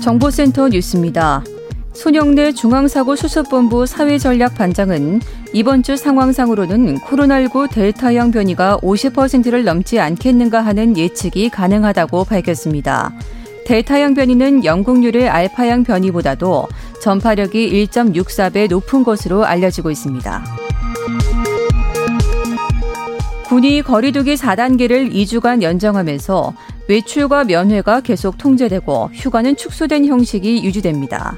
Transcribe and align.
정보센터 0.00 0.68
뉴스입니다. 0.68 1.44
손영래 1.92 2.52
중앙사고수습본부 2.52 3.84
사회전략반장은 3.84 5.20
이번 5.52 5.82
주 5.82 5.96
상황상으로는 5.96 6.98
코로나19 7.00 7.70
델타형 7.70 8.30
변이가 8.30 8.78
50%를 8.78 9.64
넘지 9.64 10.00
않겠는가 10.00 10.60
하는 10.64 10.96
예측이 10.96 11.50
가능하다고 11.50 12.24
밝혔습니다. 12.24 13.12
델타형 13.66 14.14
변이는 14.14 14.64
영국률의 14.64 15.28
알파형 15.28 15.84
변이보다도 15.84 16.66
전파력이 17.02 17.86
1.64배 17.86 18.68
높은 18.70 19.04
것으로 19.04 19.44
알려지고 19.44 19.90
있습니다. 19.90 20.44
군이 23.48 23.82
거리두기 23.82 24.36
4단계를 24.36 25.12
2주간 25.12 25.60
연장하면서 25.62 26.54
외출과 26.90 27.44
면회가 27.44 28.00
계속 28.00 28.36
통제되고 28.36 29.10
휴가는 29.12 29.54
축소된 29.54 30.06
형식이 30.06 30.64
유지됩니다. 30.64 31.36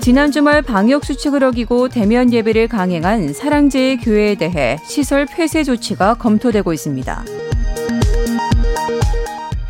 지난 0.00 0.32
주말 0.32 0.60
방역 0.60 1.04
수칙을 1.04 1.44
어기고 1.44 1.88
대면 1.88 2.32
예배를 2.32 2.66
강행한 2.66 3.32
사랑제의 3.32 3.98
교회에 3.98 4.34
대해 4.34 4.76
시설 4.84 5.24
폐쇄 5.24 5.62
조치가 5.62 6.14
검토되고 6.14 6.72
있습니다. 6.72 7.24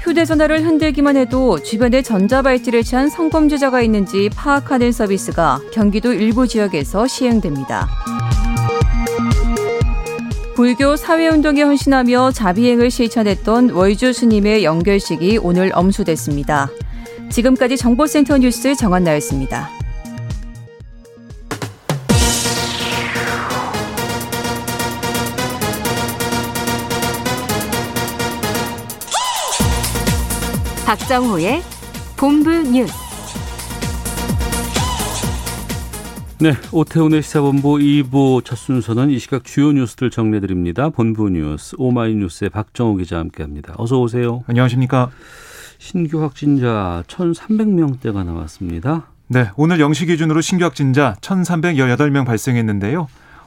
휴대전화를 0.00 0.64
흔들기만 0.64 1.16
해도 1.16 1.62
주변에 1.62 2.00
전자발찌를 2.00 2.82
취한 2.82 3.10
성범죄자가 3.10 3.82
있는지 3.82 4.30
파악하는 4.34 4.92
서비스가 4.92 5.60
경기도 5.72 6.12
일부 6.12 6.48
지역에서 6.48 7.06
시행됩니다. 7.06 7.88
불교 10.54 10.94
사회운동에 10.94 11.62
헌신하며 11.62 12.30
자비행을 12.30 12.88
실천했던 12.88 13.70
월주 13.70 14.12
스님의 14.12 14.62
연결식이 14.62 15.38
오늘 15.38 15.72
엄수됐습니다. 15.74 16.70
지금까지 17.28 17.76
정보센터 17.76 18.38
뉴스 18.38 18.76
정한나였습니다. 18.76 19.68
박정호의 30.86 31.62
본부 32.16 32.50
뉴스. 32.50 33.03
네, 36.40 36.52
오태훈의 36.72 37.22
시사본부 37.22 37.76
2부 37.76 38.44
첫 38.44 38.56
순서는 38.56 39.08
이 39.08 39.20
시각 39.20 39.44
주요 39.44 39.70
뉴스들 39.70 40.10
정리해드립니다. 40.10 40.88
본부 40.88 41.30
뉴스 41.30 41.76
오마이뉴스의 41.78 42.50
박정호 42.50 42.96
기자 42.96 43.18
함께합니다. 43.18 43.74
어서 43.78 44.00
오세요. 44.00 44.42
안녕하십니까. 44.48 45.10
신규 45.78 46.22
확진자 46.22 47.04
1,300명대가 47.06 48.24
나왔습니다. 48.24 49.06
네, 49.28 49.48
오늘 49.56 49.78
0시 49.78 50.08
기준으로 50.08 50.40
신규 50.40 50.64
확진자 50.64 51.14
1,318명 51.20 52.26
발생했는데요. 52.26 53.06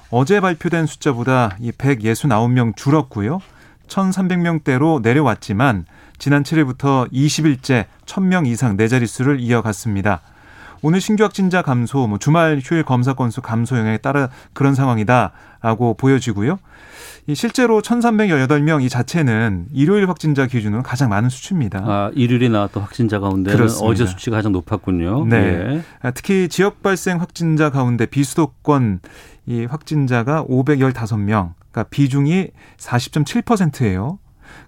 어제 0.09 0.39
발표된 0.39 0.85
숫자보다 0.85 1.57
이 1.59 1.71
169명 1.71 2.77
줄었고요. 2.77 3.41
1,300명대로 3.89 5.01
내려왔지만 5.01 5.85
지난 6.17 6.43
7일부터 6.43 7.11
20일째 7.11 7.85
1,000명 8.05 8.47
이상 8.47 8.77
네 8.77 8.87
자릿수를 8.87 9.41
이어갔습니다. 9.41 10.21
오늘 10.81 11.01
신규 11.01 11.23
확진자 11.23 11.61
감소, 11.61 12.07
뭐 12.07 12.17
주말 12.17 12.59
휴일 12.63 12.83
검사 12.83 13.13
건수 13.13 13.41
감소 13.41 13.77
영향에 13.77 13.97
따라 13.97 14.29
그런 14.53 14.75
상황이다라고 14.75 15.95
보여지고요. 15.95 16.59
이 17.29 17.35
실제로 17.35 17.81
1,318명 17.81 18.81
이 18.81 18.87
자체는 18.87 19.65
일요일 19.73 20.07
확진자 20.07 20.47
기준으로 20.47 20.81
가장 20.81 21.09
많은 21.09 21.27
수치입니다. 21.29 21.79
아, 21.83 22.11
일요일에 22.15 22.47
나왔던 22.47 22.83
확진자 22.83 23.19
그렇습니다. 23.19 23.85
어제 23.85 24.05
수치가 24.05 24.37
가장 24.37 24.53
높았군요. 24.53 25.25
네. 25.25 25.37
예. 25.37 25.81
아, 26.01 26.11
특히 26.11 26.47
지역 26.47 26.81
발생 26.81 27.19
확진자 27.19 27.69
가운데 27.69 28.05
비수도권 28.05 29.01
이 29.45 29.65
확진자가 29.65 30.45
515명, 30.45 31.53
그러니까 31.71 31.83
비중이 31.89 32.47
40.7%예요. 32.77 34.19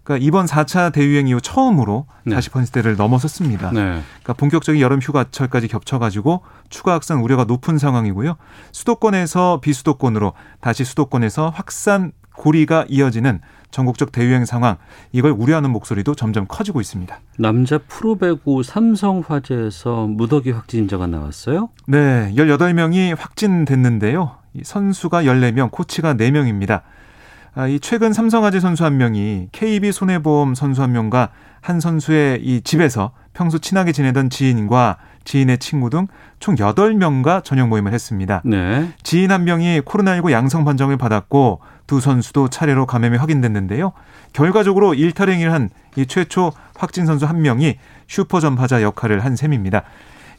그러니까 0.03 0.25
이번 0.25 0.45
4차 0.45 0.91
대유행 0.91 1.27
이후 1.27 1.41
처음으로 1.41 2.05
네. 2.23 2.35
40%대를 2.35 2.95
넘어섰습니다. 2.95 3.71
네. 3.71 3.79
그러니까 3.79 4.33
본격적인 4.33 4.81
여름 4.81 4.99
휴가철까지 4.99 5.67
겹쳐가지고 5.67 6.41
추가 6.69 6.93
확산 6.93 7.19
우려가 7.19 7.43
높은 7.43 7.77
상황이고요. 7.77 8.35
수도권에서 8.71 9.59
비수도권으로 9.61 10.33
다시 10.61 10.83
수도권에서 10.83 11.49
확산 11.49 12.11
고리가 12.35 12.85
이어지는 12.87 13.41
전국적 13.71 14.11
대유행 14.11 14.45
상황 14.45 14.77
이걸 15.11 15.31
우려하는 15.31 15.69
목소리도 15.71 16.15
점점 16.15 16.45
커지고 16.47 16.81
있습니다. 16.81 17.19
남자 17.37 17.77
프로배구 17.77 18.63
삼성화재에서 18.63 20.07
무더기 20.07 20.51
확진자가 20.51 21.05
나왔어요. 21.05 21.69
네, 21.87 22.33
18명이 22.35 23.15
확진됐는데요. 23.15 24.37
이 24.53 24.61
선수가 24.63 25.23
14명, 25.23 25.69
코치가 25.71 26.15
4명입니다. 26.15 26.81
아, 27.55 27.67
이 27.67 27.79
최근 27.79 28.13
삼성화재 28.13 28.59
선수 28.59 28.85
한 28.85 28.97
명이 28.97 29.49
KB 29.51 29.91
손해보험 29.91 30.55
선수 30.55 30.81
한 30.81 30.91
명과 30.91 31.29
한 31.61 31.79
선수의 31.79 32.41
이 32.41 32.61
집에서 32.61 33.11
평소 33.33 33.57
친하게 33.57 33.91
지내던 33.91 34.29
지인과 34.29 34.97
지인의 35.25 35.57
친구 35.59 35.89
등 35.89 36.07
총 36.39 36.55
8명과 36.55 37.43
저녁 37.43 37.67
모임을 37.67 37.91
했습니다. 37.93 38.41
네. 38.45 38.93
지인 39.03 39.29
한 39.31 39.43
명이 39.43 39.81
코로나19 39.81 40.31
양성 40.31 40.63
판정을 40.63 40.95
받았고 40.97 41.59
두 41.85 41.99
선수도 41.99 42.49
차례로 42.49 42.85
감염이 42.85 43.17
확인됐는데요. 43.17 43.91
결과적으로 44.31 44.93
일탈 44.93 45.29
행위를 45.29 45.51
한 45.51 45.69
이 45.97 46.05
최초 46.05 46.53
확진 46.77 47.05
선수 47.05 47.25
한 47.25 47.41
명이 47.41 47.75
슈퍼 48.07 48.39
전파자 48.39 48.81
역할을 48.81 49.25
한 49.25 49.35
셈입니다. 49.35 49.83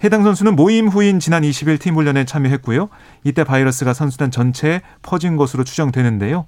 해당 0.03 0.23
선수는 0.23 0.57
모임 0.57 0.89
후인 0.89 1.21
지난 1.21 1.43
20일 1.43 1.79
팀 1.79 1.97
훈련에 1.97 2.25
참여했고요. 2.25 2.89
이때 3.25 3.45
바이러스가 3.45 3.93
선수단 3.93 4.31
전체에 4.31 4.81
퍼진 5.03 5.37
것으로 5.37 5.65
추정되는데요. 5.65 6.47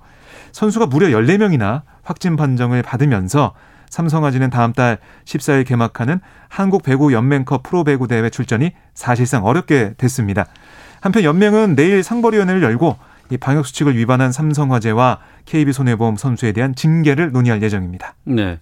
선수가 0.53 0.87
무려 0.87 1.09
14명이나 1.09 1.83
확진 2.03 2.37
판정을 2.37 2.83
받으면서 2.83 3.55
삼성화재는 3.91 4.51
다음 4.51 4.73
달 4.73 4.99
14일 5.25 5.67
개막하는 5.67 6.21
한국 6.49 6.83
배구 6.83 7.13
연맹컵 7.13 7.63
프로 7.63 7.85
배구 7.85 8.09
대회 8.09 8.31
출전이 8.31 8.73
사실상 8.95 9.45
어렵게 9.45 9.95
됐습니다. 9.99 10.47
한편 11.01 11.25
연맹은 11.25 11.75
내일 11.75 12.03
상벌위원회를 12.03 12.63
열고 12.63 12.97
이 13.33 13.39
방역 13.39 13.67
수칙을 13.67 13.97
위반한 13.97 14.31
삼성화재와 14.31 15.19
KB손해보험 15.47 16.17
선수에 16.17 16.53
대한 16.53 16.75
징계를 16.75 17.33
논의할 17.33 17.63
예정입니다. 17.63 18.15
네. 18.25 18.59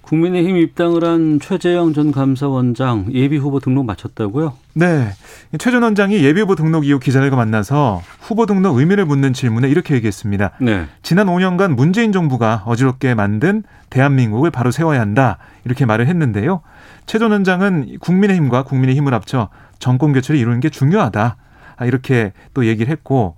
국민의힘 0.00 0.56
입당을 0.56 1.04
한 1.04 1.38
최재형 1.40 1.92
전 1.92 2.10
감사원장 2.10 3.06
예비 3.12 3.36
후보 3.36 3.60
등록 3.60 3.86
마쳤다고요? 3.86 4.54
네. 4.74 5.12
최 5.58 5.70
전 5.70 5.84
원장이 5.84 6.24
예비 6.24 6.40
후보 6.40 6.56
등록 6.56 6.84
이후 6.84 6.98
기자들과 6.98 7.36
만나서 7.36 8.02
후보 8.20 8.46
등록 8.46 8.76
의미를 8.78 9.04
묻는 9.04 9.32
질문에 9.32 9.68
이렇게 9.68 9.94
얘기했습니다. 9.94 10.50
네. 10.60 10.86
지난 11.02 11.28
5년간 11.28 11.76
문재인 11.76 12.10
정부가 12.10 12.64
어지럽게 12.66 13.14
만든 13.14 13.62
대한민국을 13.90 14.50
바로 14.50 14.72
세워야 14.72 15.00
한다. 15.00 15.38
이렇게 15.64 15.86
말을 15.86 16.08
했는데요. 16.08 16.62
최 17.06 17.18
전 17.20 17.30
원장은 17.30 17.98
국민의힘과 18.00 18.64
국민의힘을 18.64 19.14
합쳐 19.14 19.50
정권 19.78 20.12
교체를 20.12 20.40
이루는 20.40 20.58
게 20.58 20.68
중요하다. 20.70 21.36
아, 21.80 21.86
이렇게 21.86 22.32
또 22.52 22.66
얘기를 22.66 22.92
했고 22.92 23.36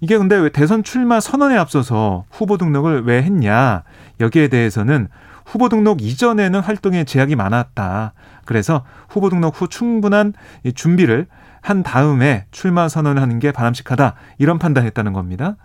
이게 0.00 0.16
근데 0.16 0.36
왜 0.36 0.48
대선 0.48 0.84
출마 0.84 1.18
선언에 1.18 1.56
앞서서 1.56 2.24
후보 2.30 2.56
등록을 2.56 3.02
왜 3.04 3.22
했냐 3.22 3.82
여기에 4.20 4.48
대해서는 4.48 5.08
후보 5.44 5.68
등록 5.68 6.00
이전에는 6.00 6.60
활동에 6.60 7.02
제약이 7.02 7.34
많았다. 7.34 8.12
그래서 8.44 8.84
후보 9.08 9.28
등록 9.28 9.60
후 9.60 9.66
충분한 9.66 10.34
이 10.62 10.72
준비를 10.72 11.26
한 11.60 11.82
다음에 11.82 12.46
출마 12.52 12.88
선언을 12.88 13.20
하는 13.20 13.40
게 13.40 13.50
바람직하다. 13.50 14.14
이런 14.38 14.60
판단했다는 14.60 15.12
겁니다. 15.12 15.56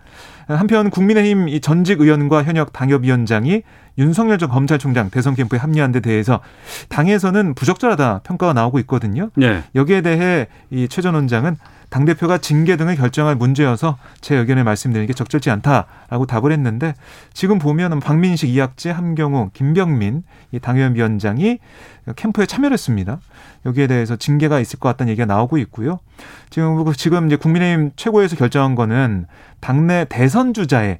한편 0.48 0.90
국민의힘 0.90 1.48
이 1.48 1.60
전직 1.60 2.00
의원과 2.00 2.42
현역 2.42 2.72
당협위원장이 2.72 3.62
윤석열 3.98 4.38
전 4.38 4.48
검찰총장 4.50 5.10
대선 5.10 5.34
캠프에 5.34 5.58
합류한 5.58 5.92
데 5.92 6.00
대해서 6.00 6.40
당에서는 6.88 7.54
부적절하다 7.54 8.22
평가가 8.24 8.52
나오고 8.52 8.80
있거든요. 8.80 9.30
네. 9.36 9.62
여기에 9.74 10.02
대해 10.02 10.48
이최전 10.70 11.14
원장은 11.14 11.56
당대표가 11.88 12.38
징계 12.38 12.76
등을 12.76 12.96
결정할 12.96 13.36
문제여서 13.36 13.98
제 14.20 14.36
의견을 14.36 14.64
말씀드리는 14.64 15.06
게 15.06 15.12
적절치 15.12 15.50
않다라고 15.50 16.26
답을 16.26 16.52
했는데 16.52 16.94
지금 17.32 17.58
보면은 17.58 18.00
박민식, 18.00 18.48
이학재, 18.50 18.90
함경우, 18.90 19.50
김병민 19.52 20.22
이 20.52 20.58
당협위원장이 20.58 21.58
캠프에 22.16 22.46
참여를 22.46 22.74
했습니다. 22.74 23.18
여기에 23.64 23.86
대해서 23.86 24.16
징계가 24.16 24.60
있을 24.60 24.78
것 24.78 24.88
같다는 24.88 25.10
얘기가 25.10 25.26
나오고 25.26 25.58
있고요. 25.58 25.98
지금 26.50 26.92
지금 26.94 27.26
이제 27.26 27.36
국민의힘 27.36 27.92
최고에서 27.96 28.36
결정한 28.36 28.74
거는 28.74 29.26
당내 29.60 30.06
대선 30.08 30.54
주자의 30.54 30.98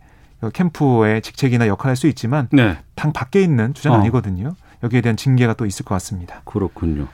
캠프의 0.53 1.23
직책이나 1.23 1.67
역할을 1.67 1.91
할 1.91 1.97
수 1.97 2.07
있지만 2.09 2.49
네. 2.53 2.77
당 2.95 3.13
밖에 3.13 3.43
있는 3.43 3.73
주자는 3.75 3.99
어. 3.99 4.01
아니거든요. 4.01 4.55
여기에 4.83 5.01
대한 5.01 5.17
징계가 5.17 5.55
또 5.55 5.67
있을 5.67 5.85
것 5.85 5.95
같습니다. 5.97 6.43
그렇군요. 6.45 7.09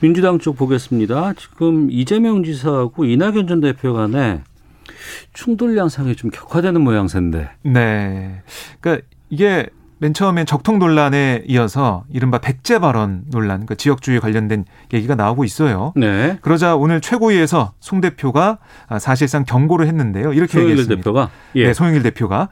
민주당 0.00 0.38
쪽 0.38 0.56
보겠습니다. 0.56 1.34
지금 1.34 1.88
이재명 1.90 2.44
지사하고 2.44 3.04
이낙연 3.04 3.46
전 3.46 3.60
대표 3.60 3.92
간에 3.94 4.42
충돌 5.32 5.76
양상이 5.76 6.16
좀 6.16 6.30
격화되는 6.30 6.80
모양새인데. 6.80 7.50
네. 7.62 8.42
그러니까 8.80 9.06
이게 9.28 9.68
맨 9.98 10.12
처음엔 10.12 10.44
적통 10.44 10.78
논란에 10.78 11.44
이어서 11.48 12.04
이른바 12.10 12.38
백제 12.38 12.78
발언 12.80 13.24
논란, 13.30 13.64
그 13.64 13.76
지역주의 13.76 14.20
관련된 14.20 14.66
얘기가 14.92 15.14
나오고 15.14 15.44
있어요. 15.44 15.94
네. 15.96 16.38
그러자 16.42 16.76
오늘 16.76 17.00
최고위에서 17.00 17.72
송 17.80 18.02
대표가 18.02 18.58
아, 18.88 18.98
사실상 18.98 19.44
경고를 19.44 19.86
했는데요. 19.86 20.34
이렇게 20.34 20.58
얘기했습니다. 20.60 20.96
대표가 20.96 21.30
예. 21.54 21.68
네, 21.68 21.72
송영길 21.72 22.02
대표가 22.02 22.50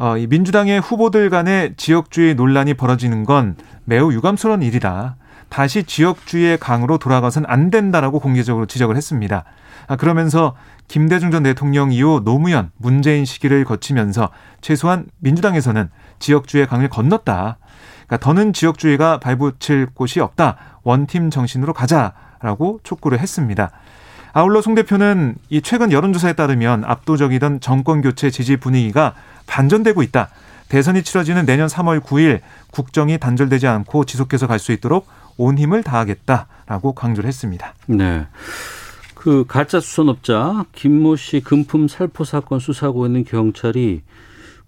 어, 0.00 0.16
이 0.16 0.26
민주당의 0.26 0.80
후보들 0.80 1.28
간의 1.28 1.74
지역주의 1.76 2.34
논란이 2.34 2.72
벌어지는 2.72 3.26
건 3.26 3.54
매우 3.84 4.14
유감스러운 4.14 4.62
일이다. 4.62 5.16
다시 5.50 5.84
지역주의의 5.84 6.56
강으로 6.56 6.96
돌아가선 6.96 7.44
안 7.46 7.68
된다라고 7.68 8.18
공개적으로 8.18 8.64
지적을 8.64 8.96
했습니다. 8.96 9.44
아, 9.88 9.96
그러면서 9.96 10.56
김대중 10.88 11.30
전 11.30 11.42
대통령 11.42 11.92
이후 11.92 12.22
노무현, 12.24 12.70
문재인 12.78 13.26
시기를 13.26 13.66
거치면서 13.66 14.30
최소한 14.62 15.04
민주당에서는 15.18 15.90
지역주의의 16.18 16.66
강을 16.66 16.88
건넜다. 16.88 17.58
그러니까 18.06 18.16
더는 18.24 18.54
지역주의가 18.54 19.20
발붙일 19.20 19.88
곳이 19.92 20.20
없다. 20.20 20.56
원팀 20.82 21.28
정신으로 21.28 21.74
가자라고 21.74 22.80
촉구를 22.84 23.18
했습니다. 23.18 23.70
아울러 24.32 24.62
송 24.62 24.74
대표는 24.74 25.34
이 25.48 25.60
최근 25.60 25.90
여론조사에 25.90 26.34
따르면 26.34 26.84
압도적이던 26.84 27.60
정권 27.60 28.00
교체 28.00 28.30
지지 28.30 28.56
분위기가 28.56 29.14
반전되고 29.50 30.02
있다. 30.02 30.30
대선이 30.68 31.02
치러지는 31.02 31.44
내년 31.44 31.66
3월 31.66 32.00
9일 32.00 32.40
국정이 32.70 33.18
단절되지 33.18 33.66
않고 33.66 34.04
지속해서 34.04 34.46
갈 34.46 34.60
수 34.60 34.70
있도록 34.72 35.08
온 35.36 35.58
힘을 35.58 35.82
다하겠다라고 35.82 36.92
강조를 36.94 37.26
했습니다. 37.26 37.74
네. 37.86 38.26
그 39.14 39.44
가짜 39.48 39.80
수선업자 39.80 40.64
김모 40.72 41.16
씨 41.16 41.40
금품 41.40 41.88
살포 41.88 42.24
사건 42.24 42.58
수사하고 42.60 43.06
있는 43.06 43.24
경찰이 43.24 44.02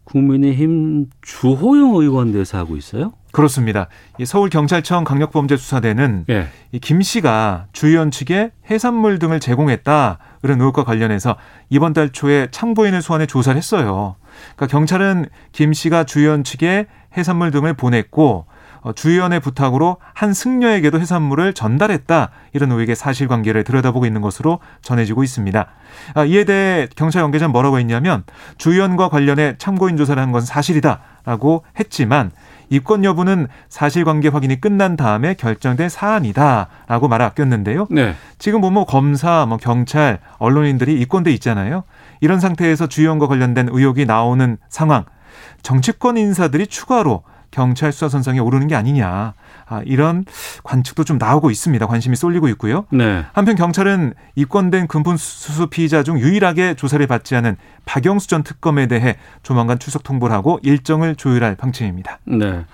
국민의힘 0.05 1.07
주호영 1.23 1.95
의원 1.95 2.33
대사하고 2.33 2.77
있어요? 2.77 3.13
그렇습니다. 3.33 3.89
이 4.19 4.27
서울 4.27 4.51
경찰청 4.51 5.05
강력범죄수사대는 5.05 6.27
예. 6.29 6.49
이김 6.73 7.01
씨가 7.01 7.67
주 7.73 7.87
의원 7.87 8.11
측에 8.11 8.51
해산물 8.71 9.19
등을 9.19 9.41
제공했다 9.41 10.19
이런 10.43 10.61
의혹과 10.61 10.85
관련해서 10.85 11.37
이번 11.71 11.93
달 11.93 12.11
초에 12.11 12.49
참고인을 12.51 13.01
소환해 13.01 13.27
조사를 13.27 13.57
했어요. 13.57 14.17
그러니까 14.57 14.67
경찰은 14.67 15.27
김 15.53 15.73
씨가 15.73 16.05
주 16.05 16.21
의원 16.21 16.45
측에 16.45 16.87
해산물 17.17 17.51
등을 17.51 17.75
보냈고 17.75 18.47
어, 18.81 18.93
주 18.93 19.11
의원의 19.11 19.39
부탁으로 19.41 19.99
한 20.13 20.35
승려에게도 20.35 20.99
해산물을 20.99 21.53
전달했다 21.53 22.31
이런 22.53 22.73
의혹의 22.73 22.97
사실관계를 22.97 23.63
들여다보고 23.63 24.07
있는 24.07 24.21
것으로 24.23 24.59
전해지고 24.83 25.23
있습니다. 25.23 25.67
아, 26.15 26.25
이에 26.25 26.43
대해 26.45 26.89
경찰 26.97 27.23
관계자는 27.23 27.53
뭐라고 27.53 27.79
했냐면 27.79 28.25
주 28.59 28.73
의원과 28.73 29.09
관련해 29.09 29.55
참고인 29.59 29.97
조사를 29.97 30.21
한 30.21 30.33
건 30.33 30.41
사실이다라고 30.41 31.65
했지만 31.79 32.31
입건 32.71 33.05
여부는 33.05 33.49
사실관계 33.69 34.29
확인이 34.29 34.59
끝난 34.61 34.97
다음에 34.97 35.35
결정된 35.35 35.91
사안이다라고 35.91 37.07
말을 37.07 37.27
아꼈는데요. 37.27 37.87
네. 37.91 38.15
지금 38.39 38.63
보면 38.63 38.87
검사, 38.87 39.45
뭐 39.47 39.59
경찰, 39.59 40.21
언론인들이 40.39 40.99
입건돼 41.03 41.31
있잖아요. 41.33 41.85
이런 42.23 42.39
상태에서 42.39 42.87
주의원과 42.87 43.27
관련된 43.27 43.69
의혹이 43.71 44.07
나오는 44.07 44.57
상황, 44.69 45.05
정치권 45.63 46.17
인사들이 46.17 46.69
추가로 46.69 47.25
경찰 47.51 47.93
수사 47.93 48.09
선상에 48.09 48.39
오르는 48.39 48.69
게 48.69 48.77
아니냐. 48.77 49.35
아, 49.67 49.83
이런 49.85 50.25
관측도 50.63 51.05
좀 51.05 51.19
나오고 51.19 51.51
있습니다. 51.51 51.85
관심이 51.87 52.15
쏠리고 52.17 52.49
있고요. 52.51 52.87
네. 52.91 53.25
한편 53.33 53.57
경찰은 53.57 54.15
입건된 54.37 54.87
금품 54.87 55.17
수수 55.17 55.67
피의자 55.67 56.05
중 56.05 56.19
유일하게 56.19 56.75
조사를 56.75 57.05
받지 57.09 57.35
않은 57.35 57.57
박영수 57.85 58.29
전 58.29 58.45
특검에 58.45 58.87
대해 58.87 59.17
조만간 59.43 59.79
출석 59.81 60.05
통보를 60.05 60.35
하고 60.35 60.61
일정을 60.63 61.17
조율할 61.17 61.57
방침입니다. 61.57 62.21
네. 62.25 62.65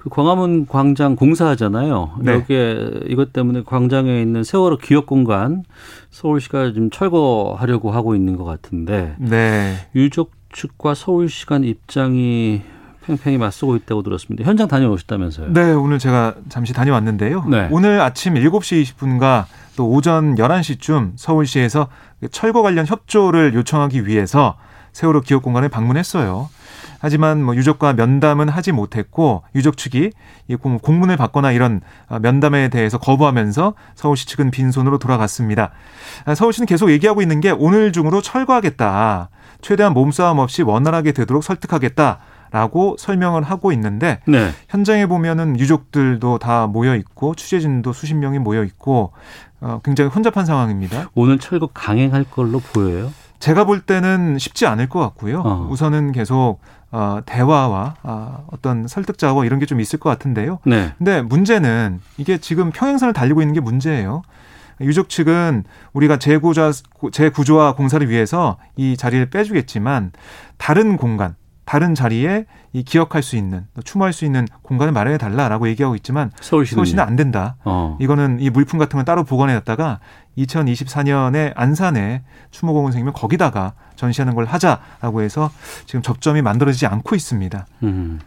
그 0.00 0.10
광화문 0.10 0.66
광장 0.68 1.16
공사하잖아요. 1.16 2.18
네. 2.20 2.32
여기에 2.34 3.00
이것 3.08 3.32
때문에 3.32 3.64
광장에 3.66 4.22
있는 4.22 4.44
세월호 4.44 4.78
기억 4.78 5.06
공간 5.06 5.64
서울시가 6.10 6.72
지금 6.72 6.88
철거하려고 6.90 7.90
하고 7.90 8.14
있는 8.14 8.36
것 8.36 8.44
같은데 8.44 9.16
네. 9.18 9.74
유족 9.96 10.30
측과 10.52 10.94
서울시 10.94 11.46
간 11.46 11.64
입장이 11.64 12.62
팽팽히 13.04 13.38
맞서고 13.38 13.74
있다고 13.74 14.02
들었습니다. 14.02 14.48
현장 14.48 14.68
다녀오셨다면서요? 14.68 15.52
네, 15.52 15.72
오늘 15.72 15.98
제가 15.98 16.36
잠시 16.48 16.72
다녀왔는데요. 16.72 17.44
네. 17.46 17.68
오늘 17.72 18.00
아침 18.00 18.34
7시 18.34 18.84
20분과 18.84 19.46
또 19.76 19.90
오전 19.90 20.36
11시쯤 20.36 21.12
서울시에서 21.16 21.88
철거 22.30 22.62
관련 22.62 22.86
협조를 22.86 23.54
요청하기 23.54 24.06
위해서 24.06 24.56
세월호 24.92 25.22
기억 25.22 25.42
공간을 25.42 25.68
방문했어요. 25.70 26.50
하지만 27.00 27.42
뭐 27.42 27.54
유족과 27.54 27.92
면담은 27.94 28.48
하지 28.48 28.72
못했고 28.72 29.42
유족 29.54 29.76
측이 29.76 30.10
공- 30.60 30.78
공문을 30.78 31.16
받거나 31.16 31.52
이런 31.52 31.80
어, 32.08 32.18
면담에 32.18 32.68
대해서 32.68 32.98
거부하면서 32.98 33.74
서울시 33.94 34.26
측은 34.26 34.50
빈손으로 34.50 34.98
돌아갔습니다. 34.98 35.70
아, 36.24 36.34
서울시는 36.34 36.66
계속 36.66 36.90
얘기하고 36.90 37.22
있는 37.22 37.40
게 37.40 37.50
오늘 37.50 37.92
중으로 37.92 38.20
철거하겠다. 38.22 39.28
최대한 39.60 39.92
몸싸움 39.94 40.38
없이 40.38 40.62
원활하게 40.62 41.12
되도록 41.12 41.42
설득하겠다. 41.44 42.18
라고 42.50 42.96
설명을 42.98 43.42
하고 43.42 43.72
있는데 43.72 44.20
네. 44.26 44.52
현장에 44.70 45.04
보면은 45.04 45.60
유족들도 45.60 46.38
다 46.38 46.66
모여 46.66 46.96
있고 46.96 47.34
취재진도 47.34 47.92
수십 47.92 48.14
명이 48.14 48.38
모여 48.38 48.64
있고 48.64 49.12
어, 49.60 49.80
굉장히 49.84 50.08
혼잡한 50.08 50.46
상황입니다. 50.46 51.10
오늘 51.14 51.38
철거 51.38 51.66
강행할 51.74 52.24
걸로 52.24 52.58
보여요. 52.60 53.12
제가 53.38 53.64
볼 53.64 53.80
때는 53.80 54.38
쉽지 54.38 54.66
않을 54.66 54.88
것 54.88 54.98
같고요. 55.00 55.40
어. 55.44 55.68
우선은 55.70 56.12
계속 56.12 56.58
어, 56.90 57.20
대화와 57.26 57.94
아, 58.02 58.38
어떤 58.50 58.88
설득 58.88 59.18
작업 59.18 59.44
이런 59.44 59.58
게 59.58 59.66
좀 59.66 59.80
있을 59.80 59.98
것 59.98 60.08
같은데요. 60.10 60.58
네. 60.64 60.92
근데 60.98 61.20
문제는 61.22 62.00
이게 62.16 62.38
지금 62.38 62.70
평행선을 62.72 63.12
달리고 63.12 63.42
있는 63.42 63.52
게 63.54 63.60
문제예요. 63.60 64.22
유족 64.80 65.08
측은 65.08 65.64
우리가 65.92 66.18
재구조, 66.18 66.70
재구조와 67.12 67.74
공사를 67.74 68.08
위해서 68.08 68.58
이 68.76 68.96
자리를 68.96 69.28
빼주겠지만 69.30 70.12
다른 70.56 70.96
공간, 70.96 71.34
다른 71.68 71.94
자리에 71.94 72.46
이 72.72 72.82
기억할 72.82 73.22
수 73.22 73.36
있는, 73.36 73.66
또 73.74 73.82
추모할 73.82 74.14
수 74.14 74.24
있는 74.24 74.48
공간을 74.62 74.90
마련해 74.90 75.18
달라라고 75.18 75.68
얘기하고 75.68 75.96
있지만 75.96 76.30
서울시는 76.40 76.76
서울시는 76.76 77.04
안 77.04 77.14
된다. 77.14 77.56
어. 77.62 77.98
이거는 78.00 78.38
이 78.40 78.48
물품 78.48 78.78
같은 78.78 78.96
건 78.96 79.04
따로 79.04 79.22
보관해놨다가 79.22 80.00
2024년에 80.38 81.52
안산에 81.54 82.22
추모공원 82.52 82.92
생기면 82.92 83.12
거기다가 83.12 83.74
전시하는 83.96 84.34
걸 84.34 84.46
하자라고 84.46 85.20
해서 85.20 85.50
지금 85.84 86.00
접점이 86.00 86.40
만들어지지 86.40 86.86
않고 86.86 87.14
있습니다. 87.14 87.66
음. 87.82 88.18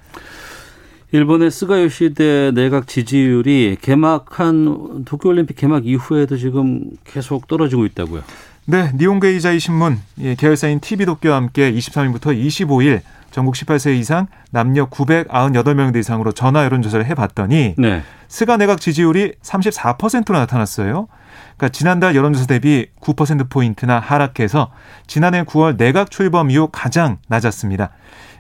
일본의 1.12 1.50
스가 1.50 1.82
요시대 1.82 2.52
내각 2.54 2.88
지지율이 2.88 3.78
개막한 3.82 5.04
도쿄올림픽 5.06 5.58
개막 5.58 5.88
이후에도 5.88 6.38
지금 6.38 6.92
계속 7.06 7.48
떨어지고 7.48 7.86
있다고요. 7.88 8.22
네, 8.66 8.92
니온게이자이 8.96 9.60
신문 9.60 9.98
예, 10.20 10.36
계열사인 10.36 10.80
TV도쿄와 10.80 11.38
함께 11.38 11.74
23일부터 11.74 12.38
25일 12.38 13.02
전국 13.32 13.56
18세 13.56 13.98
이상 13.98 14.28
남녀 14.52 14.88
998명 14.90 15.96
이상으로 15.96 16.32
전화 16.32 16.64
여론조사를 16.66 17.06
해봤더니 17.06 17.76
네. 17.78 18.04
스가 18.28 18.58
내각 18.58 18.80
지지율이 18.80 19.34
34%로 19.42 20.38
나타났어요. 20.38 21.08
그러니까 21.58 21.70
지난달 21.70 22.16
여론조사 22.16 22.46
대비 22.46 22.88
9%포인트나 23.02 24.00
하락해서 24.00 24.72
지난해 25.08 25.44
9월 25.44 25.78
내각 25.78 26.12
출범 26.12 26.50
이후 26.52 26.70
가장 26.72 27.18
낮았습니다. 27.28 27.90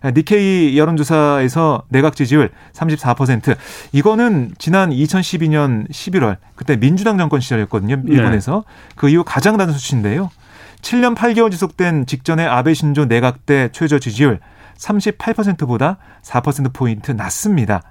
니케이 0.04 0.78
여론조사에서 0.78 1.84
내각 1.90 2.16
지지율 2.16 2.50
34%. 2.74 3.56
이거는 3.92 4.54
지난 4.58 4.90
2012년 4.90 5.90
11월 5.90 6.38
그때 6.56 6.76
민주당 6.78 7.18
정권 7.18 7.40
시절이었거든요. 7.40 8.02
일본에서. 8.08 8.64
그 8.96 9.10
이후 9.10 9.24
가장 9.24 9.58
낮은 9.58 9.74
수치인데요. 9.74 10.32
7년 10.82 11.16
8개월 11.16 11.52
지속된 11.52 12.08
직전의 12.08 12.48
아베 12.48 12.74
신조 12.74 13.06
내각 13.06 13.46
때 13.46 13.70
최저 13.72 14.00
지지율 14.00 14.40
38%보다 14.78 15.98
4%포인트 16.24 17.12
낮습니다. 17.12 17.82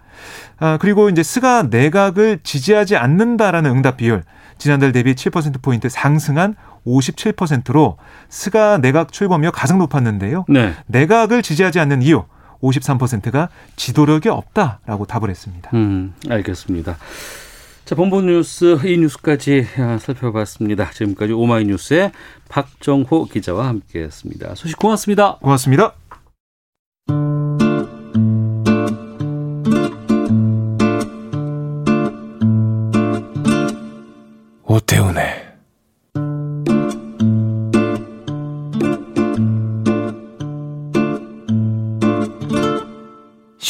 아, 0.59 0.79
그리고 0.81 1.09
이제 1.09 1.23
스가 1.23 1.63
내각을 1.65 2.41
지지하지 2.43 2.97
않는다라는 2.97 3.71
응답 3.71 3.99
비율 3.99 4.25
지난달 4.59 4.93
대비 4.93 5.15
7%포인트 5.15 5.89
상승한 5.89 6.55
57%로 6.87 7.97
스가 8.29 8.79
내각 8.79 9.13
출범 9.13 9.37
이래 9.37 9.51
가장 9.53 9.79
높았는데요. 9.79 10.45
네. 10.49 10.75
내각을 10.87 11.43
지지하지 11.43 11.81
않는 11.81 12.03
이유 12.03 12.25
53%가 12.63 13.49
지도력이 13.77 14.29
없다라고 14.29 15.07
답을 15.07 15.31
했습니다. 15.31 15.71
음, 15.75 16.15
알겠습니다. 16.29 16.99
자, 17.87 17.95
본부 17.95 18.23
뉴스 18.23 18.79
이 18.85 18.99
뉴스까지 18.99 19.67
아, 19.79 19.99
살펴봤습니다. 19.99 20.91
지금까지 20.91 21.33
오마이뉴스의 21.33 22.13
박정호 22.49 23.27
기자와 23.33 23.67
함께했습니다. 23.67 24.55
소식 24.55 24.79
고맙습니다. 24.79 25.39
고맙습니다. 25.41 25.95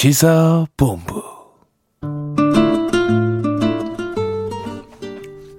시사본부 0.02 1.23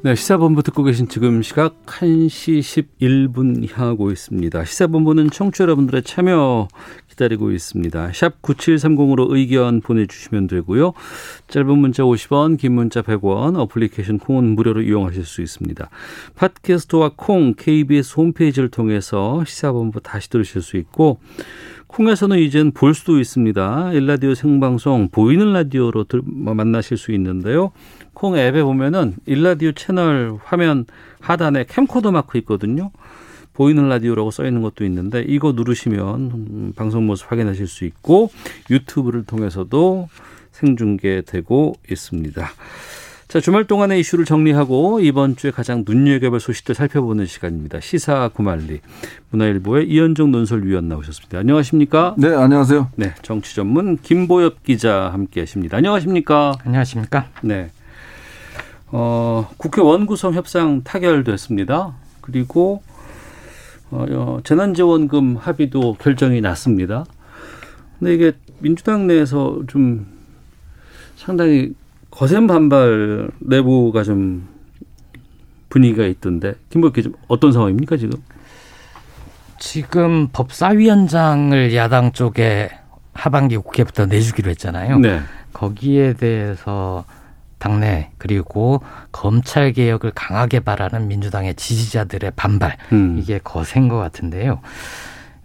네, 0.03 0.15
시사본부 0.15 0.63
듣고 0.63 0.81
계신 0.81 1.07
지금 1.07 1.43
시각 1.43 1.85
1시 1.85 2.87
11분 2.99 3.71
향하고 3.71 4.09
있습니다. 4.09 4.65
시사본부는 4.65 5.29
청취자 5.29 5.65
여러분들의 5.65 6.01
참여 6.01 6.69
기다리고 7.07 7.51
있습니다. 7.51 8.11
샵 8.13 8.41
9730으로 8.41 9.27
의견 9.29 9.79
보내주시면 9.79 10.47
되고요. 10.47 10.93
짧은 11.47 11.77
문자 11.77 12.01
50원, 12.01 12.57
긴 12.57 12.73
문자 12.73 13.03
100원, 13.03 13.59
어플리케이션 13.59 14.17
콩은 14.17 14.55
무료로 14.55 14.81
이용하실 14.81 15.23
수 15.23 15.43
있습니다. 15.43 15.87
팟캐스트와 16.33 17.11
콩, 17.15 17.53
KBS 17.55 18.15
홈페이지를 18.17 18.69
통해서 18.69 19.43
시사본부 19.45 20.01
다시 20.01 20.31
들으실 20.31 20.63
수 20.63 20.77
있고 20.77 21.19
콩에서는 21.91 22.39
이젠 22.39 22.71
볼 22.71 22.93
수도 22.93 23.19
있습니다. 23.19 23.91
일라디오 23.91 24.33
생방송 24.33 25.09
보이는 25.09 25.51
라디오로 25.51 26.05
들, 26.05 26.21
만나실 26.23 26.95
수 26.95 27.11
있는데요. 27.11 27.73
콩 28.13 28.37
앱에 28.37 28.63
보면은 28.63 29.15
일라디오 29.25 29.73
채널 29.73 30.37
화면 30.41 30.85
하단에 31.19 31.65
캠코더 31.67 32.11
마크 32.11 32.37
있거든요. 32.39 32.91
보이는 33.53 33.89
라디오라고 33.89 34.31
써 34.31 34.45
있는 34.45 34.61
것도 34.61 34.85
있는데 34.85 35.25
이거 35.27 35.51
누르시면 35.51 36.15
음, 36.31 36.73
방송 36.77 37.05
모습 37.05 37.29
확인하실 37.29 37.67
수 37.67 37.83
있고 37.83 38.31
유튜브를 38.69 39.25
통해서도 39.25 40.07
생중계되고 40.51 41.73
있습니다. 41.91 42.49
자, 43.31 43.39
주말 43.39 43.63
동안의 43.63 44.01
이슈를 44.01 44.25
정리하고 44.25 44.99
이번 44.99 45.37
주에 45.37 45.51
가장 45.51 45.85
눈여겨볼 45.87 46.41
소식들 46.41 46.75
살펴보는 46.75 47.25
시간입니다. 47.25 47.79
시사 47.79 48.27
구말리 48.33 48.81
문화일보의 49.29 49.87
이현정 49.87 50.33
논설위원 50.33 50.89
나오셨습니다. 50.89 51.39
안녕하십니까? 51.39 52.15
네, 52.17 52.27
안녕하세요. 52.27 52.89
네, 52.97 53.13
정치 53.21 53.55
전문 53.55 53.95
김보엽 53.95 54.63
기자 54.63 55.11
함께하십니다. 55.13 55.77
안녕하십니까? 55.77 56.55
안녕하십니까? 56.65 57.29
네. 57.41 57.71
어, 58.87 59.49
국회 59.55 59.81
원구성 59.81 60.33
협상 60.33 60.83
타결됐습니다. 60.83 61.95
그리고 62.19 62.83
어, 63.91 64.05
어, 64.09 64.39
재난지원금 64.43 65.37
합의도 65.37 65.93
결정이 66.01 66.41
났습니다. 66.41 67.05
근데 67.97 68.13
이게 68.13 68.33
민주당 68.59 69.07
내에서 69.07 69.61
좀 69.67 70.05
상당히 71.15 71.75
거센 72.11 72.45
반발 72.45 73.29
내부가 73.39 74.03
좀 74.03 74.47
분위기가 75.69 76.05
있던데 76.05 76.53
김보 76.69 76.91
기자 76.91 77.09
어떤 77.27 77.51
상황입니까 77.51 77.97
지금? 77.97 78.21
지금 79.57 80.27
법사위원장을 80.33 81.73
야당 81.75 82.11
쪽에 82.11 82.69
하반기 83.13 83.57
국회부터 83.57 84.05
내주기로 84.05 84.49
했잖아요. 84.51 84.99
네. 84.99 85.21
거기에 85.53 86.13
대해서 86.13 87.05
당내 87.59 88.09
그리고 88.17 88.81
검찰 89.11 89.71
개혁을 89.71 90.11
강하게 90.15 90.61
바라는 90.61 91.07
민주당의 91.07 91.55
지지자들의 91.55 92.31
반발 92.35 92.77
음. 92.91 93.17
이게 93.19 93.39
거센 93.43 93.87
것 93.87 93.97
같은데요. 93.97 94.59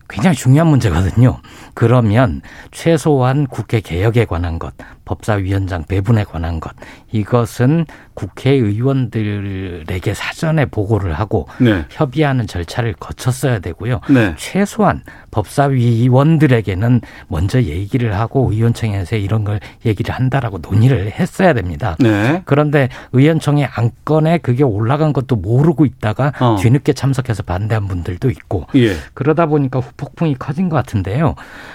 굉장히 0.08 0.36
중요한 0.36 0.68
문제거든요. 0.68 1.40
그러면 1.74 2.42
최소한 2.70 3.46
국회 3.46 3.80
개혁에 3.80 4.24
관한 4.24 4.58
것, 4.58 4.74
법사위원장 5.04 5.84
배분에 5.84 6.24
관한 6.24 6.60
것, 6.60 6.74
이것은 7.12 7.86
국회의원들에게 8.16 10.14
사전에 10.14 10.64
보고를 10.64 11.12
하고 11.12 11.46
네. 11.60 11.84
협의하는 11.90 12.46
절차를 12.46 12.94
거쳤어야 12.94 13.60
되고요. 13.60 14.00
네. 14.10 14.34
최소한 14.36 15.02
법사위원들에게는 15.30 17.02
먼저 17.28 17.62
얘기를 17.62 18.18
하고 18.18 18.50
의원청에서 18.50 19.16
이런 19.16 19.44
걸 19.44 19.60
얘기를 19.84 20.14
한다라고 20.14 20.58
논의를 20.58 21.12
했어야 21.12 21.52
됩니다. 21.52 21.96
네. 22.00 22.42
그런데 22.46 22.88
의원청의 23.12 23.66
안건에 23.66 24.38
그게 24.38 24.64
올라간 24.64 25.12
것도 25.12 25.36
모르고 25.36 25.84
있다가 25.84 26.32
어. 26.40 26.56
뒤늦게 26.60 26.94
참석해서 26.94 27.42
반대한 27.42 27.86
분들도 27.86 28.30
있고 28.30 28.66
예. 28.74 28.94
그러다 29.14 29.46
보니까 29.46 29.80
후폭풍이 29.80 30.36
커진 30.38 30.68
것 30.68 30.76
같은데요. 30.76 31.34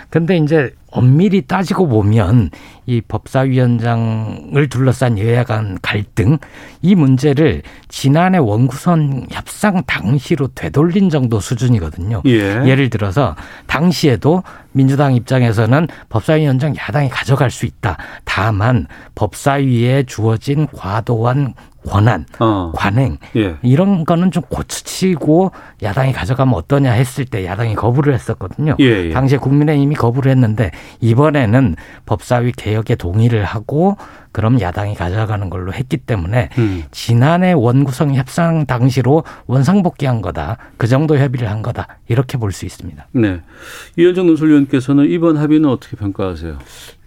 근데 0.09 0.37
이제 0.37 0.73
엄밀히 0.91 1.41
따지고 1.41 1.87
보면 1.87 2.51
이 2.85 3.01
법사위원장을 3.01 4.69
둘러싼 4.69 5.17
여야 5.17 5.43
간 5.43 5.77
갈등 5.81 6.37
이 6.81 6.95
문제를 6.95 7.63
지난해 7.87 8.37
원구선 8.37 9.27
협상 9.31 9.83
당시로 9.83 10.49
되돌린 10.53 11.09
정도 11.09 11.39
수준이거든요. 11.39 12.21
예. 12.25 12.63
예를 12.65 12.89
들어서 12.89 13.35
당시에도 13.67 14.43
민주당 14.73 15.15
입장에서는 15.15 15.87
법사위원장 16.09 16.75
야당이 16.75 17.09
가져갈 17.09 17.49
수 17.51 17.65
있다. 17.65 17.97
다만 18.25 18.87
법사위에 19.15 20.03
주어진 20.03 20.67
과도한 20.67 21.53
권한, 21.87 22.25
어. 22.39 22.71
관행 22.75 23.17
예. 23.35 23.55
이런 23.61 24.05
거는 24.05 24.31
좀 24.31 24.43
고치고 24.43 25.51
야당이 25.81 26.13
가져가면 26.13 26.53
어떠냐 26.53 26.91
했을 26.91 27.25
때 27.25 27.45
야당이 27.45 27.75
거부를 27.75 28.13
했었거든요. 28.13 28.75
예, 28.79 28.85
예. 28.85 29.09
당시에 29.11 29.37
국민의힘이 29.37 29.95
거부를 29.95 30.31
했는데 30.31 30.71
이번에는 30.99 31.75
법사위 32.05 32.51
개혁에 32.53 32.95
동의를 32.95 33.43
하고 33.43 33.97
그럼 34.31 34.61
야당이 34.61 34.95
가져가는 34.95 35.49
걸로 35.49 35.73
했기 35.73 35.97
때문에 35.97 36.49
음. 36.57 36.83
지난해 36.91 37.51
원구성 37.53 38.15
협상 38.15 38.65
당시로 38.65 39.23
원상복귀한 39.47 40.21
거다. 40.21 40.57
그 40.77 40.87
정도 40.87 41.17
협의를 41.17 41.49
한 41.49 41.61
거다. 41.61 41.87
이렇게 42.07 42.37
볼 42.37 42.51
수 42.51 42.65
있습니다. 42.65 43.07
네. 43.13 43.41
이현정 43.97 44.27
논설위원께서는 44.27 45.09
이번 45.09 45.37
합의는 45.37 45.69
어떻게 45.69 45.95
평가하세요? 45.97 46.57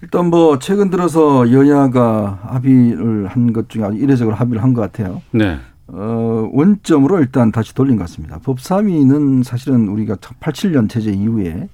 일단 0.03 0.27
뭐 0.31 0.59
최근 0.59 0.91
들어서 0.91 1.51
여야가 1.51 2.41
합의를 2.43 3.27
한 3.29 3.53
것 3.53 3.69
중에 3.69 3.85
아주 3.85 3.97
이례적으로 3.97 4.37
합의를 4.37 4.63
한 4.63 4.75
것 4.75 4.81
같아요. 4.83 5.23
네. 5.31 5.59
어, 5.87 6.49
원점으로 6.53 7.21
일단 7.21 7.53
다시 7.53 7.75
돌린 7.75 7.97
것 7.97 8.05
같습니다. 8.05 8.39
법사위는 8.43 9.43
사실은 9.43 9.89
우리가 9.89 10.17
87년 10.17 10.89
체제 10.89 11.11
이후에 11.11 11.69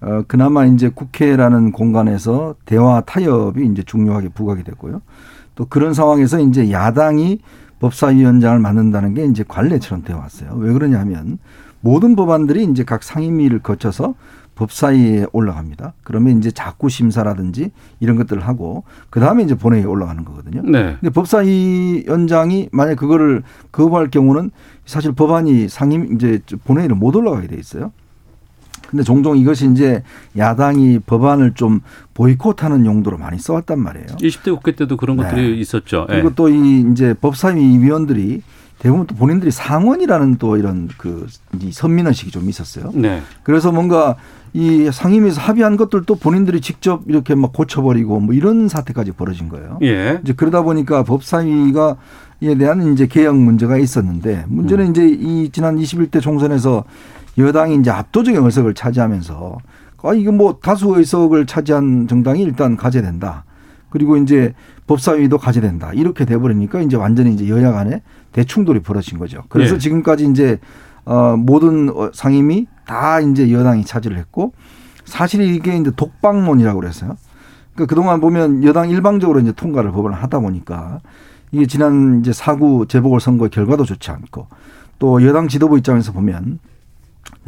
어, 0.00 0.22
그나마 0.26 0.64
이제 0.64 0.88
국회라는 0.88 1.72
공간에서 1.72 2.54
대화 2.64 3.00
타협이 3.00 3.66
이제 3.66 3.82
중요하게 3.82 4.28
부각이 4.30 4.62
됐고요. 4.64 5.02
또 5.54 5.66
그런 5.66 5.92
상황에서 5.92 6.38
이제 6.40 6.70
야당이 6.70 7.40
법사위원장을 7.80 8.58
맡는다는 8.58 9.14
게 9.14 9.24
이제 9.24 9.44
관례처럼 9.46 10.04
되어 10.04 10.18
왔어요. 10.18 10.52
왜 10.56 10.72
그러냐면 10.72 11.38
모든 11.80 12.16
법안들이 12.16 12.64
이제 12.64 12.84
각 12.84 13.02
상임위를 13.02 13.60
거쳐서 13.60 14.14
법사위에 14.56 15.26
올라갑니다. 15.32 15.92
그러면 16.02 16.38
이제 16.38 16.50
자구 16.50 16.88
심사라든지 16.88 17.70
이런 18.00 18.16
것들을 18.16 18.44
하고 18.46 18.82
그 19.08 19.20
다음에 19.20 19.44
이제 19.44 19.54
본회의에 19.54 19.84
올라가는 19.84 20.24
거거든요. 20.24 20.62
네. 20.62 20.96
근데 20.98 21.10
법사위원장이 21.10 22.68
만약 22.72 22.96
그거를 22.96 23.44
거부할 23.70 24.10
경우는 24.10 24.50
사실 24.84 25.12
법안이 25.12 25.68
상임 25.68 26.14
이제 26.14 26.40
본회의를 26.64 26.96
못 26.96 27.14
올라가게 27.14 27.46
돼 27.46 27.56
있어요. 27.56 27.92
근데 28.88 29.02
종종 29.02 29.36
이것이 29.36 29.70
이제 29.70 30.02
야당이 30.36 31.00
법안을 31.00 31.52
좀 31.54 31.80
보이콧하는 32.14 32.86
용도로 32.86 33.18
많이 33.18 33.38
써왔단 33.38 33.78
말이에요. 33.78 34.06
20대 34.06 34.54
국회 34.54 34.72
때도 34.72 34.96
그런 34.96 35.18
네. 35.18 35.24
것들이 35.24 35.60
있었죠. 35.60 36.06
예. 36.08 36.14
그리고 36.14 36.34
또이 36.34 36.86
이제 36.90 37.14
법사위 37.20 37.78
위원들이 37.78 38.42
대부분 38.78 39.06
또 39.06 39.14
본인들이 39.14 39.50
상원이라는 39.50 40.36
또 40.36 40.56
이런 40.56 40.88
그 40.96 41.26
선민의식이 41.70 42.30
좀 42.30 42.48
있었어요. 42.48 42.92
네. 42.94 43.20
그래서 43.42 43.72
뭔가 43.72 44.16
이 44.54 44.88
상임위에서 44.90 45.40
합의한 45.40 45.76
것들도 45.76 46.14
본인들이 46.14 46.62
직접 46.62 47.02
이렇게 47.06 47.34
막 47.34 47.52
고쳐버리고 47.52 48.20
뭐 48.20 48.34
이런 48.34 48.68
사태까지 48.68 49.12
벌어진 49.12 49.50
거예요. 49.50 49.78
예. 49.82 50.20
이제 50.22 50.32
그러다 50.32 50.62
보니까 50.62 51.02
법사위가 51.02 51.96
이에 52.40 52.54
대한 52.54 52.92
이제 52.92 53.06
개혁 53.06 53.36
문제가 53.36 53.76
있었는데 53.76 54.44
문제는 54.48 54.86
음. 54.86 54.90
이제 54.90 55.08
이 55.08 55.50
지난 55.50 55.76
21대 55.76 56.22
총선에서 56.22 56.84
여당이 57.38 57.76
이제 57.76 57.90
압도적인 57.90 58.44
의석을 58.44 58.74
차지하면서 58.74 59.58
아 60.02 60.14
이거 60.14 60.32
뭐 60.32 60.58
다수 60.60 60.94
의석을 60.96 61.46
차지한 61.46 62.08
정당이 62.08 62.42
일단 62.42 62.76
가져야 62.76 63.02
된다. 63.02 63.44
그리고 63.90 64.16
이제 64.16 64.54
법사위도 64.86 65.38
가져야 65.38 65.62
된다. 65.62 65.92
이렇게 65.94 66.24
돼 66.24 66.36
버리니까 66.36 66.80
이제 66.80 66.96
완전히 66.96 67.32
이제 67.32 67.48
여야 67.48 67.72
간에 67.72 68.02
대충돌이 68.32 68.80
벌어진 68.80 69.18
거죠. 69.18 69.42
그래서 69.48 69.76
예. 69.76 69.78
지금까지 69.78 70.26
이제 70.26 70.58
어 71.04 71.36
모든 71.36 71.88
어, 71.88 72.10
상임위 72.12 72.66
다 72.86 73.20
이제 73.20 73.50
여당이 73.50 73.84
차지를 73.84 74.18
했고 74.18 74.52
사실 75.04 75.40
이게 75.40 75.76
이제 75.76 75.90
독방론이라고 75.96 76.80
그랬어요. 76.80 77.16
그러니까 77.74 77.94
그동안 77.94 78.20
보면 78.20 78.64
여당 78.64 78.90
일방적으로 78.90 79.40
이제 79.40 79.52
통과를 79.52 79.90
법을 79.92 80.12
하다 80.12 80.40
보니까 80.40 81.00
이게 81.50 81.66
지난 81.66 82.20
이제 82.20 82.32
사구 82.32 82.86
재보궐 82.86 83.20
선거의 83.20 83.50
결과도 83.50 83.84
좋지 83.84 84.10
않고 84.10 84.48
또 84.98 85.24
여당 85.24 85.48
지도부 85.48 85.78
입장에서 85.78 86.12
보면 86.12 86.58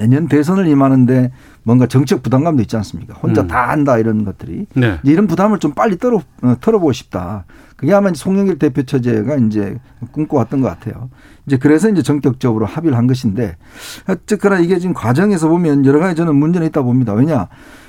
내년 0.01 0.29
대선을 0.29 0.67
임하는데 0.67 1.31
뭔가 1.63 1.87
정책 1.87 2.23
부담감도 2.23 2.63
있지 2.63 2.75
않습니까? 2.77 3.15
혼자 3.15 3.43
음. 3.43 3.49
다 3.49 3.69
한다 3.69 3.99
이런 3.99 4.25
것들이 4.25 4.67
네. 4.75 4.99
이런 5.03 5.27
부담을 5.27 5.59
좀 5.59 5.73
빨리 5.73 5.99
떨어 5.99 6.23
어, 6.43 6.55
털어보고 6.59 6.93
싶다. 6.93 7.45
그게 7.77 7.93
아마 7.93 8.11
송영길 8.13 8.59
대표 8.59 8.83
처제가 8.83 9.37
이제 9.37 9.79
꿈꿔왔던 10.13 10.63
것 10.63 10.69
같아요. 10.69 11.11
이제 11.47 11.59
그래서 11.59 11.91
이제 11.91 12.03
전격적으로 12.03 12.65
합의를 12.65 12.97
한 12.97 13.07
것인데 13.07 13.57
어쨌거나 14.09 14.59
이게 14.59 14.79
지금 14.79 14.95
과정에서 14.95 15.49
보면 15.49 15.85
여러 15.85 16.01
가지 16.01 16.17
저는 16.17 16.35
문제는 16.35 16.67
있다 16.69 16.81
봅니다. 16.81 17.13
왜냐 17.13 17.49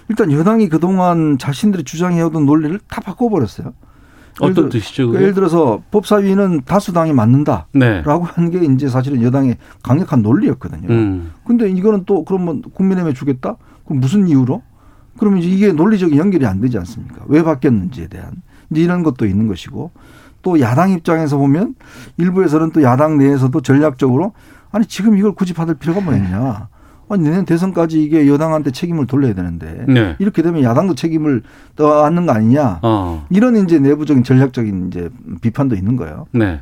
일단 0.09 0.31
여당이 0.31 0.67
그동안 0.67 1.37
자신들이 1.37 1.83
주장해오던 1.85 2.45
논리를 2.45 2.77
다 2.89 2.99
바꿔버렸어요. 2.99 3.73
어떤 4.39 4.69
들- 4.69 4.79
뜻이죠? 4.79 5.07
그게? 5.07 5.19
예를 5.21 5.33
들어서 5.33 5.81
법사위는 5.91 6.61
다수당이 6.65 7.13
맞는다. 7.13 7.67
네. 7.73 8.01
라고 8.03 8.23
하는 8.23 8.49
게 8.49 8.59
이제 8.73 8.87
사실은 8.87 9.21
여당의 9.21 9.57
강력한 9.83 10.21
논리였거든요. 10.21 10.87
음. 10.89 11.31
근데 11.45 11.69
이거는 11.69 12.03
또 12.05 12.23
그러면 12.23 12.61
국민의힘에 12.61 13.13
주겠다? 13.13 13.57
그럼 13.85 13.99
무슨 13.99 14.27
이유로? 14.27 14.61
그러면 15.17 15.39
이제 15.39 15.49
이게 15.49 15.71
논리적인 15.73 16.17
연결이 16.17 16.45
안 16.45 16.61
되지 16.61 16.77
않습니까? 16.77 17.25
왜 17.27 17.43
바뀌었는지에 17.43 18.07
대한 18.07 18.31
이제 18.71 18.81
이런 18.81 19.03
것도 19.03 19.25
있는 19.25 19.47
것이고 19.47 19.91
또 20.41 20.59
야당 20.59 20.91
입장에서 20.91 21.37
보면 21.37 21.75
일부에서는 22.17 22.71
또 22.71 22.81
야당 22.81 23.17
내에서도 23.17 23.61
전략적으로 23.61 24.33
아니 24.71 24.85
지금 24.85 25.17
이걸 25.17 25.33
굳이 25.33 25.53
받을 25.53 25.75
필요가 25.75 25.99
뭐 26.01 26.15
있냐? 26.15 26.69
아니 27.11 27.23
내년 27.23 27.45
대선까지 27.45 28.01
이게 28.01 28.27
여당한테 28.27 28.71
책임을 28.71 29.05
돌려야 29.05 29.33
되는데 29.33 29.85
네. 29.87 30.15
이렇게 30.19 30.41
되면 30.41 30.63
야당도 30.63 30.95
책임을 30.95 31.43
떠안는 31.75 32.25
거 32.25 32.31
아니냐? 32.31 32.79
어. 32.83 33.25
이런 33.29 33.57
이제 33.57 33.79
내부적인 33.79 34.23
전략적인 34.23 34.87
이제 34.87 35.09
비판도 35.41 35.75
있는 35.75 35.97
거예요. 35.97 36.27
네. 36.31 36.61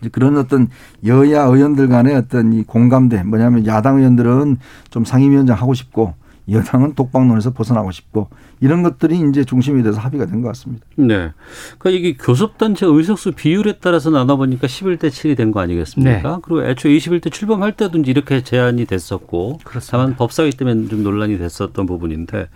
이제 0.00 0.10
그런 0.10 0.36
어떤 0.38 0.68
여야 1.04 1.44
의원들 1.44 1.86
간의 1.88 2.16
어떤 2.16 2.52
이 2.52 2.64
공감대 2.64 3.22
뭐냐면 3.22 3.64
야당 3.66 3.98
의원들은 3.98 4.58
좀 4.90 5.04
상임위원장 5.04 5.56
하고 5.56 5.72
싶고 5.72 6.14
여당은 6.48 6.94
독방론에서 6.94 7.52
벗어나고 7.52 7.90
싶고 7.90 8.28
이런 8.60 8.82
것들이 8.82 9.20
이제 9.28 9.44
중심이 9.44 9.82
돼서 9.82 10.00
합의가 10.00 10.26
된 10.26 10.42
것 10.42 10.48
같습니다. 10.48 10.86
네. 10.94 11.32
그러니까 11.78 11.90
이게 11.90 12.16
교섭단체 12.16 12.86
의석수 12.86 13.32
비율에 13.32 13.78
따라서 13.80 14.10
나눠보니까 14.10 14.66
11대 14.66 15.08
7이 15.08 15.36
된 15.36 15.50
거 15.50 15.60
아니겠습니까? 15.60 16.36
네. 16.36 16.38
그리고 16.42 16.64
애초에 16.64 16.96
21대 16.96 17.32
출범할 17.32 17.72
때도 17.72 17.98
이제 17.98 18.10
이렇게 18.10 18.42
제안이 18.42 18.84
됐었고. 18.86 19.58
그렇습니다. 19.64 19.96
다만 19.98 20.16
법사위 20.16 20.50
때문에 20.52 20.88
좀 20.88 21.02
논란이 21.02 21.38
됐었던 21.38 21.86
부분인데. 21.86 22.48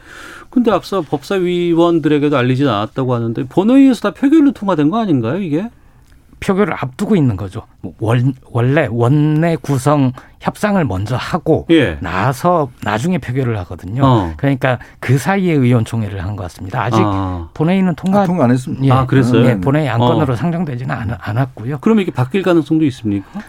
근데 0.50 0.70
앞서 0.70 1.02
법사위원들에게도 1.02 2.36
알리진 2.36 2.68
않았다고 2.68 3.14
하는데 3.14 3.44
본회의에서 3.44 4.00
다 4.00 4.10
표결로 4.12 4.52
통과된 4.52 4.90
거 4.90 4.98
아닌가요, 4.98 5.38
이게? 5.40 5.68
표결을 6.40 6.74
앞두고 6.74 7.16
있는 7.16 7.36
거죠. 7.36 7.62
뭐 7.82 7.92
원, 8.00 8.32
원래 8.50 8.88
원내 8.90 9.56
구성 9.60 10.12
협상을 10.40 10.82
먼저 10.86 11.16
하고 11.16 11.66
예. 11.70 11.98
나서 12.00 12.70
나중에 12.82 13.18
표결을 13.18 13.58
하거든요. 13.60 14.02
어. 14.04 14.32
그러니까 14.36 14.78
그 14.98 15.18
사이에 15.18 15.52
의원총회를 15.52 16.24
한 16.24 16.34
것 16.36 16.44
같습니다. 16.44 16.82
아직 16.82 17.00
아. 17.04 17.48
본회의는 17.54 17.94
통과 17.96 18.22
아, 18.22 18.24
통과 18.26 18.44
안 18.44 18.50
했습니다. 18.52 18.84
예, 18.84 18.90
아, 18.90 19.04
그랬어요? 19.06 19.44
예, 19.46 19.60
본회의 19.60 19.88
안건으로 19.90 20.32
어. 20.32 20.36
상정되지는 20.36 20.94
않, 20.94 21.16
않았고요. 21.20 21.78
그럼 21.80 22.00
이게 22.00 22.10
바뀔 22.10 22.42
가능성도 22.42 22.84
있습니까? 22.86 23.40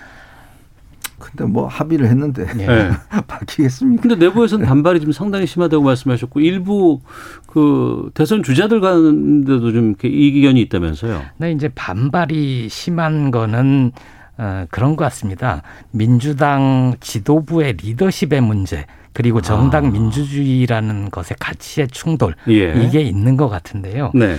근데 1.35 1.51
뭐 1.51 1.67
합의를 1.67 2.07
했는데 2.07 2.45
예. 2.59 2.65
네. 2.67 2.91
바뀌겠습니까? 3.27 4.01
근데 4.01 4.15
내부에서는 4.15 4.65
반발이 4.65 5.00
좀 5.00 5.11
상당히 5.11 5.47
심하다고 5.47 5.83
말씀하셨고 5.83 6.39
일부 6.39 7.00
그 7.47 8.11
대선 8.13 8.43
주자들 8.43 8.81
가는데도 8.81 9.71
좀 9.71 9.89
이렇게 9.89 10.07
이견이 10.07 10.61
있다면서요. 10.61 11.21
근데 11.38 11.51
이제 11.51 11.69
반발이 11.69 12.69
심한 12.69 13.32
거는 13.32 13.91
어, 14.38 14.65
그런 14.71 14.95
것 14.95 15.03
같습니다. 15.06 15.62
민주당 15.91 16.95
지도부의 16.99 17.73
리더십의 17.73 18.41
문제 18.41 18.86
그리고 19.13 19.41
정당 19.41 19.88
아. 19.88 19.89
민주주의라는 19.89 21.12
것의 21.12 21.36
가치의 21.39 21.89
충돌 21.89 22.36
예. 22.47 22.73
이게 22.82 23.01
있는 23.01 23.38
것 23.38 23.49
같은데요. 23.49 24.12
네. 24.15 24.38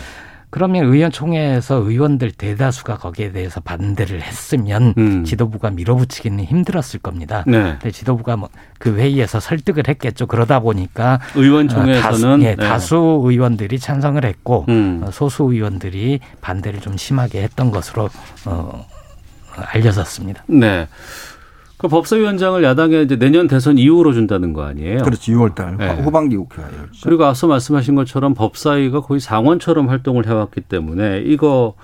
그러면 0.53 0.85
의원총회에서 0.85 1.77
의원들 1.77 2.33
대다수가 2.33 2.99
거기에 2.99 3.33
대해서 3.33 3.61
반대를 3.61 4.23
했으면 4.23 4.95
음. 4.97 5.25
지도부가 5.25 5.71
밀어붙이기는 5.71 6.45
힘들었을 6.45 7.01
겁니다. 7.03 7.43
네. 7.49 7.77
근데 7.81 7.91
지도부가 7.91 8.37
뭐 8.37 8.49
그 8.83 8.97
회의에서 8.97 9.38
설득을 9.38 9.85
했겠죠. 9.87 10.27
그러다 10.27 10.59
보니까 10.59 11.21
의원총회에서는 11.37 12.01
다수, 12.03 12.45
예, 12.45 12.57
네. 12.57 12.57
다수 12.57 13.23
의원들이 13.25 13.79
찬성을 13.79 14.25
했고 14.25 14.67
음. 14.69 15.03
어, 15.05 15.12
소수 15.12 15.45
의원들이 15.45 16.19
반대를 16.41 16.81
좀 16.81 16.97
심하게 16.97 17.43
했던 17.45 17.71
것으로 17.71 18.11
어, 18.45 18.85
알려졌습니다. 19.55 20.43
네. 20.49 20.88
그 21.83 21.88
법사위원장을 21.88 22.62
야당에 22.62 23.03
이제 23.03 23.16
내년 23.16 23.49
대선 23.49 23.77
이후로 23.77 24.12
준다는 24.12 24.53
거 24.53 24.62
아니에요? 24.62 25.03
그렇지 25.03 25.33
6월달 25.33 25.79
네. 25.79 26.01
후반기 26.01 26.37
국회가 26.37 26.68
열죠. 26.68 27.01
그리고 27.03 27.25
앞서 27.25 27.49
말씀하신 27.49 27.97
것처럼 27.97 28.35
법사위가 28.35 29.01
거의 29.01 29.18
상원처럼 29.18 29.88
활동을 29.88 30.29
해왔기 30.29 30.61
때문에 30.61 31.23
이거 31.27 31.75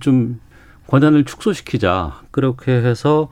좀 0.00 0.40
권한을 0.88 1.24
축소시키자 1.24 2.20
그렇게 2.32 2.72
해서 2.72 3.28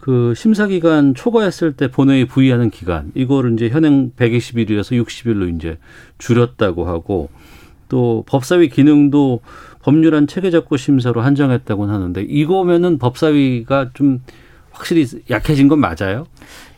그 0.00 0.34
심사 0.34 0.66
기간 0.66 1.14
초과했을 1.14 1.74
때 1.74 1.88
본회의 1.88 2.24
부의하는 2.24 2.70
기간 2.70 3.12
이거를 3.14 3.52
이제 3.52 3.68
현행 3.68 4.10
120일이어서 4.16 5.00
60일로 5.00 5.54
이제 5.54 5.78
줄였다고 6.18 6.88
하고 6.88 7.30
또 7.88 8.24
법사위 8.26 8.70
기능도 8.70 9.38
법률안 9.82 10.26
체계 10.26 10.50
잡고 10.50 10.76
심사로 10.76 11.20
한정했다고는 11.20 11.94
하는데 11.94 12.22
이거면은 12.22 12.98
법사위가 12.98 13.90
좀 13.94 14.20
확실히 14.72 15.06
약해진 15.30 15.68
건 15.68 15.80
맞아요? 15.80 16.26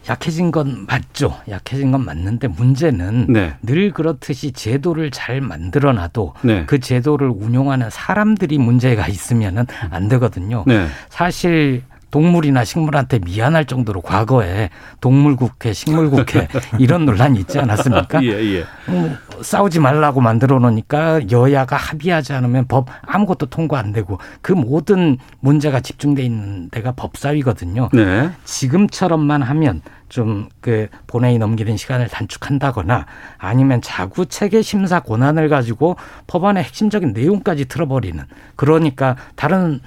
약해진 0.08 0.50
건 0.50 0.84
맞죠. 0.86 1.34
약해진 1.48 1.90
건 1.90 2.04
맞는데 2.04 2.48
문제는 2.48 3.26
네. 3.30 3.54
늘 3.62 3.90
그렇듯이 3.90 4.52
제도를 4.52 5.10
잘 5.10 5.40
만들어 5.40 5.92
놔도 5.92 6.34
네. 6.42 6.64
그 6.66 6.78
제도를 6.78 7.28
운용하는 7.28 7.88
사람들이 7.90 8.58
문제가 8.58 9.08
있으면은 9.08 9.64
안 9.90 10.08
되거든요. 10.08 10.64
네. 10.66 10.88
사실 11.08 11.82
동물이나 12.14 12.62
식물한테 12.62 13.18
미안할 13.18 13.64
정도로 13.64 14.00
과거에 14.00 14.70
동물국회, 15.00 15.72
식물국회 15.72 16.46
이런 16.78 17.06
논란이 17.06 17.40
있지 17.40 17.58
않았습니까? 17.58 18.22
예, 18.22 18.28
예. 18.28 18.64
음, 18.88 19.18
싸우지 19.40 19.80
말라고 19.80 20.20
만들어 20.20 20.60
놓으니까 20.60 21.28
여야가 21.32 21.74
합의하지 21.74 22.32
않으면 22.34 22.68
법 22.68 22.86
아무것도 23.02 23.46
통과 23.46 23.80
안 23.80 23.92
되고 23.92 24.20
그 24.42 24.52
모든 24.52 25.18
문제가 25.40 25.80
집중돼 25.80 26.22
있는 26.22 26.70
데가 26.70 26.92
법사위거든요. 26.92 27.88
네. 27.92 28.30
지금처럼만 28.44 29.42
하면 29.42 29.82
좀 30.08 30.48
그 30.64 30.88
본회의 31.06 31.36
넘기는 31.36 31.76
시간을 31.76 32.08
단축한다거나 32.08 33.04
아니면 33.36 33.82
자구 33.82 34.24
체계 34.24 34.62
심사 34.62 35.00
권한을 35.00 35.50
가지고 35.50 35.96
법안의 36.26 36.64
핵심적인 36.64 37.12
내용까지 37.12 37.66
틀어버리는 37.66 38.24
그러니까 38.56 39.16
다른 39.36 39.80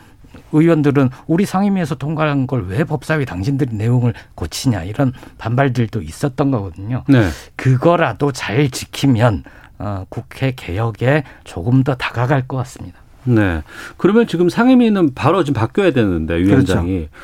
의원들은 0.52 1.10
우리 1.28 1.46
상임위에서 1.46 1.96
통과한 1.96 2.46
걸 2.46 2.68
왜 2.68 2.84
법사위 2.84 3.26
당신들이 3.26 3.76
내용을 3.76 4.14
고치냐 4.36 4.84
이런 4.84 5.14
반발들도 5.38 6.02
있었던 6.02 6.52
거거든요. 6.52 7.04
네. 7.08 7.30
그거라도 7.56 8.32
잘 8.32 8.70
지키면 8.70 9.44
어, 9.80 10.06
국회 10.10 10.54
개혁에 10.56 11.24
조금 11.44 11.84
더 11.84 11.96
다가갈 11.96 12.48
것 12.48 12.58
같습니다. 12.58 13.00
네. 13.24 13.62
그러면 13.98 14.28
지금 14.28 14.50
상임위는 14.50 15.14
바로 15.14 15.44
지금 15.44 15.60
바뀌어야 15.60 15.92
되는데 15.92 16.36
위원장이. 16.38 17.08
그 17.12 17.18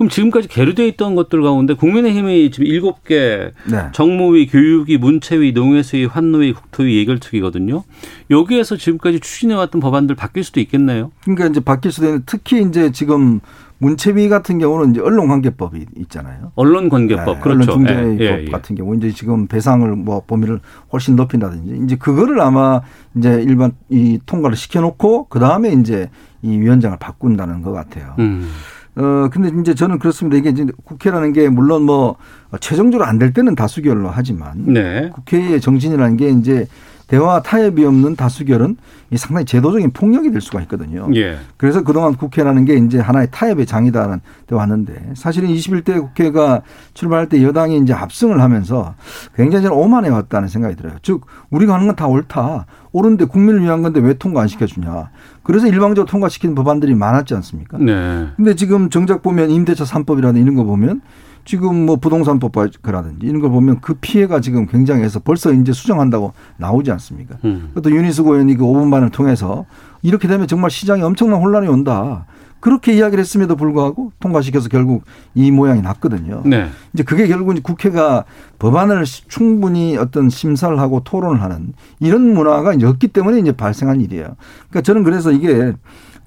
럼 0.00 0.08
지금까지 0.08 0.48
계류돼 0.48 0.88
있던 0.88 1.14
것들 1.14 1.42
가운데 1.42 1.74
국민의힘이 1.74 2.50
지금 2.50 2.66
일곱 2.66 3.04
개 3.04 3.52
네. 3.70 3.88
정무위, 3.92 4.46
교육위, 4.46 4.96
문체위, 4.96 5.52
농해수위, 5.52 6.06
환노위, 6.06 6.54
국토위, 6.54 6.96
예결특위거든요. 7.00 7.84
여기에서 8.30 8.76
지금까지 8.76 9.20
추진해왔던 9.20 9.78
법안들 9.82 10.14
바뀔 10.14 10.42
수도 10.42 10.58
있겠네요. 10.60 11.12
그러니까 11.24 11.48
이제 11.48 11.60
바뀔 11.60 11.92
수도 11.92 12.06
있는 12.06 12.22
특히 12.24 12.62
이제 12.62 12.90
지금 12.92 13.40
문체위 13.76 14.30
같은 14.30 14.58
경우는 14.58 14.92
이제 14.92 15.02
언론관계법이 15.02 15.84
있잖아요. 15.98 16.52
언론관계법, 16.54 17.26
네, 17.36 17.40
그렇죠. 17.42 17.72
언론중재법 17.72 18.20
예, 18.20 18.24
예, 18.24 18.44
예. 18.46 18.50
같은 18.50 18.76
경우 18.76 18.96
이제 18.96 19.10
지금 19.10 19.48
배상을 19.48 19.86
뭐 19.96 20.22
범위를 20.26 20.60
훨씬 20.94 21.14
높인다든지 21.14 21.84
이제 21.84 21.96
그거를 21.96 22.40
아마 22.40 22.80
이제 23.18 23.42
일반 23.46 23.72
이 23.90 24.18
통과를 24.24 24.56
시켜놓고 24.56 25.26
그 25.28 25.38
다음에 25.40 25.72
이제 25.72 26.08
이 26.40 26.58
위원장을 26.58 26.96
바꾼다는 26.98 27.60
것 27.60 27.72
같아요. 27.72 28.14
음. 28.18 28.48
어 28.96 29.28
근데 29.32 29.50
이제 29.60 29.74
저는 29.74 29.98
그렇습니다. 29.98 30.36
이게 30.36 30.50
이제 30.50 30.66
국회라는 30.84 31.32
게 31.32 31.48
물론 31.48 31.82
뭐 31.82 32.16
최종적으로 32.60 33.06
안 33.08 33.18
될 33.18 33.32
때는 33.32 33.54
다수결로 33.54 34.08
하지만 34.10 34.64
네. 34.66 35.10
국회의 35.14 35.60
정신이라는 35.60 36.16
게 36.16 36.30
이제 36.30 36.66
대화 37.10 37.42
타협이 37.42 37.84
없는 37.84 38.14
다수결은 38.14 38.76
이 39.10 39.16
상당히 39.16 39.44
제도적인 39.44 39.90
폭력이 39.90 40.30
될 40.30 40.40
수가 40.40 40.60
있거든요. 40.62 41.08
예. 41.16 41.38
그래서 41.56 41.82
그동안 41.82 42.14
국회라는 42.14 42.64
게 42.64 42.76
이제 42.76 43.00
하나의 43.00 43.26
타협의 43.32 43.66
장이다라는 43.66 44.20
데 44.46 44.54
왔는데 44.54 45.14
사실은 45.16 45.48
21대 45.48 46.00
국회가 46.00 46.62
출발할 46.94 47.28
때 47.28 47.42
여당이 47.42 47.78
이제 47.78 47.92
압승을 47.92 48.40
하면서 48.40 48.94
굉장히 49.34 49.66
오만해 49.66 50.08
왔다는 50.08 50.46
생각이 50.46 50.76
들어요. 50.76 50.94
즉 51.02 51.26
우리가 51.50 51.74
하는 51.74 51.86
건 51.88 51.96
다 51.96 52.06
옳다. 52.06 52.66
옳은데 52.92 53.24
국민을 53.24 53.62
위한 53.62 53.82
건데 53.82 53.98
왜 53.98 54.14
통과 54.14 54.42
안 54.42 54.48
시켜주냐. 54.48 55.10
그래서 55.42 55.66
일방적으로 55.66 56.06
통과시키는 56.06 56.54
법안들이 56.54 56.94
많았지 56.94 57.34
않습니까? 57.34 57.78
네. 57.78 58.28
근데 58.36 58.54
지금 58.54 58.88
정작 58.88 59.20
보면 59.22 59.50
임대차 59.50 59.82
3법이라든 59.82 60.40
이런 60.40 60.54
거 60.54 60.62
보면 60.62 61.00
지금 61.50 61.84
뭐 61.84 61.96
부동산법이라든지 61.96 63.26
이런 63.26 63.40
걸 63.40 63.50
보면 63.50 63.80
그 63.80 63.94
피해가 63.94 64.40
지금 64.40 64.66
굉장해서 64.66 65.18
벌써 65.18 65.52
이제 65.52 65.72
수정한다고 65.72 66.32
나오지 66.58 66.92
않습니까? 66.92 67.38
음. 67.44 67.72
또 67.82 67.90
윤희숙 67.90 68.28
의원이 68.28 68.54
그 68.54 68.62
5분만을 68.64 69.10
통해서 69.10 69.66
이렇게 70.00 70.28
되면 70.28 70.46
정말 70.46 70.70
시장에 70.70 71.02
엄청난 71.02 71.40
혼란이 71.40 71.66
온다. 71.66 72.24
그렇게 72.60 72.92
이야기를 72.92 73.20
했음에도 73.20 73.56
불구하고 73.56 74.12
통과시켜서 74.20 74.68
결국 74.68 75.02
이 75.34 75.50
모양이 75.50 75.82
났거든요. 75.82 76.42
네. 76.44 76.68
이제 76.94 77.02
그게 77.02 77.26
결국 77.26 77.50
이제 77.50 77.60
국회가 77.60 78.22
법안을 78.60 79.04
충분히 79.26 79.96
어떤 79.96 80.30
심사를 80.30 80.78
하고 80.78 81.00
토론을 81.02 81.42
하는 81.42 81.72
이런 81.98 82.32
문화가 82.32 82.74
없기 82.80 83.08
때문에 83.08 83.40
이제 83.40 83.50
발생한 83.50 84.00
일이에요. 84.00 84.36
그러니까 84.68 84.82
저는 84.82 85.02
그래서 85.02 85.32
이게 85.32 85.72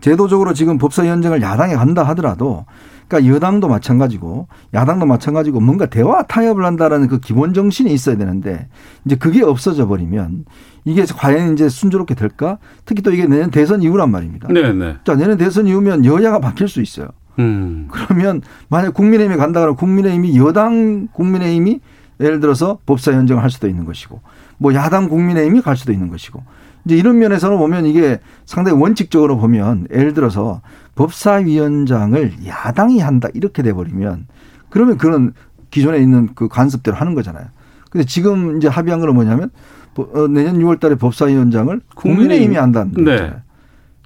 제도적으로 0.01 0.53
지금 0.53 0.77
법사위 0.77 1.07
헌정을 1.07 1.41
야당에 1.41 1.75
간다 1.75 2.03
하더라도 2.09 2.65
그러니까 3.13 3.35
여당도 3.35 3.67
마찬가지고 3.67 4.47
야당도 4.73 5.05
마찬가지고 5.05 5.59
뭔가 5.59 5.85
대화 5.85 6.23
타협을 6.23 6.65
한다라는 6.65 7.07
그 7.07 7.19
기본 7.19 7.53
정신이 7.53 7.93
있어야 7.93 8.17
되는데 8.17 8.67
이제 9.05 9.15
그게 9.15 9.43
없어져 9.43 9.87
버리면 9.87 10.45
이게 10.85 11.05
과연 11.05 11.53
이제 11.53 11.69
순조롭게 11.69 12.15
될까? 12.15 12.57
특히 12.85 13.03
또 13.03 13.11
이게 13.11 13.27
내년 13.27 13.51
대선 13.51 13.83
이후란 13.83 14.09
말입니다. 14.11 14.47
네, 14.51 14.73
네. 14.73 14.95
자, 15.05 15.15
내년 15.15 15.37
대선 15.37 15.67
이후면 15.67 16.05
여야가 16.05 16.39
바뀔 16.39 16.67
수 16.67 16.81
있어요. 16.81 17.09
음. 17.39 17.87
그러면 17.91 18.41
만약 18.67 18.93
국민의힘이 18.93 19.37
간다 19.37 19.59
그러면 19.59 19.75
국민의힘이 19.75 20.37
여당 20.37 21.07
국민의힘이 21.13 21.79
예를 22.19 22.39
들어서 22.39 22.79
법사 22.85 23.13
현정을 23.13 23.41
할 23.41 23.49
수도 23.49 23.67
있는 23.67 23.85
것이고 23.85 24.21
뭐 24.57 24.73
야당 24.73 25.07
국민의힘이 25.07 25.61
갈 25.61 25.77
수도 25.77 25.91
있는 25.91 26.09
것이고 26.09 26.43
이제 26.85 26.95
이런 26.95 27.17
면에서는 27.19 27.57
보면 27.57 27.85
이게 27.85 28.19
상당히 28.45 28.79
원칙적으로 28.79 29.37
보면 29.37 29.87
예를 29.91 30.13
들어서 30.13 30.61
법사위원장을 30.95 32.33
야당이 32.45 32.99
한다 32.99 33.29
이렇게 33.33 33.63
돼 33.63 33.73
버리면 33.73 34.27
그러면 34.69 34.97
그런 34.97 35.33
기존에 35.71 35.99
있는 35.99 36.29
그 36.35 36.47
관습대로 36.47 36.97
하는 36.97 37.13
거잖아요. 37.15 37.45
근데 37.89 38.05
지금 38.05 38.57
이제 38.57 38.67
합의한 38.67 38.99
거는 38.99 39.13
뭐냐면 39.13 39.49
어, 39.95 40.27
내년 40.27 40.57
6월 40.59 40.79
달에 40.79 40.95
법사위원장을 40.95 41.79
국민의힘이 41.95 42.55
한다는 42.55 42.91
네. 42.93 43.03
거잖아요. 43.03 43.27
이제 43.27 43.42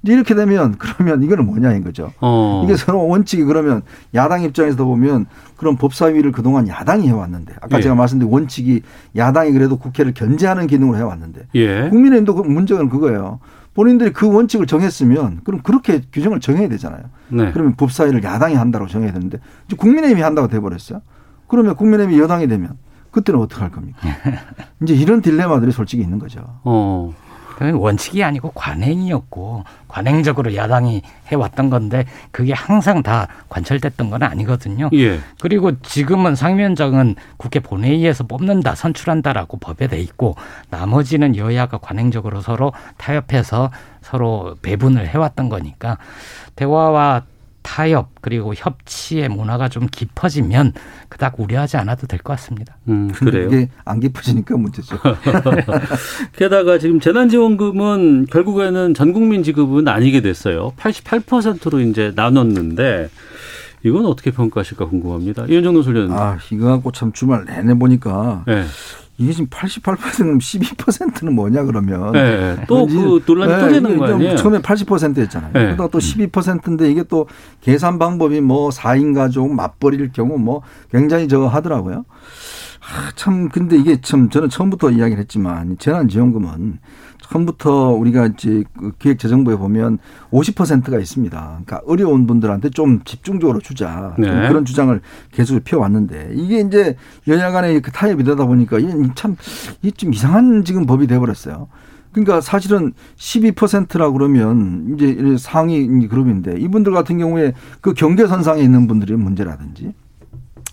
이렇게 0.04 0.34
되면 0.34 0.76
그러면 0.78 1.22
이거는 1.22 1.44
뭐냐인 1.46 1.82
거죠. 1.82 2.12
어. 2.20 2.62
이게 2.64 2.76
서로 2.76 3.06
원칙이 3.08 3.44
그러면 3.44 3.82
야당 4.14 4.42
입장에서 4.42 4.84
보면 4.84 5.26
그런 5.56 5.76
법사위를 5.76 6.30
그동안 6.32 6.68
야당이 6.68 7.08
해왔는데 7.08 7.54
아까 7.60 7.78
예. 7.78 7.82
제가 7.82 7.94
말씀드린 7.96 8.32
원칙이 8.32 8.82
야당이 9.16 9.52
그래도 9.52 9.76
국회를 9.76 10.14
견제하는 10.14 10.68
기능으로 10.68 10.96
해왔는데 10.98 11.48
예. 11.56 11.88
국민의힘도 11.90 12.34
그 12.34 12.42
문제는 12.42 12.88
그거예요. 12.88 13.40
본인들이 13.74 14.12
그 14.12 14.32
원칙을 14.32 14.66
정했으면 14.66 15.40
그럼 15.44 15.60
그렇게 15.62 16.00
규정을 16.12 16.40
정해야 16.40 16.68
되잖아요. 16.68 17.02
네. 17.28 17.52
그러면 17.52 17.74
법사위를 17.76 18.22
야당이 18.24 18.54
한다고 18.54 18.86
정해야 18.86 19.12
되는데 19.12 19.38
국민의힘이 19.76 20.20
한다고 20.20 20.48
돼버렸어요. 20.48 21.00
그러면 21.46 21.76
국민의힘이 21.76 22.20
여당이 22.20 22.48
되면 22.48 22.76
그때는 23.10 23.40
어떻게 23.40 23.60
할 23.62 23.70
겁니까? 23.70 23.98
이제 24.82 24.94
이런 24.94 25.22
딜레마들이 25.22 25.72
솔직히 25.72 26.02
있는 26.02 26.18
거죠. 26.18 26.40
어. 26.64 27.14
원칙이 27.60 28.22
아니고 28.22 28.52
관행이었고 28.52 29.64
관행적으로 29.88 30.54
야당이 30.54 31.02
해왔던 31.28 31.70
건데 31.70 32.04
그게 32.30 32.52
항상 32.52 33.02
다 33.02 33.28
관철됐던 33.48 34.10
건 34.10 34.22
아니거든요. 34.22 34.90
예. 34.94 35.18
그리고 35.40 35.80
지금은 35.80 36.34
상위원장은 36.34 37.16
국회 37.36 37.60
본회의에서 37.60 38.24
뽑는다, 38.24 38.74
선출한다라고 38.74 39.58
법에 39.58 39.86
돼 39.86 40.00
있고 40.00 40.36
나머지는 40.70 41.36
여야가 41.36 41.78
관행적으로 41.78 42.40
서로 42.40 42.72
타협해서 42.96 43.70
서로 44.02 44.56
배분을 44.62 45.08
해왔던 45.08 45.48
거니까 45.48 45.98
대화와 46.56 47.22
타협 47.68 48.08
그리고 48.22 48.54
협치의 48.56 49.28
문화가 49.28 49.68
좀 49.68 49.86
깊어지면 49.90 50.72
그닥 51.10 51.38
우려하지 51.38 51.76
않아도 51.76 52.06
될 52.06 52.18
것 52.18 52.32
같습니다. 52.32 52.76
음, 52.88 53.10
그래요. 53.14 53.48
이게 53.48 53.68
안 53.84 54.00
깊어지니까 54.00 54.56
문제죠. 54.56 54.96
게다가 56.34 56.78
지금 56.78 56.98
재난지원금은 56.98 58.26
결국에는 58.30 58.94
전 58.94 59.12
국민 59.12 59.42
지급은 59.42 59.86
아니게 59.86 60.22
됐어요. 60.22 60.72
88%로 60.78 61.80
이제 61.80 62.12
나눴는데 62.16 63.10
이건 63.84 64.06
어떻게 64.06 64.30
평가하실까 64.30 64.86
궁금합니다. 64.86 65.44
이현정 65.48 65.74
노술위원. 65.74 66.12
아, 66.12 66.38
이거 66.50 66.66
갖고 66.68 66.90
참 66.90 67.12
주말 67.12 67.44
내내 67.44 67.74
보니까 67.74 68.44
네. 68.46 68.64
이게 69.18 69.32
지금 69.32 69.48
88%면 69.48 70.38
12%는 70.38 71.34
뭐냐 71.34 71.64
그러면. 71.64 72.12
네. 72.12 72.56
또그 72.68 73.24
논란이 73.26 73.62
또 73.62 73.68
되는 73.68 73.98
거 73.98 74.06
아니에요? 74.06 74.36
처음에 74.36 74.60
80%였잖아요. 74.60 75.52
네. 75.52 75.64
그러다가 75.64 75.88
또 75.88 75.98
12%인데 75.98 76.90
이게 76.90 77.02
또 77.02 77.26
계산 77.60 77.98
방법이 77.98 78.40
뭐 78.40 78.70
4인 78.70 79.14
가족 79.14 79.52
맞벌이일 79.52 80.12
경우 80.12 80.38
뭐 80.38 80.62
굉장히 80.92 81.26
저거 81.26 81.48
하더라고요. 81.48 82.04
아, 82.90 83.12
참 83.16 83.48
근데 83.50 83.76
이게 83.76 84.00
참 84.00 84.30
저는 84.30 84.48
처음부터 84.48 84.90
이야기를 84.90 85.20
했지만 85.20 85.76
재난지원금은 85.78 86.78
처음부터 87.20 87.90
우리가 87.90 88.28
이제 88.28 88.64
그 88.78 88.92
기획재정부에 88.98 89.56
보면 89.56 89.98
50%가 90.30 90.98
있습니다. 90.98 91.38
그러니까 91.38 91.80
어려운 91.86 92.26
분들한테 92.26 92.70
좀 92.70 93.02
집중적으로 93.04 93.60
주자. 93.60 94.14
좀 94.16 94.24
네. 94.24 94.48
그런 94.48 94.64
주장을 94.64 94.98
계속 95.32 95.62
펴왔는데 95.64 96.30
이게 96.32 96.60
이제 96.60 96.96
여야 97.26 97.50
간에 97.50 97.72
이렇게 97.72 97.90
타협이 97.90 98.24
되다 98.24 98.46
보니까 98.46 98.78
이게 98.78 98.92
참, 99.14 99.36
이게 99.82 99.90
좀 99.90 100.14
이상한 100.14 100.64
지금 100.64 100.86
법이 100.86 101.06
돼버렸어요. 101.06 101.68
그러니까 102.12 102.40
사실은 102.40 102.94
12%라 103.16 104.10
그러면 104.10 104.94
이제 104.94 105.36
상위 105.38 105.86
그룹인데 106.08 106.58
이분들 106.58 106.92
같은 106.92 107.18
경우에 107.18 107.52
그 107.82 107.92
경계선상에 107.92 108.62
있는 108.62 108.86
분들의 108.86 109.18
문제라든지 109.18 109.92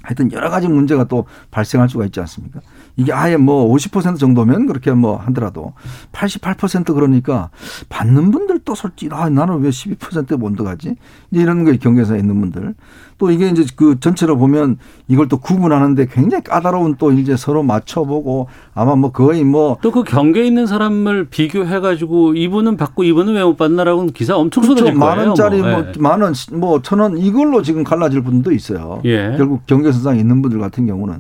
하여튼 0.05 0.31
여러 0.31 0.49
가지 0.49 0.67
문제가 0.67 1.03
또 1.05 1.25
발생할 1.51 1.89
수가 1.89 2.05
있지 2.05 2.19
않습니까? 2.19 2.61
이게 2.95 3.11
아예 3.11 3.35
뭐 3.35 3.73
50% 3.73 4.17
정도면 4.19 4.67
그렇게 4.67 4.91
뭐 4.91 5.17
하더라도 5.17 5.73
88% 6.13 6.93
그러니까 6.93 7.49
받는 7.89 8.31
분들도 8.31 8.73
솔직히 8.75 9.13
아 9.13 9.29
나는 9.29 9.59
왜 9.59 9.69
12%못 9.69 10.53
들어가지? 10.53 10.95
이런 11.31 11.65
거에 11.65 11.77
경계선에 11.77 12.19
있는 12.19 12.39
분들 12.39 12.75
또 13.17 13.31
이게 13.31 13.47
이제 13.47 13.63
그 13.77 13.99
전체로 13.99 14.37
보면 14.37 14.77
이걸 15.07 15.29
또 15.29 15.37
구분하는데 15.37 16.07
굉장히 16.11 16.43
까다로운 16.43 16.95
또 16.97 17.11
이제 17.13 17.37
서로 17.37 17.63
맞춰보고 17.63 18.47
아마 18.73 18.95
뭐 18.95 19.11
거의 19.11 19.43
뭐 19.45 19.77
또 19.81 19.91
그 19.91 20.03
경계에 20.03 20.45
있는 20.45 20.67
사람을 20.67 21.27
비교해 21.29 21.79
가지고 21.79 22.33
이분은 22.33 22.75
받고 22.77 23.03
이분은 23.05 23.33
왜 23.35 23.43
못 23.45 23.55
받나라고 23.57 24.07
기사 24.07 24.35
엄청 24.35 24.63
쏟아질 24.63 24.93
그렇죠. 24.93 24.99
거예요. 24.99 25.15
만 25.15 25.27
원짜리 25.27 25.61
뭐. 25.61 25.71
뭐 25.71 25.79
예. 25.87 25.91
만 25.99 26.21
원, 26.21 26.33
뭐 26.53 26.81
천 26.81 26.99
원 26.99 27.17
이걸로 27.17 27.61
지금 27.61 27.83
갈라질 27.85 28.21
분도 28.21 28.51
있어요. 28.51 29.01
예. 29.05 29.33
결국 29.37 29.65
경계선상에 29.67 30.19
있는 30.19 30.41
분들 30.41 30.59
같은 30.59 30.85
경우는 30.85 31.15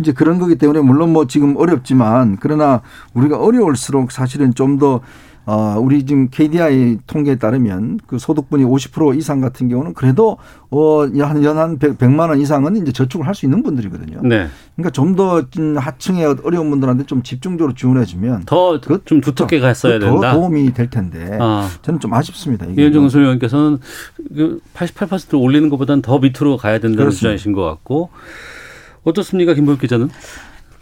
이제 0.00 0.12
그런 0.12 0.38
거기 0.38 0.56
때문에 0.56 0.80
물론 0.80 1.12
뭐 1.12 1.26
지금 1.26 1.56
어렵지만 1.56 2.36
그러나 2.40 2.82
우리가 3.14 3.38
어려울수록 3.38 4.12
사실은 4.12 4.52
좀더 4.54 5.00
어, 5.48 5.76
우리 5.80 6.04
지금 6.04 6.28
KDI 6.28 6.98
통계에 7.06 7.36
따르면 7.36 8.00
그 8.08 8.18
소득분이 8.18 8.64
50% 8.64 9.16
이상 9.16 9.40
같은 9.40 9.68
경우는 9.68 9.94
그래도 9.94 10.38
어, 10.70 11.02
한 11.02 11.44
연한 11.44 11.78
100, 11.78 12.10
만원 12.10 12.40
이상은 12.40 12.76
이제 12.76 12.90
저축을 12.92 13.26
할 13.26 13.34
수 13.36 13.46
있는 13.46 13.62
분들이거든요. 13.62 14.22
네. 14.22 14.48
그러니까 14.74 14.90
좀 14.90 15.14
더 15.16 15.44
하층의 15.76 16.36
어려운 16.42 16.68
분들한테 16.70 17.04
좀 17.06 17.22
집중적으로 17.22 17.74
지원해 17.74 18.04
주면 18.04 18.42
더 18.44 18.78
좀 19.04 19.20
두텁게 19.20 19.60
갔어야 19.60 19.98
더 20.00 20.10
된다. 20.10 20.32
도움이 20.34 20.74
될 20.74 20.90
텐데 20.90 21.38
아. 21.40 21.70
저는 21.82 22.00
좀 22.00 22.12
아쉽습니다. 22.12 22.66
이현정 22.66 23.08
소위원께서는 23.08 23.78
그 24.34 24.60
88%를 24.74 25.38
올리는 25.38 25.68
것보다는 25.70 26.02
더 26.02 26.18
밑으로 26.18 26.56
가야 26.56 26.74
된다는 26.80 26.96
그렇습니다. 26.96 27.18
주장이신 27.18 27.52
것 27.52 27.62
같고 27.64 28.10
어떻습니까, 29.04 29.54
김보혁 29.54 29.78
기자는? 29.80 30.08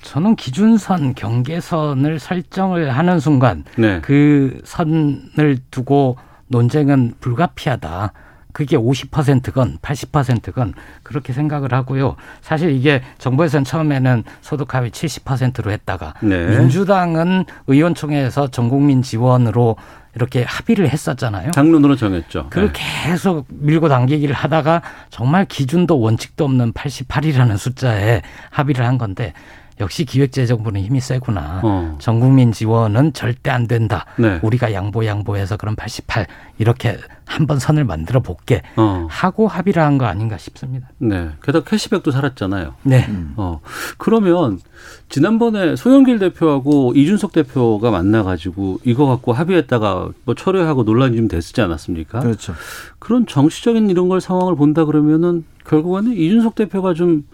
저는 0.04 0.36
기준선 0.36 1.14
경계선을 1.14 2.18
설정을 2.18 2.90
하는 2.90 3.18
순간 3.18 3.64
네. 3.76 4.00
그 4.02 4.60
선을 4.64 5.58
두고 5.70 6.16
논쟁은 6.48 7.14
불가피하다. 7.20 8.12
그게 8.52 8.76
50%건 8.76 9.78
80%건 9.82 10.74
그렇게 11.02 11.32
생각을 11.32 11.72
하고요. 11.72 12.14
사실 12.40 12.70
이게 12.70 13.02
정부에서는 13.18 13.64
처음에는 13.64 14.22
소득 14.42 14.74
하위 14.74 14.90
70%로 14.90 15.72
했다가 15.72 16.14
네. 16.22 16.58
민주당은 16.58 17.46
의원총회에서 17.66 18.48
전국민 18.48 19.02
지원으로 19.02 19.74
이렇게 20.14 20.44
합의를 20.44 20.88
했었잖아요. 20.90 21.50
당론으로 21.50 21.96
정했죠. 21.96 22.46
그걸 22.50 22.72
네. 22.72 22.80
계속 23.06 23.46
밀고 23.48 23.88
당기기를 23.88 24.32
하다가 24.32 24.82
정말 25.10 25.46
기준도 25.46 25.98
원칙도 25.98 26.44
없는 26.44 26.72
88이라는 26.74 27.56
숫자에 27.56 28.22
합의를 28.50 28.86
한 28.86 28.98
건데 28.98 29.32
역시 29.80 30.04
기획재정부는 30.04 30.80
힘이 30.82 31.00
세구나. 31.00 31.60
어. 31.64 31.96
전 32.00 32.20
국민 32.20 32.52
지원은 32.52 33.12
절대 33.12 33.50
안 33.50 33.66
된다. 33.66 34.06
네. 34.18 34.38
우리가 34.42 34.72
양보 34.72 35.04
양보해서 35.04 35.56
그럼 35.56 35.74
88 35.74 36.26
이렇게 36.58 36.96
한번 37.26 37.58
선을 37.58 37.84
만들어 37.84 38.20
볼게 38.20 38.62
어. 38.76 39.06
하고 39.10 39.48
합의를 39.48 39.82
한 39.82 39.98
거 39.98 40.04
아닌가 40.06 40.36
싶습니다. 40.38 40.88
네. 40.98 41.30
게다가 41.42 41.64
캐시백도 41.68 42.10
살았잖아요. 42.12 42.74
네. 42.84 43.06
어. 43.36 43.60
그러면 43.98 44.60
지난번에 45.08 45.76
송영길 45.76 46.18
대표하고 46.18 46.92
이준석 46.94 47.32
대표가 47.32 47.90
만나가지고 47.90 48.80
이거 48.84 49.06
갖고 49.06 49.32
합의했다가 49.32 50.08
뭐 50.24 50.34
철회하고 50.34 50.84
논란이 50.84 51.16
좀 51.16 51.28
됐지 51.28 51.60
않았습니까? 51.60 52.20
그렇죠. 52.20 52.54
그런 52.98 53.26
정치적인 53.26 53.90
이런 53.90 54.08
걸 54.08 54.20
상황을 54.20 54.54
본다 54.56 54.84
그러면은 54.84 55.44
결국에는 55.66 56.12
이준석 56.12 56.54
대표가 56.54 56.94
좀 56.94 57.24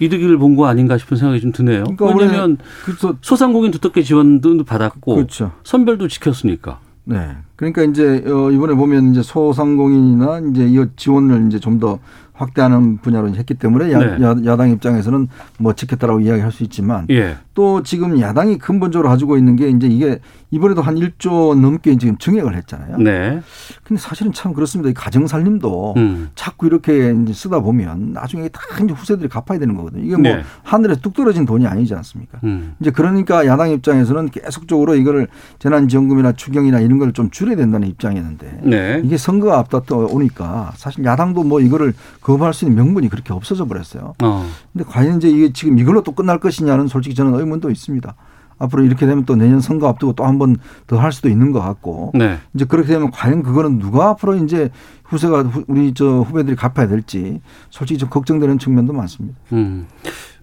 이득을 0.00 0.38
본 0.38 0.56
거 0.56 0.66
아닌가 0.66 0.98
싶은 0.98 1.16
생각이 1.16 1.40
좀 1.40 1.52
드네요. 1.52 1.84
그러니까 1.84 2.06
왜냐하면 2.06 2.58
그래서 2.84 3.14
소상공인 3.20 3.70
두텁게 3.70 4.02
지원도 4.02 4.64
받았고 4.64 5.14
그렇죠. 5.16 5.52
선별도 5.64 6.08
지켰으니까. 6.08 6.78
네. 7.04 7.36
그러니까 7.56 7.82
이제 7.82 8.24
어 8.26 8.50
이번에 8.50 8.74
보면 8.74 9.10
이제 9.12 9.22
소상공인이나 9.22 10.40
이제 10.50 10.66
이 10.66 10.84
지원을 10.96 11.46
이제 11.48 11.58
좀 11.60 11.78
더 11.78 11.98
확대하는 12.34 12.98
분야로 12.98 13.28
했기 13.34 13.54
때문에 13.54 13.92
야, 13.92 13.98
네. 13.98 14.22
야, 14.24 14.34
야당 14.44 14.70
입장에서는 14.70 15.28
뭐 15.58 15.72
지켰다라고 15.72 16.20
이야기할 16.20 16.52
수 16.52 16.62
있지만 16.64 17.06
예. 17.10 17.36
또 17.54 17.82
지금 17.82 18.20
야당이 18.20 18.58
근본적으로 18.58 19.08
가지고 19.08 19.38
있는 19.38 19.54
게 19.56 19.68
이제 19.70 19.86
이게 19.86 20.18
이번에도 20.50 20.82
한 20.82 20.96
1조 20.96 21.58
넘게 21.58 21.96
지금 21.98 22.16
증액을 22.18 22.54
했잖아요. 22.56 22.98
네. 22.98 23.40
근데 23.84 24.00
사실은 24.00 24.32
참 24.32 24.52
그렇습니다. 24.52 24.90
이 24.90 24.94
가정 24.94 25.26
살림도 25.26 25.94
음. 25.96 26.28
자꾸 26.34 26.66
이렇게 26.66 27.14
쓰다 27.32 27.60
보면 27.60 28.12
나중에 28.12 28.48
다 28.48 28.60
이제 28.82 28.92
후세들이 28.92 29.28
갚아야 29.28 29.58
되는 29.58 29.76
거거든요. 29.76 30.02
이게 30.04 30.12
뭐 30.16 30.22
네. 30.22 30.42
하늘에 30.64 30.96
뚝 31.00 31.14
떨어진 31.14 31.44
돈이 31.44 31.66
아니지 31.66 31.94
않습니까? 31.94 32.38
음. 32.44 32.74
이제 32.80 32.90
그러니까 32.90 33.46
야당 33.46 33.70
입장에서는 33.70 34.30
계속적으로 34.30 34.94
이거를 34.96 35.28
재난지원금이나 35.60 36.32
추경이나 36.32 36.80
이런 36.80 36.98
걸 36.98 37.14
좀 37.14 37.30
줄여야 37.30 37.54
된다는 37.54 37.86
입장이었는데 37.88 38.60
네. 38.64 39.00
이게 39.04 39.16
선거가 39.16 39.58
앞다퉈 39.60 40.08
오니까 40.10 40.72
사실 40.74 41.04
야당도 41.04 41.44
뭐 41.44 41.60
이거를 41.60 41.92
거부할 42.24 42.52
수 42.54 42.64
있는 42.64 42.76
명분이 42.82 43.08
그렇게 43.10 43.32
없어져 43.32 43.66
버렸어요. 43.66 44.14
어. 44.22 44.46
근데 44.72 44.84
과연 44.84 45.18
이제 45.18 45.28
이게 45.28 45.52
지금 45.52 45.78
이걸로 45.78 46.02
또 46.02 46.10
끝날 46.12 46.40
것이냐는 46.40 46.88
솔직히 46.88 47.14
저는 47.14 47.34
의문도 47.38 47.70
있습니다. 47.70 48.14
앞으로 48.58 48.82
이렇게 48.84 49.04
되면 49.06 49.24
또 49.24 49.36
내년 49.36 49.60
선거 49.60 49.88
앞두고 49.88 50.14
또 50.14 50.24
한 50.24 50.38
번 50.38 50.56
더 50.86 50.96
할 50.98 51.12
수도 51.12 51.28
있는 51.28 51.52
것 51.52 51.60
같고 51.60 52.12
네. 52.14 52.38
이제 52.54 52.64
그렇게 52.64 52.88
되면 52.92 53.10
과연 53.10 53.42
그거는 53.42 53.78
누가 53.78 54.08
앞으로 54.10 54.36
이제 54.36 54.70
후세가 55.04 55.42
후- 55.42 55.64
우리 55.68 55.92
저 55.92 56.20
후배들이 56.20 56.56
갚아야 56.56 56.86
될지 56.88 57.40
솔직히 57.70 57.98
좀 57.98 58.08
걱정되는 58.08 58.58
측면도 58.58 58.92
많습니다. 58.92 59.36
음. 59.52 59.86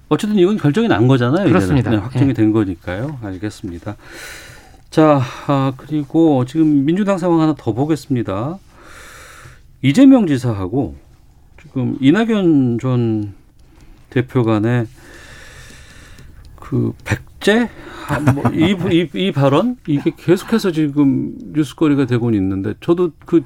어쨌든 0.10 0.38
이건 0.38 0.58
결정이 0.58 0.88
난 0.90 1.08
거잖아요. 1.08 1.46
그렇습니다. 1.48 1.90
네, 1.90 1.98
확정이 1.98 2.30
예. 2.30 2.34
된 2.34 2.52
거니까요. 2.52 3.18
알겠습니다. 3.24 3.96
자, 4.90 5.22
아, 5.48 5.72
그리고 5.78 6.44
지금 6.46 6.84
민주당 6.86 7.18
상황 7.18 7.40
하나 7.40 7.56
더 7.58 7.74
보겠습니다. 7.74 8.58
이재명 9.82 10.28
지사하고 10.28 10.96
지금 11.62 11.98
이낙연 12.00 12.80
전 12.80 13.34
대표 14.10 14.44
간의 14.44 14.88
그 16.60 16.94
백제 17.06 17.70
아, 18.08 18.20
뭐 18.20 18.44
이, 18.52 18.76
이, 18.92 19.10
이 19.14 19.32
발언 19.32 19.78
이게 19.88 20.12
계속해서 20.16 20.72
지금 20.72 21.34
뉴스거리가 21.54 22.06
되고 22.06 22.30
있는데 22.32 22.74
저도 22.82 23.12
그 23.26 23.44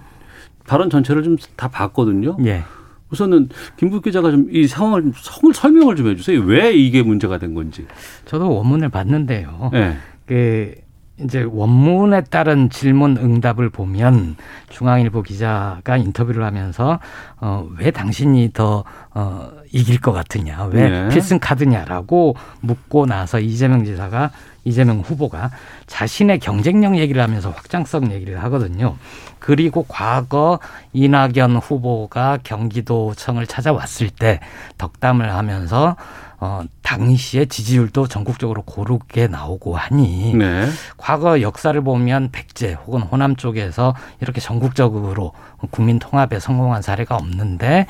발언 0.65 0.89
전체를 0.89 1.23
좀 1.23 1.37
다 1.55 1.67
봤거든요. 1.69 2.37
예. 2.45 2.63
우선은 3.11 3.49
김국 3.77 4.03
기자가 4.03 4.31
좀 4.31 4.47
이 4.51 4.65
상황을 4.67 5.11
성을 5.15 5.53
설명을 5.53 5.95
좀 5.95 6.07
해주세요. 6.07 6.41
왜 6.41 6.73
이게 6.73 7.03
문제가 7.03 7.37
된 7.37 7.53
건지. 7.53 7.85
저도 8.25 8.49
원문을 8.55 8.89
봤는데요. 8.89 9.69
네. 9.73 9.97
그 10.25 10.73
이제 11.21 11.47
원문에 11.49 12.21
따른 12.25 12.69
질문 12.69 13.17
응답을 13.17 13.69
보면 13.69 14.35
중앙일보 14.69 15.23
기자가 15.23 15.95
인터뷰를 15.95 16.43
하면서 16.43 16.99
어, 17.39 17.67
왜 17.77 17.91
당신이 17.91 18.51
더 18.53 18.83
어, 19.13 19.49
이길 19.71 20.01
것 20.01 20.11
같으냐, 20.11 20.65
왜 20.71 20.89
네. 20.89 21.09
필승 21.09 21.39
카드냐라고 21.39 22.35
묻고 22.59 23.05
나서 23.05 23.39
이재명 23.39 23.85
지사가 23.85 24.31
이재명 24.65 24.99
후보가 24.99 25.51
자신의 25.87 26.39
경쟁력 26.39 26.97
얘기를 26.97 27.21
하면서 27.21 27.49
확장성 27.51 28.11
얘기를 28.11 28.43
하거든요. 28.43 28.97
그리고 29.39 29.85
과거 29.87 30.59
이낙연 30.91 31.57
후보가 31.57 32.39
경기도청을 32.43 33.45
찾아왔을 33.45 34.09
때 34.09 34.39
덕담을 34.77 35.33
하면서 35.33 35.95
어, 36.39 36.63
당시에 36.81 37.45
지지율도 37.45 38.07
전국적으로 38.07 38.61
고르게 38.63 39.27
나오고 39.27 39.75
하니 39.75 40.33
네. 40.35 40.67
과거 40.97 41.41
역사를 41.41 41.79
보면 41.81 42.29
백제 42.31 42.73
혹은 42.73 43.01
호남 43.01 43.35
쪽에서 43.35 43.95
이렇게 44.21 44.41
전국적으로 44.41 45.31
국민 45.71 45.99
통합에 45.99 46.39
성공한 46.39 46.81
사례가 46.81 47.15
없는데 47.15 47.87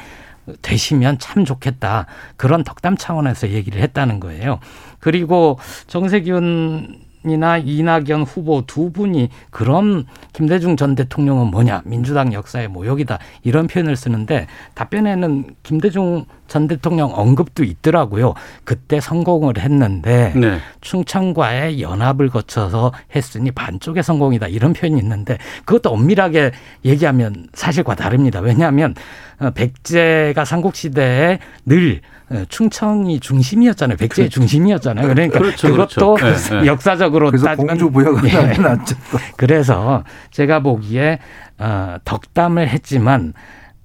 되시면 0.62 1.18
참 1.20 1.46
좋겠다. 1.46 2.06
그런 2.38 2.64
덕담 2.64 2.98
차원에서 2.98 3.50
얘기를 3.50 3.82
했다는 3.82 4.20
거예요. 4.20 4.60
그리고 5.00 5.60
정세균 5.88 7.05
이나 7.26 7.58
이낙연 7.58 8.24
후보 8.24 8.64
두 8.66 8.92
분이 8.92 9.30
그럼 9.50 10.06
김대중 10.34 10.78
전 10.78 10.96
대통령은 10.96 11.48
뭐냐? 11.48 11.82
민주당 11.86 12.34
역사의 12.34 12.68
모욕이다. 12.68 13.20
이런 13.44 13.68
표현을 13.68 13.96
쓰는데 13.96 14.48
답변에는 14.74 15.56
김대중 15.64 16.26
전 16.48 16.68
대통령 16.68 17.12
언급도 17.14 17.64
있더라고요. 17.64 18.34
그때 18.64 19.00
성공을 19.00 19.58
했는데 19.58 20.34
네. 20.36 20.60
충청과의 20.82 21.82
연합을 21.82 22.30
거쳐서 22.30 22.92
했으니 23.16 23.52
반쪽의 23.52 24.04
성공이다 24.04 24.48
이런 24.48 24.74
표현이 24.74 25.00
있는데 25.00 25.38
그것도 25.66 25.92
엄밀하게 25.92 26.52
얘기하면 26.84 27.48
사실과 27.54 27.96
다릅니다. 27.96 28.40
왜냐하면 28.40 28.94
어, 29.40 29.50
백제가 29.52 30.46
삼국시대에 30.46 31.40
늘 31.66 32.02
어, 32.25 32.25
충청이 32.50 33.20
중심이었잖아요. 33.20 33.98
백제의 33.98 34.30
중심이었잖아요. 34.30 35.08
그러니까 35.08 35.40
그렇죠, 35.40 35.70
그것도 35.70 36.16
그렇죠. 36.16 36.56
네, 36.56 36.62
네. 36.62 36.68
역사적으로 36.68 37.32
그래서 37.32 37.56
공주 37.56 37.90
부여가 37.90 38.28
예. 38.28 38.54
또. 38.56 39.20
그래서 39.38 40.04
제가 40.32 40.60
보기에 40.60 41.20
어, 41.58 41.98
덕담을 42.04 42.68
했지만 42.68 43.34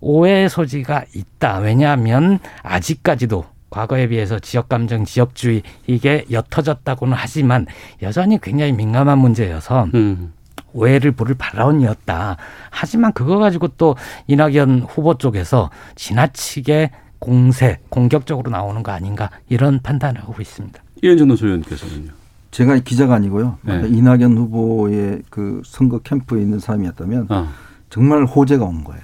오해 0.01 0.49
소지가 0.49 1.05
있다. 1.15 1.59
왜냐하면 1.59 2.39
아직까지도 2.63 3.45
과거에 3.69 4.09
비해서 4.09 4.39
지역 4.39 4.69
감정, 4.69 5.05
지역주의 5.05 5.63
이게 5.87 6.25
옅어졌다고는 6.31 7.17
하지만 7.17 7.67
여전히 8.03 8.41
굉장히 8.41 8.73
민감한 8.73 9.19
문제여서 9.19 9.89
음. 9.95 10.33
오해를 10.73 11.13
부를 11.13 11.35
발언이었다. 11.37 12.37
하지만 12.71 13.13
그거 13.13 13.39
가지고 13.39 13.69
또 13.69 13.97
이낙연 14.27 14.87
후보 14.89 15.17
쪽에서 15.17 15.71
지나치게 15.95 16.91
공세, 17.21 17.79
공격적으로 17.89 18.51
나오는 18.51 18.83
거 18.83 18.91
아닌가 18.91 19.31
이런 19.49 19.79
판단을 19.81 20.23
하고 20.23 20.41
있습니다. 20.41 20.83
이현정 21.03 21.29
노소위원께서는요. 21.29 22.11
제가 22.51 22.79
기자가 22.79 23.15
아니고요. 23.15 23.59
네. 23.63 23.83
이낙연 23.87 24.37
후보의 24.37 25.23
그 25.31 25.63
선거 25.65 25.99
캠프에 25.99 26.43
있는 26.43 26.59
사람이었다면 26.59 27.27
아, 27.29 27.53
정말 27.91 28.25
호재가 28.25 28.65
온 28.65 28.83
거예요. 28.83 29.03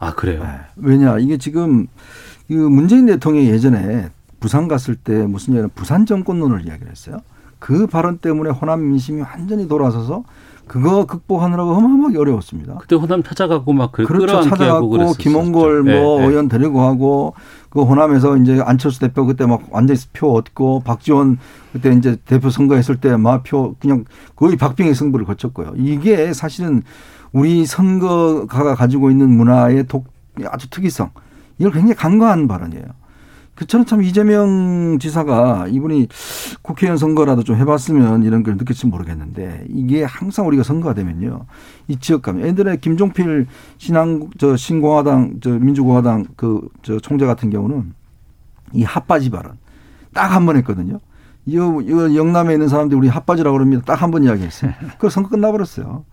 아 0.00 0.14
그래요. 0.14 0.42
네. 0.42 0.50
왜냐 0.76 1.18
이게 1.18 1.36
지금 1.36 1.86
그 2.48 2.54
문재인 2.54 3.06
대통령이 3.06 3.48
예전에 3.50 4.10
부산 4.40 4.66
갔을 4.66 4.96
때 4.96 5.26
무슨 5.26 5.54
얘기냐 5.54 5.68
부산 5.74 6.06
정권론을 6.06 6.66
이야기를 6.66 6.90
했어요. 6.90 7.20
그 7.58 7.86
발언 7.86 8.18
때문에 8.18 8.50
호남 8.50 8.88
민심이 8.88 9.20
완전히 9.20 9.68
돌아서서 9.68 10.24
그거 10.68 11.06
극복하느라고 11.06 11.72
어마어마하게 11.72 12.18
어려웠습니다. 12.18 12.76
그때 12.78 12.94
호남 12.94 13.22
찾아가고 13.22 13.72
막 13.72 13.90
그, 13.90 14.04
그렇죠. 14.04 14.42
찾아갔고 14.42 14.88
그랬었죠. 14.88 15.18
김원걸 15.18 15.82
뭐 15.82 15.92
네, 15.92 16.18
네. 16.20 16.26
의원 16.26 16.48
데리고 16.48 16.82
하고 16.82 17.34
그 17.70 17.82
호남에서 17.82 18.36
이제 18.38 18.60
안철수 18.64 19.00
대표 19.00 19.26
그때 19.26 19.44
막 19.46 19.62
완전히 19.70 20.00
표 20.12 20.32
얻고 20.34 20.80
박지원 20.84 21.38
그때 21.72 21.92
이제 21.92 22.16
대표 22.24 22.50
선거했을 22.50 22.96
때 22.96 23.10
막 23.16 23.42
표 23.42 23.74
그냥 23.80 24.04
거의 24.36 24.56
박빙의 24.56 24.94
승부를 24.94 25.26
거쳤고요. 25.26 25.74
이게 25.76 26.32
사실은 26.32 26.82
우리 27.32 27.66
선거가 27.66 28.74
가지고 28.74 29.10
있는 29.10 29.30
문화의 29.30 29.86
독 29.86 30.06
아주 30.46 30.70
특이성 30.70 31.10
이걸 31.58 31.72
굉장히 31.72 31.94
간과한 31.94 32.48
발언이에요. 32.48 32.84
그 33.58 33.66
저는 33.66 33.86
참 33.86 34.04
이재명 34.04 34.98
지사가 35.00 35.66
이분이 35.66 36.06
국회의원 36.62 36.96
선거라도 36.96 37.42
좀 37.42 37.56
해봤으면 37.56 38.22
이런 38.22 38.44
걸 38.44 38.56
느낄지 38.56 38.86
모르겠는데 38.86 39.66
이게 39.68 40.04
항상 40.04 40.46
우리가 40.46 40.62
선거가 40.62 40.94
되면요 40.94 41.44
이 41.88 41.96
지역감 41.96 42.40
예전에 42.42 42.76
김종필 42.76 43.48
신앙 43.78 44.30
저 44.38 44.56
신공화당 44.56 45.40
저 45.42 45.50
민주공화당 45.50 46.26
그 46.36 46.68
저 46.82 47.00
총재 47.00 47.26
같은 47.26 47.50
경우는 47.50 47.94
이 48.74 48.84
핫바지 48.84 49.30
발언 49.30 49.56
딱 50.14 50.30
한 50.30 50.46
번 50.46 50.56
했거든요. 50.58 51.00
이, 51.44 51.54
이 51.54 52.16
영남에 52.16 52.52
있는 52.52 52.68
사람들이 52.68 52.96
우리 52.98 53.08
핫바지라고 53.08 53.56
그럽니다. 53.56 53.82
딱 53.84 54.02
한 54.02 54.10
번 54.12 54.22
이야기했어요. 54.22 54.70
그 54.98 55.10
선거 55.10 55.30
끝나버렸어요. 55.30 56.04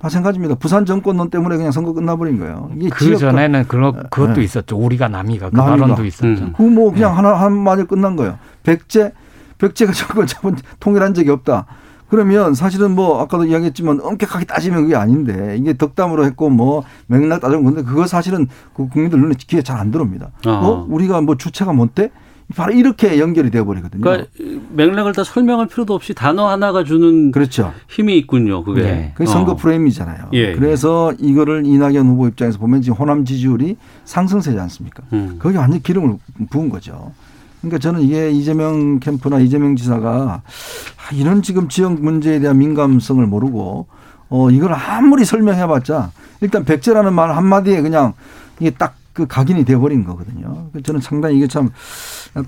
마찬가지입니다. 0.00 0.54
부산 0.56 0.86
정권론 0.86 1.30
때문에 1.30 1.56
그냥 1.56 1.72
선거 1.72 1.92
끝나버린 1.92 2.38
거예요. 2.38 2.70
그 2.92 3.16
전에는 3.16 3.64
그거, 3.66 3.92
그것도 4.10 4.34
네. 4.34 4.44
있었죠. 4.44 4.76
우리가 4.76 5.08
남이가 5.08 5.50
그 5.50 5.56
남이가. 5.56 5.76
발언도 5.76 6.04
있었죠. 6.04 6.26
음. 6.26 6.52
그뭐 6.56 6.92
그냥 6.92 7.10
네. 7.10 7.16
하나 7.16 7.34
한 7.34 7.52
마디 7.52 7.84
끝난 7.84 8.14
거예요. 8.16 8.38
백제 8.62 9.12
백제가 9.58 9.90
정권 9.92 10.26
잡은 10.26 10.56
통일한 10.78 11.14
적이 11.14 11.30
없다. 11.30 11.66
그러면 12.08 12.54
사실은 12.54 12.94
뭐 12.94 13.20
아까도 13.20 13.44
이야기했지만 13.44 14.00
엄격하게 14.02 14.46
따지면 14.46 14.82
그게 14.82 14.96
아닌데 14.96 15.56
이게 15.58 15.76
덕담으로 15.76 16.24
했고 16.24 16.48
뭐 16.48 16.84
맥락 17.06 17.40
따지면 17.42 17.64
근데 17.64 17.82
그거 17.82 18.06
사실은 18.06 18.46
그 18.74 18.88
국민들 18.88 19.20
눈에 19.20 19.34
귀에 19.36 19.62
잘 19.62 19.78
안 19.78 19.90
들어옵니다. 19.90 20.30
아. 20.46 20.50
어? 20.50 20.86
우리가 20.88 21.20
뭐 21.20 21.36
주체가 21.36 21.72
뭔데? 21.72 22.10
바로 22.56 22.72
이렇게 22.72 23.18
연결이 23.18 23.50
되어 23.50 23.64
버리거든요. 23.64 24.00
그러니까 24.00 24.30
맥락을 24.70 25.12
다 25.12 25.22
설명할 25.22 25.66
필요도 25.66 25.94
없이 25.94 26.14
단어 26.14 26.48
하나가 26.48 26.82
주는 26.82 27.30
그렇죠. 27.30 27.74
힘이 27.88 28.16
있군요. 28.18 28.64
그게. 28.64 28.82
네. 28.82 29.12
그게 29.14 29.26
선거 29.26 29.52
어. 29.52 29.56
프레임이잖아요. 29.56 30.30
예, 30.32 30.54
그래서 30.54 31.12
이거를 31.18 31.66
이낙연 31.66 32.06
후보 32.06 32.26
입장에서 32.26 32.58
보면 32.58 32.80
지금 32.80 32.96
호남 32.96 33.24
지지율이 33.24 33.76
상승세지 34.04 34.58
않습니까? 34.58 35.02
음. 35.12 35.36
거기 35.38 35.56
완전 35.56 35.80
기름을 35.82 36.16
부은 36.48 36.70
거죠. 36.70 37.12
그러니까 37.60 37.78
저는 37.78 38.00
이게 38.00 38.30
이재명 38.30 38.98
캠프나 39.00 39.40
이재명 39.40 39.76
지사가 39.76 40.42
아, 40.42 41.14
이런 41.14 41.42
지금 41.42 41.68
지역 41.68 42.00
문제에 42.00 42.38
대한 42.38 42.58
민감성을 42.58 43.26
모르고 43.26 43.86
어 44.30 44.50
이걸 44.50 44.72
아무리 44.74 45.24
설명해봤자 45.24 46.12
일단 46.40 46.64
백제라는 46.64 47.12
말 47.12 47.34
한마디에 47.34 47.82
그냥 47.82 48.14
이게 48.60 48.70
딱 48.70 48.97
그 49.18 49.26
각인이 49.26 49.64
돼버린 49.64 50.04
거거든요. 50.04 50.70
저는 50.84 51.00
상당히 51.00 51.36
이게 51.38 51.48
참 51.48 51.70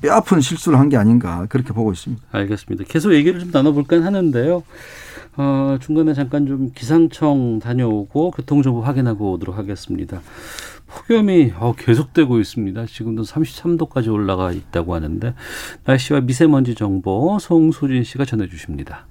뼈아픈 0.01 0.41
실수를 0.41 0.79
한 0.79 0.89
게 0.91 0.97
아닌가 0.97 1.47
그렇게 1.49 1.73
보고 1.73 1.91
있습니다. 1.93 2.23
알겠습니다. 2.31 2.85
계속 2.89 3.13
얘기를 3.13 3.41
좀 3.41 3.51
나눠볼까 3.53 4.03
하는데요. 4.05 4.63
어, 5.37 5.79
중간에 5.81 6.15
잠깐 6.15 6.47
좀 6.47 6.71
기상청 6.75 7.59
다녀오고 7.61 8.31
교통정보 8.33 8.83
확인하고 8.83 9.33
오도록 9.33 9.57
하겠습니다. 9.59 10.21
폭염이 10.87 11.53
어, 11.59 11.75
계속되고 11.77 12.39
있습니다. 12.39 12.87
지금도 12.87 13.23
33도까지 13.23 14.13
올라가 14.13 14.53
있다고 14.53 14.95
하는데 14.95 15.35
날씨와 15.85 16.21
미세먼지 16.21 16.75
정보 16.77 17.39
송소진 17.41 18.05
씨가 18.05 18.25
전해주십니다. 18.25 19.07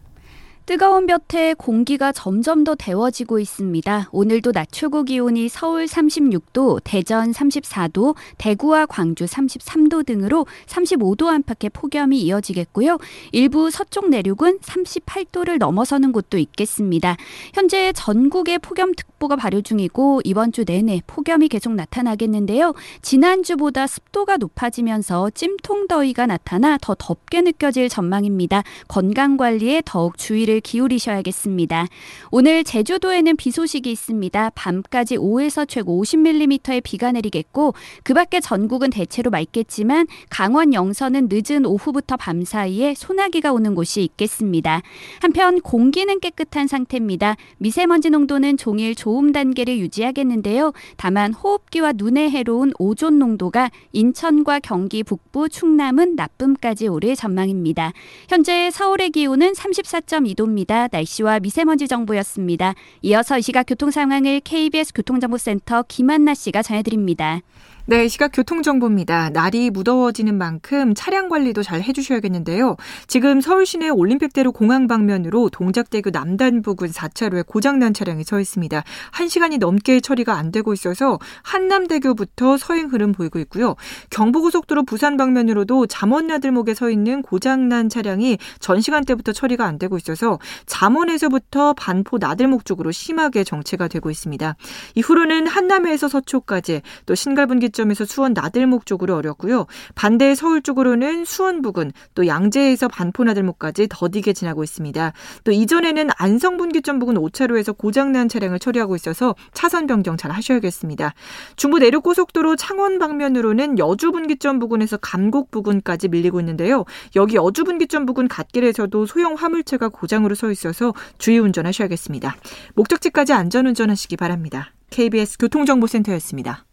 뜨거운 0.69 1.08
볕에 1.08 1.55
공기가 1.55 2.12
점점 2.12 2.63
더 2.63 2.75
데워지고 2.75 3.39
있습니다. 3.39 4.10
오늘도 4.12 4.51
낮 4.51 4.67
최고 4.69 5.01
기온이 5.01 5.49
서울 5.49 5.86
36도, 5.86 6.79
대전 6.84 7.32
34도, 7.32 8.15
대구와 8.38 8.86
광주 8.86 9.25
33도 9.25 10.05
등으로 10.05 10.45
35도 10.67 11.25
안팎의 11.25 11.71
폭염이 11.73 12.21
이어지겠고요. 12.21 12.99
일부 13.32 13.71
서쪽 13.71 14.10
내륙은 14.10 14.60
38도를 14.60 15.58
넘어서는 15.58 16.12
곳도 16.12 16.38
있겠습니다. 16.38 17.17
현재 17.55 17.91
전국에 17.93 18.60
폭염특보가 18.60 19.38
발효 19.38 19.62
중이고 19.62 20.21
이번 20.23 20.51
주 20.51 20.65
내내 20.65 21.01
폭염이 21.08 21.47
계속 21.47 21.73
나타나겠는데요. 21.73 22.75
지난주보다 23.01 23.88
습도가 23.88 24.38
높아지면서 24.38 25.32
찜통 25.32 25.88
더위가 25.88 26.27
나타나 26.27 26.77
더 26.79 26.93
덥게 26.93 27.41
느껴질 27.41 27.89
전망입니다. 27.89 28.62
건강 28.88 29.36
관리에 29.36 29.82
더욱 29.84 30.19
주의를 30.19 30.59
기울이셔야겠습니다. 30.60 31.88
오늘 32.32 32.63
제주도에는 32.63 33.36
비 33.36 33.52
소식이 33.52 33.91
있습니다. 33.91 34.52
밤까지 34.56 35.17
5에서 35.17 35.67
최고 35.67 36.02
50mm의 36.02 36.82
비가 36.84 37.12
내리겠고 37.12 37.74
그 38.04 38.13
밖에 38.13 38.39
전국은 38.39 38.89
대체로 38.89 39.30
맑겠지만 39.32 40.08
강원 40.30 40.74
영서는 40.74 41.30
늦은 41.32 41.65
오후부터 41.65 42.17
밤 42.17 42.43
사이에 42.43 42.93
소나기가 42.95 43.52
오는 43.52 43.76
곳이 43.76 44.02
있겠습니다. 44.04 44.82
한편 45.22 45.62
공기는 45.62 46.19
깨끗한 46.19 46.67
상태입니다. 46.67 47.36
미세먼지 47.58 48.10
농도는 48.10 48.58
종일 48.58 48.95
좋음 48.95 49.32
단계를 49.32 49.78
유지하겠는데요. 49.80 50.74
다만 50.98 51.34
호흡기와 51.34 51.93
눈에 51.95 52.30
해로운 52.30 52.72
오존 52.80 53.19
농도가 53.19 53.69
인천과 53.91 54.60
경기 54.60 55.04
북부, 55.04 55.50
충남은 55.50 56.15
나쁨까지 56.15 56.88
오를 56.88 57.15
전망입니다. 57.15 57.93
현재 58.28 58.69
서울의 58.72 59.12
기온은 59.12 59.54
34.2도 59.54 60.48
입니다. 60.49 60.88
날씨와 60.91 61.39
미세먼지 61.39 61.88
정보였습니다. 61.88 62.73
이어서 63.03 63.38
이 63.38 63.41
시각 63.41 63.63
교통 63.63 63.91
상황을 63.91 64.41
KBS 64.41 64.93
교통정보센터 64.93 65.83
김한나 65.88 66.33
씨가 66.33 66.62
전해드립니다. 66.62 67.41
네, 67.89 68.08
시각 68.08 68.30
교통정보입니다. 68.34 69.32
날이 69.32 69.71
무더워지는 69.71 70.38
만큼 70.38 70.93
차량 70.93 71.28
관리도 71.28 71.63
잘 71.63 71.82
해주셔야겠는데요. 71.82 72.75
지금 73.08 73.41
서울 73.41 73.65
시내 73.65 73.89
올림픽대로 73.89 74.52
공항 74.52 74.88
방면으로 74.88 75.49
동작대교 75.49 76.12
남단 76.12 76.62
부근 76.62 76.91
4차로에 76.91 77.47
고장난 77.47 77.95
차량이 77.95 78.23
서 78.23 78.39
있습니다. 78.39 78.84
1시간이 79.13 79.58
넘게 79.58 80.02
처리가 80.02 80.36
안 80.36 80.52
되고 80.52 80.71
있어서 80.71 81.17
한남대교부터 81.41 82.58
서행 82.58 82.89
흐름 82.89 83.12
보이고 83.12 83.39
있고요. 83.39 83.75
경부고속도로 84.12 84.84
부산 84.84 85.17
방면으로도 85.17 85.88
잠원나들목에 85.88 86.75
서 86.75 86.91
있는 86.91 87.23
고장난 87.23 87.89
차량이 87.89 88.38
전 88.60 88.82
시간대부터 88.82 89.32
처리가 89.32 89.65
안 89.65 89.80
되고 89.80 89.97
있어서 89.97 90.38
잠원에서부터 90.67 91.73
반포 91.73 92.19
나들목 92.19 92.65
쪽으로 92.65 92.91
심하게 92.91 93.43
정체가 93.43 93.88
되고 93.88 94.12
있습니다. 94.12 94.56
이후로는 94.93 95.47
한남에서 95.47 96.08
서초까지 96.08 96.84
또 97.08 97.15
신갈분기점 97.15 97.79
점에서 97.80 98.04
수원 98.04 98.34
나들목 98.34 98.86
쪽으로 98.86 99.15
어렵고요. 99.15 99.65
반대 99.96 100.36
서울 100.36 100.62
쪽으로는 100.62 101.24
수원 101.24 101.62
부근 101.62 101.94
또 102.13 102.28
양재에서 102.28 102.89
반포 102.89 103.24
나들목까지 103.24 103.88
더디게 103.89 104.34
지나고 104.34 104.65
있습니다. 104.65 105.13
또 105.46 105.52
이전에는 105.52 106.10
안성 106.18 106.58
분기점 106.58 107.00
부근 107.00 107.15
5차로에서 107.15 107.78
고장난 107.78 108.28
차량을 108.28 108.60
처리하고 108.60 108.96
있어서 108.98 109.34
차선 109.54 109.88
변경 109.88 110.18
잘 110.18 110.32
하셔야겠습니다. 110.32 111.13
중부 111.56 111.80
내륙 111.80 112.04
고속도로 112.04 112.58
창원 112.58 113.00
방면으로는 113.00 113.80
여주 113.80 114.12
분기점 114.12 114.60
부근에서 114.60 114.98
감곡 114.98 115.50
부근까지 115.50 116.10
밀리고 116.10 116.42
있는데요. 116.42 116.84
여기 117.15 117.36
여주 117.36 117.63
분기점 117.63 118.06
부근 118.06 118.28
갓길에서도 118.28 119.06
소형 119.06 119.36
화물차가 119.36 119.88
고장으로 119.88 120.36
서 120.36 120.52
있어서 120.52 120.94
주의 121.18 121.39
운전하셔야겠습니다. 121.39 122.36
목적지까지 122.76 123.32
안전 123.32 123.68
운전하시기 123.68 124.18
바랍니다. 124.18 124.74
KBS 124.89 125.38
교통정보센터였습니다. 125.38 126.65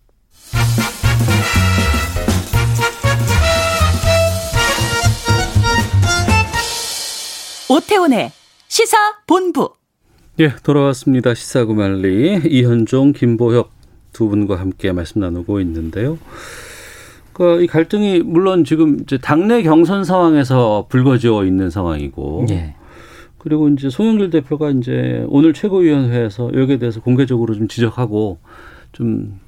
오태훈의 7.68 8.30
시사 8.68 8.96
본부. 9.26 9.70
예, 10.38 10.54
돌아왔습니다. 10.62 11.34
시사구말리 11.34 12.42
이현종, 12.48 13.12
김보혁 13.12 13.70
두 14.12 14.28
분과 14.28 14.56
함께 14.58 14.92
말씀 14.92 15.20
나누고 15.20 15.60
있는데요. 15.60 16.18
그이 17.32 17.66
갈등이 17.66 18.20
물론 18.20 18.64
지금 18.64 19.00
이제 19.00 19.18
당내 19.18 19.62
경선 19.62 20.04
상황에서 20.04 20.86
불거져 20.88 21.44
있는 21.44 21.68
상황이고, 21.68 22.46
예. 22.50 22.74
그리고 23.38 23.68
이제 23.68 23.90
송영길 23.90 24.30
대표가 24.30 24.70
이제 24.70 25.24
오늘 25.28 25.52
최고위원회에서 25.52 26.52
여기에 26.54 26.78
대해서 26.78 27.00
공개적으로 27.00 27.54
좀 27.54 27.68
지적하고 27.68 28.38
좀 28.92 29.38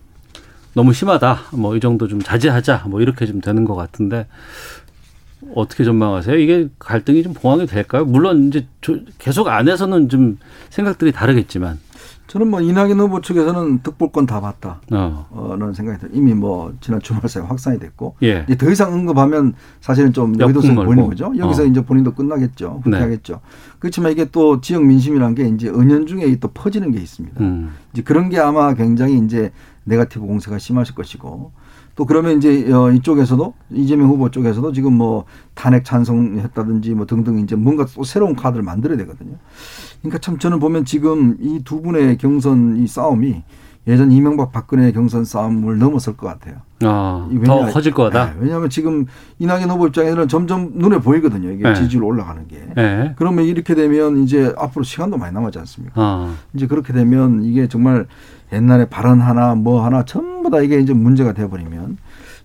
너무 0.79 0.93
심하다. 0.93 1.39
뭐 1.55 1.75
이 1.77 1.81
정도 1.81 2.07
좀 2.07 2.23
자제하자. 2.23 2.85
뭐 2.89 3.01
이렇게 3.01 3.27
좀 3.27 3.41
되는 3.41 3.65
것 3.65 3.75
같은데 3.75 4.27
어떻게 5.57 5.83
전망하세요? 5.83 6.37
이게 6.39 6.69
갈등이 6.79 7.25
좀 7.25 7.33
봉합이 7.35 7.67
될까요? 7.67 8.05
물론 8.05 8.47
이제 8.47 8.65
계속 9.19 9.49
안에서는 9.49 10.09
좀 10.09 10.39
생각들이 10.71 11.11
다르겠지만 11.11 11.81
저는 12.29 12.47
뭐 12.49 12.61
이낙연 12.61 13.01
후보 13.01 13.21
측에서는 13.21 13.81
득볼권 13.83 14.27
다 14.27 14.41
봤다. 14.41 14.81
어. 14.93 15.27
어, 15.31 15.57
라는 15.59 15.73
생각이 15.75 15.99
들어요. 15.99 16.15
이미 16.15 16.35
뭐 16.35 16.73
지난 16.81 17.01
주말 17.01 17.27
사이 17.29 17.43
확산이 17.43 17.81
됐고 17.81 18.17
예. 18.23 18.45
이제 18.47 18.57
더 18.57 18.71
이상 18.71 18.93
언급하면 18.93 19.55
사실은 19.81 20.13
좀 20.13 20.39
여의도성이 20.39 20.75
보이는. 20.77 21.07
거죠. 21.07 21.33
여기서 21.37 21.63
어. 21.63 21.65
이제 21.67 21.81
본인도 21.81 22.13
끝나겠죠. 22.15 22.83
네. 22.87 22.99
하겠죠. 23.01 23.41
그렇지만 23.81 24.13
이게 24.13 24.27
또 24.31 24.61
지역 24.61 24.85
민심이라는 24.85 25.35
게 25.35 25.49
이제 25.49 25.69
은연 25.71 26.07
중에 26.07 26.37
또 26.39 26.49
퍼지는 26.49 26.93
게 26.93 26.99
있습니다. 27.01 27.41
음. 27.43 27.73
이제 27.95 28.03
그런 28.03 28.29
게 28.29 28.39
아마 28.39 28.75
굉장히 28.75 29.19
이제 29.25 29.51
네가티브 29.89 30.25
공세가 30.27 30.59
심하실 30.59 30.95
것이고 30.95 31.53
또 31.97 32.05
그러면 32.05 32.39
이제 32.39 32.73
어, 32.73 32.91
이쪽에서도 32.93 33.55
이재명 33.73 34.09
후보 34.09 34.31
쪽에서도 34.31 34.73
지금 34.73 34.93
뭐 34.95 35.25
탄핵 35.55 35.85
찬성했다든지 35.85 36.95
뭐 36.95 37.07
등등 37.07 37.39
이제 37.41 37.57
뭔가 37.57 37.87
또 37.87 38.05
새로운 38.05 38.37
카드를 38.37 38.63
만들어야 38.63 38.97
되거든요. 38.99 39.37
그러니까 40.01 40.19
참 40.19 40.39
저는 40.39 40.61
보면 40.61 40.85
지금 40.85 41.37
이 41.41 41.61
두 41.65 41.83
분의 41.83 42.19
경선 42.19 42.77
이 42.79 42.87
싸움이 42.87 43.43
예전 43.89 44.13
이명박 44.13 44.53
박근혜 44.53 44.93
경선 44.93 45.25
싸움을 45.25 45.79
넘어설 45.79 46.15
것 46.15 46.27
같아요. 46.27 46.57
아, 46.83 47.27
이더 47.33 47.61
왜냐- 47.61 47.73
커질 47.73 47.93
거다. 47.95 48.27
네, 48.27 48.33
왜냐하면 48.39 48.69
지금 48.69 49.07
이낙연 49.39 49.71
후보 49.71 49.87
입장에서는 49.87 50.29
점점 50.29 50.73
눈에 50.75 50.99
보이거든요. 50.99 51.51
이게 51.51 51.63
네. 51.65 51.75
지지율 51.75 52.05
올라가는 52.05 52.47
게. 52.47 52.63
네. 52.77 53.15
그러면 53.17 53.47
이렇게 53.47 53.75
되면 53.75 54.23
이제 54.23 54.53
앞으로 54.59 54.83
시간도 54.85 55.17
많이 55.17 55.33
남았지 55.35 55.59
않습니까? 55.61 55.95
아, 55.97 56.35
이제 56.53 56.67
그렇게 56.67 56.93
되면 56.93 57.43
이게 57.45 57.67
정말 57.67 58.07
옛날에 58.53 58.85
발언 58.91 59.21
하나 59.23 59.55
뭐 59.55 59.83
하나 59.85 60.05
전부 60.05 60.51
다 60.51 60.61
이게 60.61 60.79
이제 60.79 60.93
문제가 60.93 61.33
돼버리면 61.33 61.97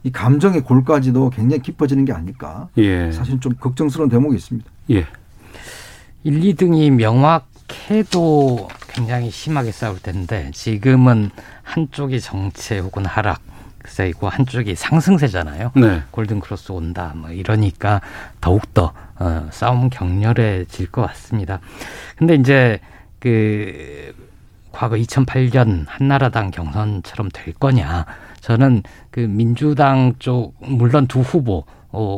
이 0.03 0.11
감정의 0.11 0.61
골까지도 0.61 1.29
굉장히 1.29 1.61
깊어지는 1.61 2.05
게 2.05 2.13
아닐까. 2.13 2.69
예. 2.77 3.11
사실 3.11 3.39
좀 3.41 3.53
걱정스러운 3.59 4.09
대목이 4.09 4.35
있습니다. 4.35 4.69
예. 4.91 5.05
1, 6.23 6.39
2등이 6.39 6.89
명확해도 6.91 8.67
굉장히 8.93 9.31
심하게 9.31 9.71
싸울 9.71 9.99
텐데 9.99 10.51
지금은 10.53 11.31
한쪽이 11.63 12.21
정체 12.21 12.77
혹은 12.77 13.05
하락 13.05 13.41
세이고 13.85 14.29
한쪽이 14.29 14.75
상승세잖아요. 14.75 15.71
네. 15.75 16.01
골든 16.11 16.39
크로스 16.39 16.71
온다 16.71 17.13
뭐 17.15 17.31
이러니까 17.31 18.01
더욱 18.39 18.73
더 18.73 18.93
어, 19.19 19.47
싸움은 19.51 19.89
격렬해질 19.89 20.91
것 20.91 21.01
같습니다. 21.07 21.59
근데 22.15 22.35
이제 22.35 22.79
그 23.19 24.13
과거 24.71 24.95
2008년 24.95 25.85
한나라당 25.87 26.51
경선처럼 26.51 27.29
될 27.33 27.53
거냐? 27.53 28.05
저는 28.41 28.83
그 29.11 29.21
민주당 29.21 30.13
쪽 30.19 30.55
물론 30.59 31.07
두 31.07 31.21
후보 31.21 31.57
어, 31.59 31.65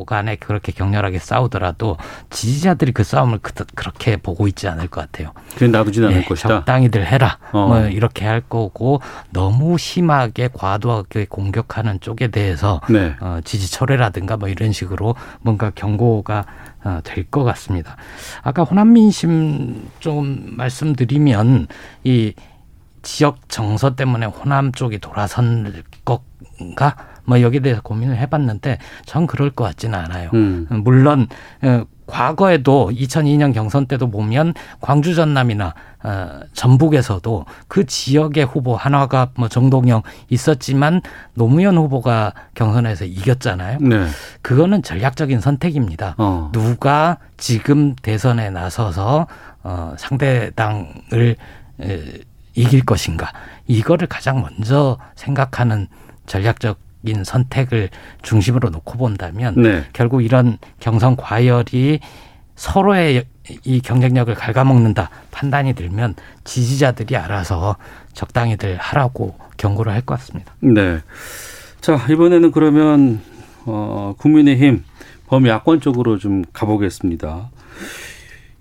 간에 0.05 0.35
그렇게 0.37 0.71
격렬하게 0.71 1.19
싸우더라도 1.19 1.97
지지자들이 2.29 2.91
그 2.93 3.03
싸움을 3.03 3.39
그, 3.41 3.53
그렇게 3.75 4.17
보고 4.17 4.47
있지 4.47 4.67
않을 4.67 4.87
것 4.87 5.01
같아요. 5.01 5.33
그게 5.53 5.67
놔두진 5.67 6.05
않을 6.05 6.17
예, 6.17 6.23
것이다. 6.23 6.49
적당히들 6.49 7.05
해라. 7.05 7.37
어. 7.51 7.67
뭐 7.67 7.79
이렇게 7.87 8.25
할 8.25 8.41
거고 8.41 9.01
너무 9.31 9.77
심하게 9.77 10.49
과도하게 10.53 11.25
공격하는 11.29 11.99
쪽에 11.99 12.29
대해서 12.29 12.81
네. 12.89 13.15
어, 13.19 13.39
지지 13.43 13.69
철회라든가 13.71 14.37
뭐 14.37 14.47
이런 14.49 14.71
식으로 14.71 15.15
뭔가 15.41 15.71
경고가 15.73 16.45
어, 16.83 16.99
될 17.03 17.25
것 17.31 17.43
같습니다. 17.43 17.97
아까 18.43 18.63
호남 18.63 18.93
민심 18.93 19.89
좀 19.99 20.53
말씀드리면 20.55 21.67
이 22.03 22.33
지역 23.01 23.49
정서 23.49 23.95
때문에 23.95 24.25
호남 24.27 24.71
쪽이 24.71 24.99
돌아선 24.99 25.83
것인가? 26.05 26.95
뭐 27.25 27.41
여기에 27.41 27.59
대해서 27.61 27.81
고민을 27.81 28.17
해봤는데 28.17 28.77
전 29.05 29.27
그럴 29.27 29.49
것 29.49 29.63
같지는 29.63 29.97
않아요. 29.97 30.29
음. 30.33 30.67
물론 30.83 31.27
어, 31.61 31.85
과거에도 32.07 32.91
2002년 32.93 33.53
경선 33.53 33.87
때도 33.87 34.11
보면 34.11 34.53
광주 34.79 35.15
전남이나 35.15 35.73
어, 36.03 36.39
전북에서도 36.53 37.45
그 37.67 37.85
지역의 37.85 38.45
후보 38.45 38.75
한화가 38.75 39.29
뭐 39.35 39.47
정동영 39.47 40.03
있었지만 40.29 41.01
노무현 41.33 41.77
후보가 41.77 42.33
경선에서 42.53 43.05
이겼잖아요. 43.05 43.79
네. 43.81 44.07
그거는 44.41 44.83
전략적인 44.83 45.41
선택입니다. 45.41 46.15
어. 46.17 46.49
누가 46.51 47.17
지금 47.37 47.95
대선에 47.95 48.51
나서서 48.51 49.27
어, 49.63 49.95
상대당을 49.97 51.35
에, 51.81 52.01
이길 52.53 52.85
것인가 52.85 53.33
이거를 53.67 54.07
가장 54.07 54.41
먼저 54.41 54.97
생각하는 55.15 55.87
전략적 56.27 56.84
인 57.07 57.23
선택을 57.23 57.89
중심으로 58.21 58.69
놓고 58.69 58.97
본다면 58.97 59.53
네. 59.61 59.83
결국 59.93 60.21
이런 60.21 60.57
경선 60.79 61.15
과열이 61.15 61.99
서로의 62.55 63.25
이 63.63 63.81
경쟁력을 63.81 64.33
갉아먹는다 64.33 65.09
판단이 65.31 65.73
들면 65.73 66.15
지지자들이 66.43 67.15
알아서 67.15 67.75
적당히들 68.13 68.77
하라고 68.77 69.35
경고를 69.57 69.91
할 69.91 70.01
것 70.01 70.17
같습니다. 70.19 70.53
네. 70.61 70.99
자, 71.81 71.99
이번에는 72.09 72.51
그러면 72.51 73.21
어, 73.65 74.15
국민의힘 74.17 74.83
범야권 75.27 75.81
쪽으로 75.81 76.17
좀 76.17 76.43
가보겠습니다. 76.53 77.49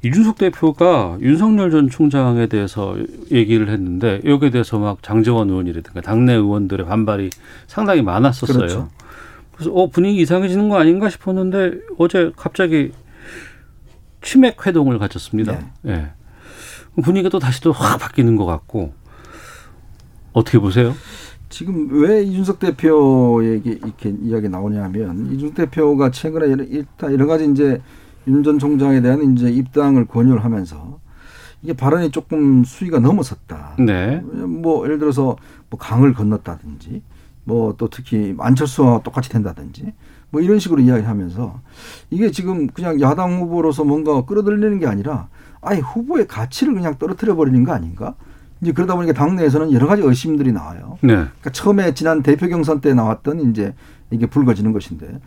이준석 0.05 0.37
대표가 0.37 1.17
윤석열 1.23 1.71
전 1.71 1.89
총장에 1.89 2.47
대해서 2.47 2.95
얘기를 3.31 3.71
했는데 3.71 4.21
여기에 4.25 4.51
대해서 4.51 4.79
막 4.79 5.03
장재원 5.03 5.49
의원이라든가 5.49 6.03
당내 6.03 6.35
의원들의 6.35 6.85
반발이 6.87 7.31
상당히 7.67 8.03
많았었어요. 8.03 8.57
그렇죠. 8.59 8.89
그래서 9.55 9.73
어 9.73 9.89
분위기 9.89 10.21
이상해지는 10.21 10.69
거 10.69 10.79
아닌가 10.79 11.09
싶었는데 11.09 11.79
어제 11.97 12.33
갑자기 12.37 12.93
치맥 14.21 14.67
회동을 14.67 14.99
가졌습니다. 14.99 15.59
예. 15.87 16.11
분위기가 17.03 17.31
또 17.31 17.39
다시 17.39 17.63
또 17.63 17.73
확 17.73 17.99
바뀌는 17.99 18.37
것 18.37 18.45
같고 18.45 18.93
어떻게 20.33 20.59
보세요? 20.59 20.95
지금 21.49 21.89
왜 22.03 22.23
이준석 22.25 22.59
대표에게 22.59 23.71
이렇게 23.71 24.15
이야기 24.23 24.49
나오냐면 24.49 25.33
이준석 25.33 25.55
대표가 25.55 26.11
최근에 26.11 26.67
일단 26.69 27.13
여러 27.13 27.27
가지 27.27 27.49
이제 27.51 27.81
윤 28.27 28.43
전 28.43 28.59
총장에 28.59 29.01
대한 29.01 29.33
이제 29.35 29.51
입당을 29.51 30.07
권유를 30.07 30.45
하면서 30.45 30.99
이게 31.63 31.73
발언이 31.73 32.11
조금 32.11 32.63
수위가 32.65 32.99
넘어섰다. 32.99 33.77
네. 33.79 34.21
뭐 34.21 34.85
예를 34.85 34.99
들어서 34.99 35.37
뭐 35.71 35.79
강을 35.79 36.13
건넜다든지 36.15 37.03
뭐 37.45 37.75
또 37.77 37.89
특히 37.89 38.35
안철수와 38.39 39.01
똑같이 39.03 39.29
된다든지 39.31 39.93
뭐 40.31 40.41
이런 40.41 40.59
식으로 40.59 40.81
이야기하면서 40.81 41.61
이게 42.11 42.31
지금 42.31 42.67
그냥 42.69 43.01
야당 43.01 43.41
후보로서 43.41 43.85
뭔가 43.85 44.25
끌어들이는 44.25 44.79
게 44.81 44.87
아니라 44.87 45.29
아예 45.63 45.79
후보의 45.81 46.27
가치를 46.27 46.75
그냥 46.75 46.97
떨어뜨려 46.99 47.35
버리는 47.37 47.63
거 47.65 47.73
아닌가? 47.73 48.15
이제 48.61 48.73
그러다 48.73 48.95
보니까 48.97 49.13
당내에서는 49.13 49.73
여러 49.73 49.87
가지 49.87 50.03
의심들이 50.03 50.53
나와요. 50.53 50.99
네. 51.03 51.15
그러니까 51.15 51.51
처음에 51.53 51.95
지난 51.95 52.23
대표 52.23 52.49
경선 52.49 52.81
때 52.81 52.95
나왔던 52.95 53.51
이제 53.51 53.75
이게 54.15 54.27
불거지는 54.27 54.73
것인데 54.73 55.19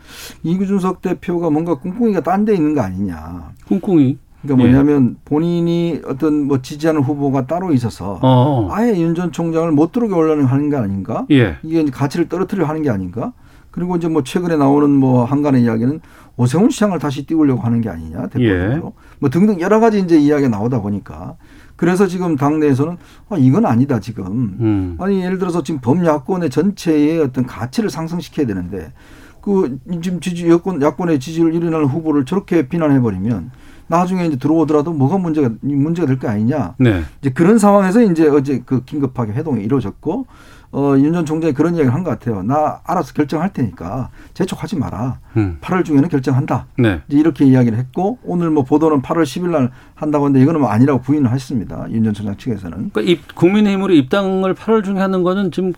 이준석 0.42 1.02
대표가 1.02 1.50
뭔가 1.50 1.74
꿍꿍이가 1.78 2.20
딴 2.22 2.44
데 2.44 2.54
있는 2.54 2.74
거 2.74 2.80
아니냐. 2.82 3.52
꿍꿍이. 3.68 4.18
그러니까 4.42 4.64
예. 4.64 4.70
뭐냐면 4.72 5.16
본인이 5.24 6.00
어떤 6.06 6.46
뭐 6.46 6.62
지지하는 6.62 7.02
후보가 7.02 7.46
따로 7.46 7.72
있어서 7.72 8.20
어. 8.22 8.68
아예 8.70 8.96
윤 9.00 9.14
전 9.16 9.32
총장을 9.32 9.70
못 9.72 9.90
들어오게 9.90 10.14
하려는 10.14 10.44
하는 10.44 10.70
게 10.70 10.76
아닌가? 10.76 11.26
예. 11.32 11.56
이게 11.64 11.80
이제 11.80 11.90
가치를 11.90 12.28
떨어뜨려 12.28 12.64
하는 12.64 12.82
게 12.82 12.90
아닌가? 12.90 13.32
그리고 13.72 13.96
이제 13.96 14.06
뭐 14.08 14.22
최근에 14.22 14.56
나오는 14.56 14.88
뭐 14.90 15.24
한간의 15.24 15.62
이야기는 15.64 16.00
오세훈 16.36 16.70
시장을 16.70 17.00
다시 17.00 17.26
띄우려고 17.26 17.62
하는 17.62 17.80
게 17.80 17.88
아니냐 17.88 18.28
대표로 18.28 18.92
뭐 19.18 19.28
등등 19.28 19.60
여러 19.60 19.80
가지 19.80 19.98
이제 19.98 20.16
이야기가 20.18 20.48
나오다 20.48 20.80
보니까 20.82 21.34
그래서 21.78 22.08
지금 22.08 22.34
당내에서는 22.34 22.96
아, 23.30 23.36
이건 23.38 23.64
아니다 23.64 24.00
지금 24.00 24.26
음. 24.26 24.96
아니 24.98 25.22
예를 25.22 25.38
들어서 25.38 25.62
지금 25.62 25.80
범야권의 25.80 26.50
전체의 26.50 27.20
어떤 27.20 27.46
가치를 27.46 27.88
상승시켜야 27.88 28.46
되는데 28.46 28.92
그 29.40 29.78
지금 30.02 30.18
지지 30.18 30.48
여권 30.48 30.82
야권의 30.82 31.20
지지를 31.20 31.54
일어나는 31.54 31.86
후보를 31.86 32.24
저렇게 32.24 32.68
비난해 32.68 33.00
버리면 33.00 33.52
나중에 33.86 34.26
이제 34.26 34.36
들어오더라도 34.36 34.92
뭐가 34.92 35.18
문제가 35.18 35.50
문제가 35.62 36.06
될 36.08 36.18
거 36.18 36.28
아니냐 36.28 36.74
네. 36.80 37.02
이제 37.20 37.30
그런 37.30 37.58
상황에서 37.58 38.02
이제 38.02 38.28
어제 38.28 38.60
그 38.66 38.84
긴급하게 38.84 39.32
회동이 39.32 39.62
이루어졌고 39.62 40.26
어, 40.70 40.94
윤 40.98 41.12
전 41.14 41.24
총장이 41.24 41.54
그런 41.54 41.74
이야기를 41.74 41.94
한 41.94 42.04
것 42.04 42.10
같아요. 42.10 42.42
나 42.42 42.80
알아서 42.84 43.12
결정할 43.14 43.52
테니까 43.52 44.10
재촉하지 44.34 44.76
마라. 44.76 45.18
음. 45.36 45.56
8월 45.62 45.84
중에는 45.84 46.08
결정한다. 46.08 46.66
네. 46.78 47.00
이제 47.08 47.18
이렇게 47.18 47.44
이야기를 47.46 47.78
했고 47.78 48.18
오늘 48.22 48.50
뭐 48.50 48.64
보도는 48.64 49.00
8월 49.02 49.22
10일 49.22 49.48
날 49.50 49.70
한다고 49.94 50.26
하는데 50.26 50.40
이거는 50.42 50.60
뭐 50.60 50.68
아니라고 50.70 51.00
부인을 51.00 51.30
했습니다. 51.32 51.86
윤 51.90 52.04
전 52.04 52.12
총장 52.12 52.36
측에서는. 52.36 52.90
그러니까 52.92 53.00
입, 53.00 53.34
국민의힘으로 53.34 53.94
입당을 53.94 54.54
8월 54.54 54.84
중에 54.84 54.98
하는 54.98 55.22
거는 55.22 55.50
지금 55.52 55.72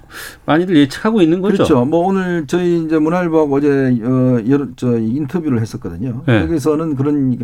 많이들 0.47 0.77
예측하고 0.77 1.23
있는 1.23 1.41
거죠. 1.41 1.55
그렇죠. 1.59 1.85
뭐 1.85 2.07
오늘 2.07 2.47
저희 2.49 2.85
이제 2.85 2.99
문화일보하고 2.99 3.55
어제 3.57 3.69
어, 4.03 4.43
여러, 4.49 4.67
저 4.77 4.99
인터뷰를 4.99 5.61
했었거든요. 5.61 6.23
네. 6.27 6.41
여기서는 6.43 6.97
그런 6.97 7.39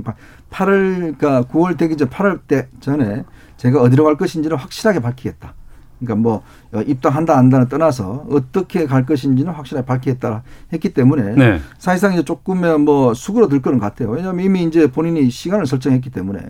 8월 0.50 1.16
그러니까 1.16 1.42
9월 1.42 1.76
되기 1.76 1.96
전 1.96 2.08
8월 2.08 2.40
때 2.48 2.68
전에 2.80 3.24
제가 3.56 3.80
어디로 3.80 4.04
갈 4.04 4.16
것인지를 4.16 4.56
확실하게 4.56 5.00
밝히겠다. 5.00 5.54
그러니까 5.98 6.14
뭐 6.22 6.42
어, 6.72 6.82
입당한다 6.82 7.36
안다는 7.36 7.68
떠나서 7.68 8.26
어떻게 8.30 8.86
갈 8.86 9.06
것인지는 9.06 9.52
확실하게 9.52 9.86
밝히겠다 9.86 10.42
했기 10.72 10.92
때문에 10.92 11.34
네. 11.34 11.60
사실상 11.78 12.12
이제 12.12 12.22
조금의 12.22 12.78
뭐 12.80 13.14
수그러들 13.14 13.62
거는 13.62 13.78
같아요. 13.78 14.10
왜냐하면 14.10 14.44
이미 14.44 14.64
이제 14.64 14.86
본인이 14.86 15.30
시간을 15.30 15.66
설정했기 15.66 16.10
때문에 16.10 16.40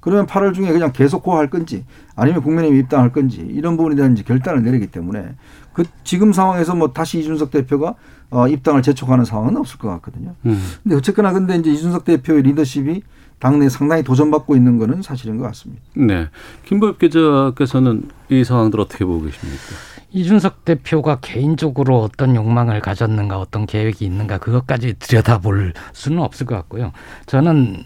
그러면 0.00 0.26
8월 0.26 0.54
중에 0.54 0.72
그냥 0.72 0.92
계속 0.92 1.22
고할 1.22 1.48
건지 1.48 1.84
아니면 2.14 2.42
국민의힘 2.42 2.78
입당할 2.80 3.12
건지 3.12 3.46
이런 3.50 3.76
부분에 3.76 3.96
대한 3.96 4.12
이제 4.12 4.22
결단을 4.22 4.62
내리기 4.62 4.88
때문에 4.88 5.34
그 5.72 5.84
지금 6.04 6.32
상황에서 6.32 6.74
뭐 6.74 6.92
다시 6.92 7.18
이준석 7.18 7.50
대표가 7.50 7.94
어, 8.30 8.48
입당을 8.48 8.82
재촉하는 8.82 9.24
상황은 9.24 9.56
없을 9.56 9.78
것 9.78 9.88
같거든요. 9.88 10.34
음. 10.46 10.60
근데 10.82 10.96
어쨌거나 10.96 11.32
근데 11.32 11.56
이제 11.56 11.70
이준석 11.70 12.04
대표의 12.04 12.42
리더십이 12.42 13.02
당내에 13.38 13.68
상당히 13.68 14.02
도전받고 14.02 14.56
있는 14.56 14.78
거는 14.78 15.02
사실인 15.02 15.38
것 15.38 15.44
같습니다. 15.48 15.82
네. 15.94 16.28
김보엽 16.64 16.98
기자께서는 16.98 18.08
이 18.30 18.44
상황들 18.44 18.80
어떻게 18.80 19.04
보고 19.04 19.24
계십니까? 19.24 19.62
이준석 20.10 20.64
대표가 20.64 21.18
개인적으로 21.20 22.00
어떤 22.00 22.36
욕망을 22.36 22.80
가졌는가 22.80 23.38
어떤 23.38 23.66
계획이 23.66 24.04
있는가 24.04 24.38
그것까지 24.38 24.94
들여다볼 24.98 25.74
수는 25.92 26.22
없을 26.22 26.46
것 26.46 26.54
같고요. 26.54 26.92
저는 27.26 27.84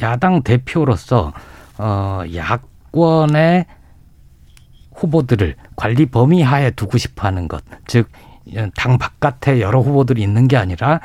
야당 0.00 0.42
대표로서 0.42 1.32
어 1.76 2.22
야권의 2.32 3.66
후보들을 4.94 5.56
관리 5.76 6.06
범위 6.06 6.42
하에 6.42 6.70
두고 6.70 6.98
싶어 6.98 7.26
하는 7.26 7.48
것, 7.48 7.62
즉 7.86 8.08
당 8.74 8.98
바깥에 8.98 9.60
여러 9.60 9.80
후보들이 9.80 10.22
있는 10.22 10.48
게 10.48 10.56
아니라 10.56 10.94
어, 10.94 11.00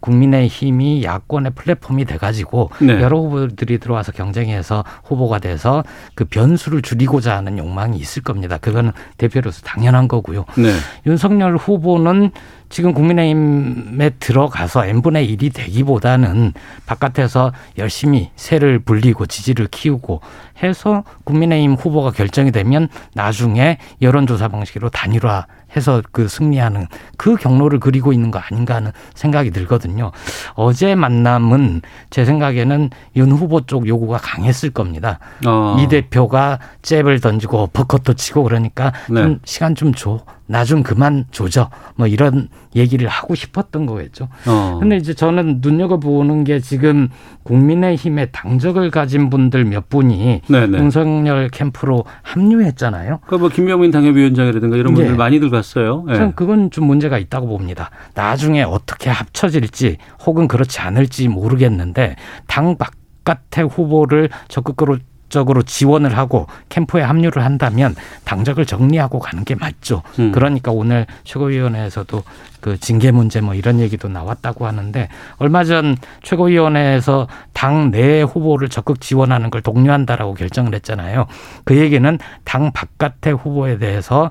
국민의힘이 0.00 1.04
야권의 1.04 1.52
플랫폼이 1.54 2.04
돼가지고 2.04 2.70
네. 2.80 3.00
여러 3.00 3.18
후보들이 3.18 3.78
들어와서 3.78 4.12
경쟁해서 4.12 4.84
후보가 5.04 5.38
돼서 5.38 5.84
그 6.14 6.24
변수를 6.24 6.82
줄이고자 6.82 7.36
하는 7.36 7.58
욕망이 7.58 7.96
있을 7.98 8.22
겁니다. 8.22 8.58
그거는 8.58 8.92
대표로서 9.16 9.62
당연한 9.62 10.08
거고요. 10.08 10.44
네. 10.56 10.72
윤석열 11.06 11.56
후보는 11.56 12.30
지금 12.70 12.92
국민의힘에 12.92 14.10
들어가서 14.18 14.84
n분의 14.86 15.36
1이 15.36 15.54
되기보다는 15.54 16.52
바깥에서 16.86 17.52
열심히 17.78 18.30
세를 18.36 18.78
불리고 18.78 19.26
지지를 19.26 19.68
키우고 19.70 20.20
해서 20.62 21.04
국민의힘 21.24 21.74
후보가 21.74 22.10
결정이 22.10 22.52
되면 22.52 22.88
나중에 23.14 23.78
여론조사 24.02 24.48
방식으로 24.48 24.90
단일화 24.90 25.46
해서 25.76 26.02
그 26.12 26.28
승리하는 26.28 26.86
그 27.16 27.36
경로를 27.36 27.78
그리고 27.78 28.12
있는 28.12 28.30
거 28.30 28.38
아닌가 28.38 28.76
하는 28.76 28.92
생각이 29.14 29.50
들거든요. 29.50 30.12
어제 30.54 30.94
만남은 30.94 31.82
제 32.10 32.24
생각에는 32.24 32.90
윤 33.16 33.32
후보 33.32 33.60
쪽 33.66 33.86
요구가 33.86 34.18
강했을 34.18 34.70
겁니다. 34.70 35.18
어. 35.46 35.76
이 35.78 35.88
대표가 35.88 36.58
잽을 36.82 37.20
던지고 37.20 37.58
어퍼컷도 37.58 38.14
치고 38.14 38.42
그러니까 38.44 38.92
네. 39.10 39.22
좀 39.22 39.40
시간 39.44 39.74
좀 39.74 39.92
줘. 39.92 40.20
나 40.50 40.64
좀 40.64 40.82
그만 40.82 41.24
조져. 41.30 41.70
뭐 41.96 42.06
이런 42.06 42.48
얘기를 42.74 43.06
하고 43.08 43.34
싶었던 43.34 43.86
거겠죠. 43.86 44.28
어. 44.46 44.78
근데 44.80 44.96
이제 44.96 45.14
저는 45.14 45.58
눈여겨보는 45.62 46.44
게 46.44 46.58
지금 46.60 47.08
국민의힘에 47.44 48.26
당적을 48.26 48.90
가진 48.90 49.30
분들 49.30 49.64
몇 49.64 49.88
분이 49.88 50.42
네네. 50.48 50.78
윤석열 50.78 51.48
캠프로 51.50 52.04
합류했잖아요. 52.22 53.20
그뭐 53.26 53.48
김명민 53.48 53.90
당협위원장이라든가 53.90 54.76
이런 54.76 54.94
분들 54.94 55.12
예. 55.12 55.16
많이들 55.16 55.50
갔어요. 55.50 56.04
예. 56.08 56.14
저는 56.14 56.32
그건 56.34 56.70
좀 56.70 56.86
문제가 56.86 57.18
있다고 57.18 57.46
봅니다. 57.46 57.90
나중에 58.14 58.62
어떻게 58.62 59.10
합쳐질지 59.10 59.98
혹은 60.26 60.48
그렇지 60.48 60.80
않을지 60.80 61.28
모르겠는데 61.28 62.16
당 62.46 62.76
바깥의 62.76 63.68
후보를 63.68 64.28
적극적으로 64.48 64.98
적으로 65.28 65.62
지원을 65.62 66.16
하고 66.16 66.46
캠프에 66.68 67.02
합류를 67.02 67.44
한다면 67.44 67.94
당적을 68.24 68.64
정리하고 68.66 69.18
가는 69.18 69.44
게 69.44 69.54
맞죠. 69.54 70.02
음. 70.18 70.32
그러니까 70.32 70.72
오늘 70.72 71.06
최고위원회에서도 71.24 72.22
그 72.60 72.78
징계 72.78 73.12
문제 73.12 73.40
뭐 73.40 73.54
이런 73.54 73.78
얘기도 73.78 74.08
나왔다고 74.08 74.66
하는데 74.66 75.08
얼마 75.36 75.64
전 75.64 75.96
최고위원회에서 76.22 77.28
당 77.52 77.88
내 77.90 78.22
후보를 78.22 78.68
적극 78.68 79.00
지원하는 79.00 79.50
걸 79.50 79.62
독려한다라고 79.62 80.34
결정을 80.34 80.74
했잖아요. 80.74 81.26
그 81.64 81.76
얘기는 81.76 82.18
당 82.44 82.72
바깥의 82.72 83.34
후보에 83.34 83.78
대해서 83.78 84.30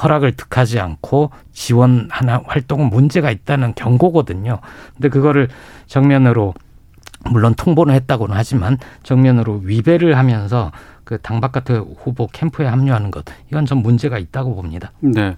허락을 0.00 0.32
득하지 0.36 0.78
않고 0.78 1.30
지원하는 1.52 2.40
활동은 2.46 2.88
문제가 2.90 3.30
있다는 3.30 3.74
경고거든요. 3.74 4.60
근데 4.94 5.08
그거를 5.08 5.48
정면으로 5.86 6.54
물론 7.30 7.54
통보는 7.54 7.94
했다고는 7.94 8.34
하지만 8.36 8.78
정면으로 9.02 9.62
위배를 9.64 10.16
하면서 10.16 10.70
그 11.08 11.16
당 11.22 11.40
바깥의 11.40 11.86
후보 12.02 12.26
캠프에 12.26 12.66
합류하는 12.66 13.10
것 13.10 13.24
이건 13.50 13.64
좀 13.64 13.78
문제가 13.78 14.18
있다고 14.18 14.54
봅니다. 14.54 14.92
네. 15.00 15.36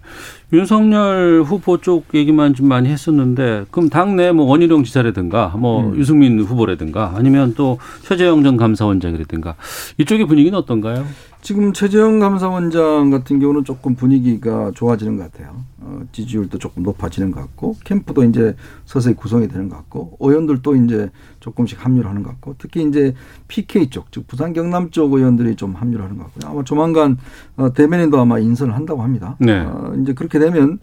윤석열 0.52 1.44
후보 1.46 1.78
쪽 1.78 2.06
얘기만 2.12 2.54
좀 2.54 2.66
많이 2.66 2.88
했었는데 2.88 3.66
그럼 3.70 3.88
당내 3.88 4.32
뭐 4.32 4.46
원희룡 4.46 4.82
지사라든가 4.82 5.54
뭐 5.56 5.84
음. 5.84 5.96
유승민 5.96 6.40
후보라든가 6.40 7.12
아니면 7.14 7.54
또 7.56 7.78
최재형 8.02 8.42
전 8.42 8.56
감사원장이라든가 8.56 9.54
이쪽의 9.98 10.26
분위기는 10.26 10.58
어떤가요? 10.58 11.06
지금 11.42 11.72
최재형 11.72 12.18
감사원장 12.18 13.10
같은 13.10 13.40
경우는 13.40 13.64
조금 13.64 13.94
분위기가 13.94 14.70
좋아지는 14.74 15.16
것 15.16 15.32
같아요. 15.32 15.64
어, 15.78 16.02
지지율도 16.12 16.58
조금 16.58 16.82
높아지는 16.82 17.30
것 17.30 17.40
같고 17.40 17.76
캠프도 17.84 18.24
이제 18.24 18.54
서서히 18.84 19.14
구성이 19.14 19.48
되는 19.48 19.70
것 19.70 19.76
같고 19.76 20.18
의원들도 20.20 20.76
이제 20.76 21.10
조금씩 21.40 21.82
합류를 21.82 22.08
하는 22.10 22.22
것 22.22 22.30
같고 22.30 22.56
특히 22.58 22.86
이제 22.86 23.14
PK 23.48 23.88
쪽, 23.88 24.12
즉 24.12 24.26
부산 24.26 24.52
경남 24.52 24.90
쪽 24.90 25.14
의원들이 25.14 25.56
좀 25.56 25.74
합류를 25.74 26.04
하는 26.04 26.18
것 26.18 26.24
같고요. 26.24 26.52
아마 26.52 26.64
조만간 26.64 27.16
어, 27.56 27.72
대면인도 27.72 28.20
아마 28.20 28.38
인선을 28.38 28.74
한다고 28.74 29.02
합니다. 29.02 29.36
네. 29.40 29.60
어, 29.60 29.94
이제 30.02 30.12
그렇게 30.12 30.38
되면 30.38 30.78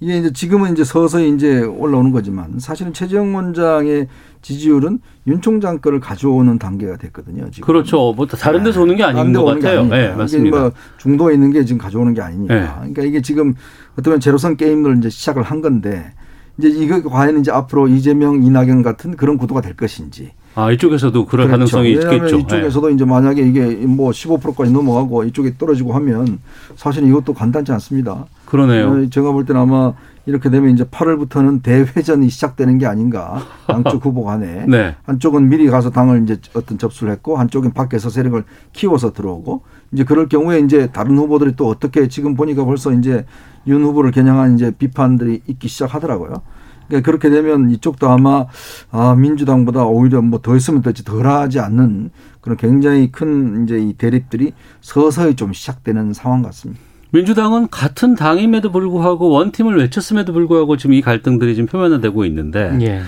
이게 0.00 0.18
이제 0.18 0.32
지금은 0.32 0.72
이제 0.72 0.84
서서히 0.84 1.34
이제 1.34 1.60
올라오는 1.60 2.12
거지만 2.12 2.58
사실은 2.58 2.92
최재형 2.92 3.34
원장의 3.34 4.06
지지율은 4.42 5.00
윤 5.26 5.40
총장 5.40 5.78
거를 5.78 5.98
가져오는 5.98 6.56
단계가 6.58 6.96
됐거든요. 6.96 7.50
지금. 7.50 7.66
그렇죠. 7.66 8.12
뭐 8.16 8.26
다른 8.26 8.62
데서 8.62 8.82
오는 8.82 8.94
게 8.96 9.02
아닌 9.02 9.32
것 9.32 9.44
같아요. 9.44 9.84
네, 9.86 10.14
맞습니다. 10.14 10.58
뭐 10.58 10.72
중도에 10.98 11.34
있는 11.34 11.50
게 11.50 11.64
지금 11.64 11.78
가져오는 11.78 12.14
게 12.14 12.22
아니니까. 12.22 12.54
네. 12.54 12.68
그러니까 12.76 13.02
이게 13.02 13.20
지금 13.20 13.54
어떻게 13.94 14.04
보면 14.04 14.20
제로섬 14.20 14.56
게임을 14.56 14.98
이제 14.98 15.10
시작을 15.10 15.42
한 15.42 15.60
건데 15.60 16.12
이제 16.58 16.68
이거 16.68 17.02
과연 17.02 17.40
이제 17.40 17.50
앞으로 17.50 17.88
이재명, 17.88 18.42
이낙연 18.44 18.82
같은 18.82 19.16
그런 19.16 19.36
구도가 19.36 19.60
될 19.60 19.74
것인지. 19.74 20.30
아 20.54 20.70
이쪽에서도 20.70 21.26
그럴 21.26 21.46
그렇죠. 21.46 21.76
가능성이 21.76 21.92
있겠죠. 21.92 22.36
네. 22.36 22.42
이쪽에서도 22.42 22.90
이제 22.90 23.04
만약에 23.04 23.42
이게 23.42 23.64
뭐 23.86 24.10
15%까지 24.10 24.70
넘어가고 24.70 25.24
이쪽에 25.24 25.54
떨어지고 25.58 25.92
하면 25.94 26.38
사실 26.76 27.04
이것도 27.04 27.34
간단치 27.34 27.72
않습니다. 27.72 28.26
그러네요. 28.48 28.88
어, 28.90 29.06
제가 29.10 29.32
볼 29.32 29.44
때는 29.44 29.60
아마 29.60 29.92
이렇게 30.24 30.48
되면 30.50 30.70
이제 30.70 30.84
8월부터는 30.84 31.62
대회전이 31.62 32.28
시작되는 32.30 32.78
게 32.78 32.86
아닌가. 32.86 33.42
양쪽 33.68 34.04
후보 34.06 34.24
간에. 34.24 34.64
네. 34.66 34.96
한쪽은 35.04 35.48
미리 35.48 35.68
가서 35.68 35.90
당을 35.90 36.22
이제 36.22 36.38
어떤 36.54 36.78
접수를 36.78 37.12
했고 37.12 37.36
한쪽은 37.36 37.72
밖에서 37.72 38.08
세력을 38.10 38.42
키워서 38.72 39.12
들어오고 39.12 39.62
이제 39.92 40.04
그럴 40.04 40.28
경우에 40.28 40.60
이제 40.60 40.90
다른 40.92 41.18
후보들이 41.18 41.56
또 41.56 41.68
어떻게 41.68 42.08
지금 42.08 42.34
보니까 42.34 42.64
벌써 42.64 42.92
이제 42.92 43.26
윤 43.66 43.82
후보를 43.84 44.10
겨냥한 44.12 44.54
이제 44.54 44.70
비판들이 44.70 45.42
있기 45.46 45.68
시작하더라고요. 45.68 46.42
그러니까 46.88 47.06
그렇게 47.06 47.28
되면 47.28 47.70
이쪽도 47.70 48.08
아마 48.08 48.46
아, 48.90 49.14
민주당보다 49.14 49.84
오히려 49.84 50.22
뭐 50.22 50.40
더 50.40 50.56
있으면 50.56 50.80
더지 50.80 51.04
덜 51.04 51.26
하지 51.26 51.60
않는 51.60 52.10
그런 52.40 52.56
굉장히 52.56 53.12
큰 53.12 53.64
이제 53.64 53.78
이 53.78 53.92
대립들이 53.92 54.52
서서히 54.80 55.36
좀 55.36 55.52
시작되는 55.52 56.14
상황 56.14 56.40
같습니다. 56.42 56.80
민주당은 57.10 57.68
같은 57.70 58.14
당임에도 58.14 58.70
불구하고 58.70 59.30
원팀을 59.30 59.76
외쳤음에도 59.78 60.32
불구하고 60.32 60.76
지금 60.76 60.94
이 60.94 61.00
갈등들이 61.00 61.54
지금 61.54 61.66
표면화되고 61.66 62.24
있는데 62.26 62.76
예. 62.82 63.02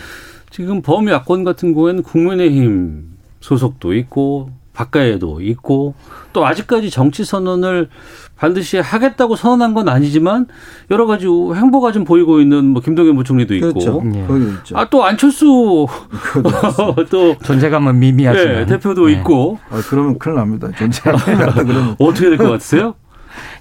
지금 0.51 0.83
범야권 0.83 1.45
같은 1.45 1.75
경우에는 1.75 2.03
국민의힘 2.03 3.05
소속도 3.41 3.95
있고 3.95 4.51
바깥에도 4.73 5.41
있고 5.43 5.95
또 6.33 6.47
아직까지 6.47 6.91
정치 6.91 7.25
선언을 7.25 7.89
반드시 8.37 8.79
하겠다고 8.79 9.37
선언한 9.37 9.75
건 9.75 9.89
아니지만 9.91 10.47
여러 10.91 11.05
가지 11.07 11.27
행보가 11.27 11.93
좀 11.93 12.05
보이고 12.05 12.41
있는 12.41 12.65
뭐 12.67 12.81
김동연 12.81 13.15
부총리도 13.17 13.55
있고 13.57 13.73
그렇죠. 13.75 14.03
예. 14.15 14.27
아 14.75 14.87
또 14.89 15.05
안철수 15.05 15.87
또 17.11 17.37
존재감은 17.45 17.99
미미하지만 17.99 18.57
예, 18.63 18.67
대표도 18.67 19.07
네. 19.07 19.13
있고 19.15 19.59
아, 19.71 19.83
그러면 19.89 20.19
큰일 20.19 20.37
납니다. 20.37 20.69
그러면. 21.03 21.97
어떻게 22.01 22.31
될 22.31 22.39
것 22.39 22.49
같으세요? 22.49 22.95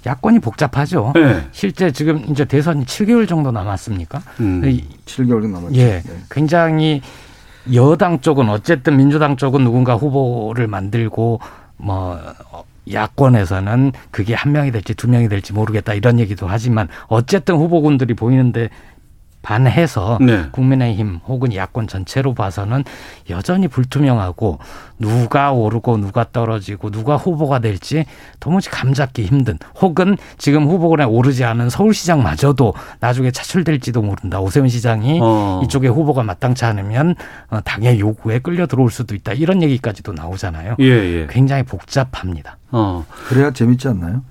야권이 0.06 0.40
복잡하죠. 0.40 1.12
네. 1.16 1.48
실제 1.52 1.92
지금 1.92 2.24
이제 2.30 2.46
대선이 2.46 2.86
7개월 2.86 3.28
정도 3.28 3.52
남았습니까? 3.52 4.22
음. 4.40 4.62
이- 4.70 4.84
7개월 5.06 5.42
정도 5.42 5.60
남았죠. 5.60 5.76
예, 5.76 6.02
네. 6.06 6.18
굉장히 6.32 7.02
여당 7.74 8.20
쪽은 8.22 8.50
어쨌든 8.50 8.98
민주당 8.98 9.36
쪽은 9.38 9.64
누군가 9.64 9.96
후보를 9.96 10.68
만들고 10.68 11.40
뭐 11.78 12.20
어, 12.52 12.64
야권에서는 12.92 13.92
그게 14.12 14.34
한 14.34 14.52
명이 14.52 14.72
될지 14.72 14.94
두 14.96 15.08
명이 15.10 15.30
될지 15.30 15.54
모르겠다 15.54 15.94
이런 15.94 16.20
얘기도 16.20 16.48
하지만 16.48 16.88
어쨌든 17.08 17.56
후보군들이 17.56 18.14
보이는데 18.16 18.70
반해서 19.42 20.18
네. 20.22 20.46
국민의힘 20.52 21.22
혹은 21.28 21.54
야권 21.54 21.88
전체로 21.88 22.34
봐서는 22.34 22.84
여전히 23.30 23.68
불투명하고 23.68 24.60
누가 25.00 25.52
오르고 25.52 25.98
누가 25.98 26.26
떨어지고 26.32 26.92
누가 26.92 27.16
후보가 27.16 27.60
될지 27.60 28.06
도무지 28.40 28.70
감잡기 28.70 29.26
힘든 29.26 29.58
혹은 29.82 30.18
지금 30.38 30.68
후보군에 30.68 31.06
오르지 31.06 31.46
않은 31.46 31.70
서울시장마저도 31.70 32.74
나중에 33.00 33.32
차출될지도 33.32 34.02
모른다. 34.02 34.40
오세훈 34.40 34.68
시장이 34.70 35.20
어. 35.22 35.62
이쪽에 35.64 35.88
후보가 35.88 36.24
마땅치 36.24 36.66
않으면 36.66 37.16
어, 37.50 37.62
당의 37.62 38.00
요구에 38.00 38.40
끌려 38.40 38.68
들어올 38.68 38.92
수도 38.92 39.16
있다. 39.16 39.34
이런 39.34 39.64
얘기까지도 39.64 40.14
나오잖아요. 40.14 40.76
예, 40.80 40.86
예. 40.86 41.28
굉장히 41.30 41.64
복잡합니다. 41.64 42.59
어. 42.72 43.06
그래야 43.28 43.52
재밌지 43.52 43.88
않나요? 43.88 44.24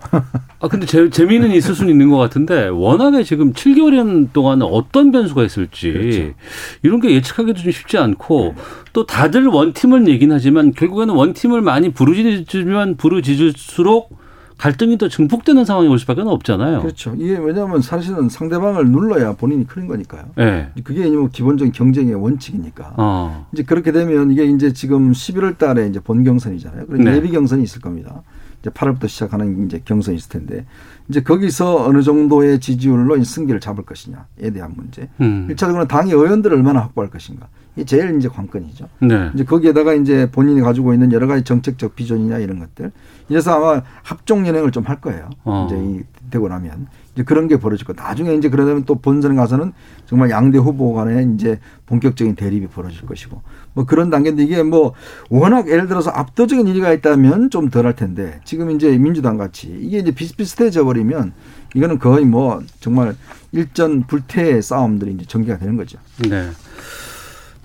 아 0.61 0.69
근데 0.69 0.87
재, 0.87 1.09
재미는 1.11 1.51
있을 1.53 1.75
수는 1.75 1.91
있는 1.91 2.09
것 2.09 2.19
같은데 2.19 2.69
워낙에 2.69 3.25
지금 3.25 3.53
7개월 3.53 4.29
동안 4.33 4.63
어떤 4.63 5.11
변수가 5.11 5.45
있을지 5.45 5.93
그렇죠. 5.93 6.35
이런 6.83 7.01
게 7.01 7.11
예측하기도 7.11 7.61
좀 7.61 7.73
쉽지 7.73 7.99
않고 7.99 8.55
또 8.93 9.07
다들 9.07 9.47
one 9.47 9.65
team을 9.65 10.09
얘기는 10.09 10.35
하지만 10.35 10.73
결국에는 10.73 11.15
one 11.15 11.29
team을 11.29 11.63
많이 11.63 11.93
부르짖으면 11.93 12.97
부르짖을수록 12.97 14.17
갈등이 14.59 14.99
더 14.99 15.09
증폭되는 15.09 15.65
상황이 15.65 15.89
올 15.89 15.99
수밖에 15.99 16.23
없잖아요. 16.23 16.81
그렇죠. 16.81 17.15
이게 17.17 17.39
왜냐하면 17.39 17.81
사실은 17.81 18.29
상대방을 18.29 18.91
눌러야 18.91 19.33
본인이 19.35 19.67
크는 19.67 19.87
거니까요. 19.87 20.25
네. 20.37 20.71
그게 20.83 21.09
뭐 21.09 21.29
기본적인 21.33 21.73
경쟁의 21.73 22.15
원칙이니까. 22.15 22.95
어. 22.97 23.47
이제 23.53 23.63
그렇게 23.63 23.93
되면 23.93 24.33
이게 24.33 24.45
이제 24.45 24.73
지금 24.73 25.13
11월 25.13 25.59
달에 25.59 25.87
이제 25.87 26.01
본 26.01 26.25
경선이잖아요. 26.25 26.87
그리고 26.87 27.05
네. 27.05 27.17
예비 27.17 27.31
경선이 27.31 27.63
있을 27.63 27.81
겁니다. 27.81 28.23
이제 28.61 28.71
8월부터 28.71 29.07
시작하는 29.07 29.67
이제 29.67 29.81
경선이 29.85 30.17
있을 30.17 30.29
텐데 30.31 30.67
이제 31.09 31.23
거기서 31.23 31.87
어느 31.87 32.03
정도의 32.03 32.59
지지율로 32.59 33.17
이 33.17 33.25
승기를 33.25 33.61
잡을 33.61 33.85
것이냐에 33.85 34.51
대한 34.53 34.73
문제. 34.75 35.09
음. 35.21 35.47
일차적으로 35.49 35.87
당의 35.87 36.13
의원들을 36.13 36.57
얼마나 36.57 36.81
확보할 36.81 37.11
것인가. 37.11 37.47
이게 37.77 37.85
제일 37.85 38.17
이제 38.19 38.29
관건이죠. 38.29 38.89
네. 39.03 39.31
이제 39.35 39.45
거기에다가 39.45 39.95
이제 39.95 40.29
본인이 40.33 40.61
가지고 40.61 40.93
있는 40.93 41.13
여러 41.13 41.29
가지 41.29 41.45
정책적 41.45 41.95
비전이나 41.95 42.39
이런 42.39 42.59
것들. 42.59 42.91
이래서 43.29 43.55
아마 43.55 43.83
합종 44.03 44.47
연행을 44.47 44.71
좀 44.73 44.85
할 44.89 45.01
거예요. 45.01 45.29
어. 45.45 45.67
이제 45.69 45.77
이 45.79 46.03
되고 46.31 46.49
나면 46.49 46.87
이제 47.15 47.25
그런 47.25 47.49
게 47.49 47.59
벌어지고 47.59 47.95
나중에 47.95 48.35
이제 48.35 48.49
그러다면 48.49 48.85
또 48.85 48.95
본선 48.97 49.35
가서는 49.37 49.73
정말 50.07 50.31
양대 50.31 50.59
후보 50.59 50.93
간에 50.95 51.27
이제 51.35 51.59
본격적인 51.87 52.35
대립이 52.37 52.69
벌어질 52.69 53.05
것이고 53.07 53.41
뭐 53.75 53.85
그런 53.87 54.09
단계인데 54.11 54.43
이게 54.45 54.63
뭐 54.63 54.93
워낙 55.31 55.69
예를 55.69 55.89
들어서 55.89 56.11
압도적인 56.11 56.67
일위가 56.67 56.93
있다면 56.93 57.51
좀 57.51 57.71
덜 57.71 57.87
할 57.87 57.95
텐데 57.97 58.41
지금 58.45 58.71
이제 58.71 58.97
민주당 58.99 59.37
같이 59.37 59.69
이게 59.81 59.99
이제 59.99 60.11
비슷비슷해져 60.11 60.85
버리면 60.85 61.33
이거는 61.75 61.99
거의 61.99 62.25
뭐 62.25 62.61
정말 62.81 63.15
일전 63.53 64.07
불태의 64.07 64.63
싸움들이 64.63 65.13
이제 65.13 65.25
전개가 65.27 65.59
되는 65.59 65.77
거죠. 65.77 65.99
네. 66.29 66.49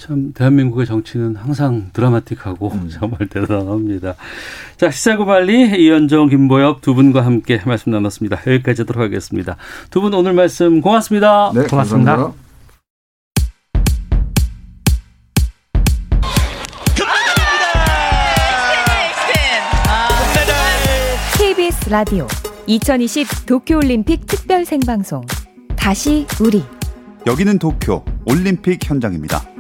참 0.04 0.34
대한민국의 0.34 0.86
정치는 0.86 1.38
항상 1.38 1.90
드라마틱하고 1.94 2.72
음. 2.74 2.90
정말 2.92 3.30
대단합니다. 3.30 4.16
자 4.76 4.92
시사고발리 4.92 5.82
이현정 5.82 6.28
김보엽 6.28 6.82
두 6.82 6.94
분과 6.94 7.26
함께 7.26 7.62
말씀 7.66 7.92
나눴습니다. 7.94 8.42
여기까지 8.46 8.82
하도록 8.82 9.02
하겠습니다. 9.02 9.56
두 9.92 10.02
분 10.02 10.14
오늘 10.14 10.34
말씀 10.34 10.82
고맙습니다. 10.82 11.54
네, 11.56 11.64
고맙습니다. 11.68 12.18
감사합니다. 12.18 12.44
KBS 21.38 21.90
라디오 21.90 22.28
2020 22.68 23.46
도쿄올림픽 23.46 24.26
특별 24.28 24.66
생방송 24.66 25.22
다시 25.76 26.26
우리 26.42 26.64
여기는 27.26 27.60
도쿄 27.60 28.04
올림픽 28.26 28.80
현장입니다. 28.90 29.53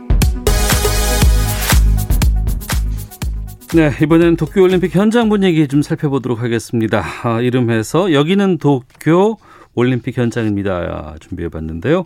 네, 3.75 3.89
이번엔 4.03 4.35
도쿄올림픽 4.35 4.93
현장 4.93 5.29
분위기 5.29 5.67
좀 5.67 5.81
살펴보도록 5.81 6.43
하겠습니다. 6.43 7.03
아, 7.23 7.41
이름해서 7.41 8.13
여기는 8.13 8.59
도쿄 8.59 9.37
올림픽 9.73 10.15
현장입니다. 10.15 10.71
아, 10.73 11.15
준비해봤는데요. 11.19 12.05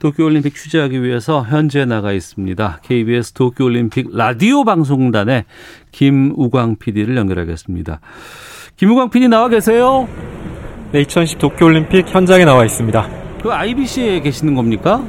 도쿄올림픽 0.00 0.56
취재하기 0.56 1.04
위해서 1.04 1.44
현지에 1.44 1.84
나가 1.84 2.12
있습니다. 2.12 2.80
KBS 2.82 3.34
도쿄올림픽 3.34 4.16
라디오 4.16 4.64
방송단의 4.64 5.44
김우광 5.92 6.74
PD를 6.80 7.16
연결하겠습니다. 7.16 8.00
김우광 8.76 9.10
PD 9.10 9.28
나와 9.28 9.48
계세요? 9.48 10.08
네, 10.90 11.02
2010 11.02 11.38
도쿄올림픽 11.38 12.08
현장에 12.08 12.44
나와 12.44 12.64
있습니다. 12.64 13.08
그 13.44 13.52
IBC에 13.52 14.22
계시는 14.22 14.56
겁니까? 14.56 15.04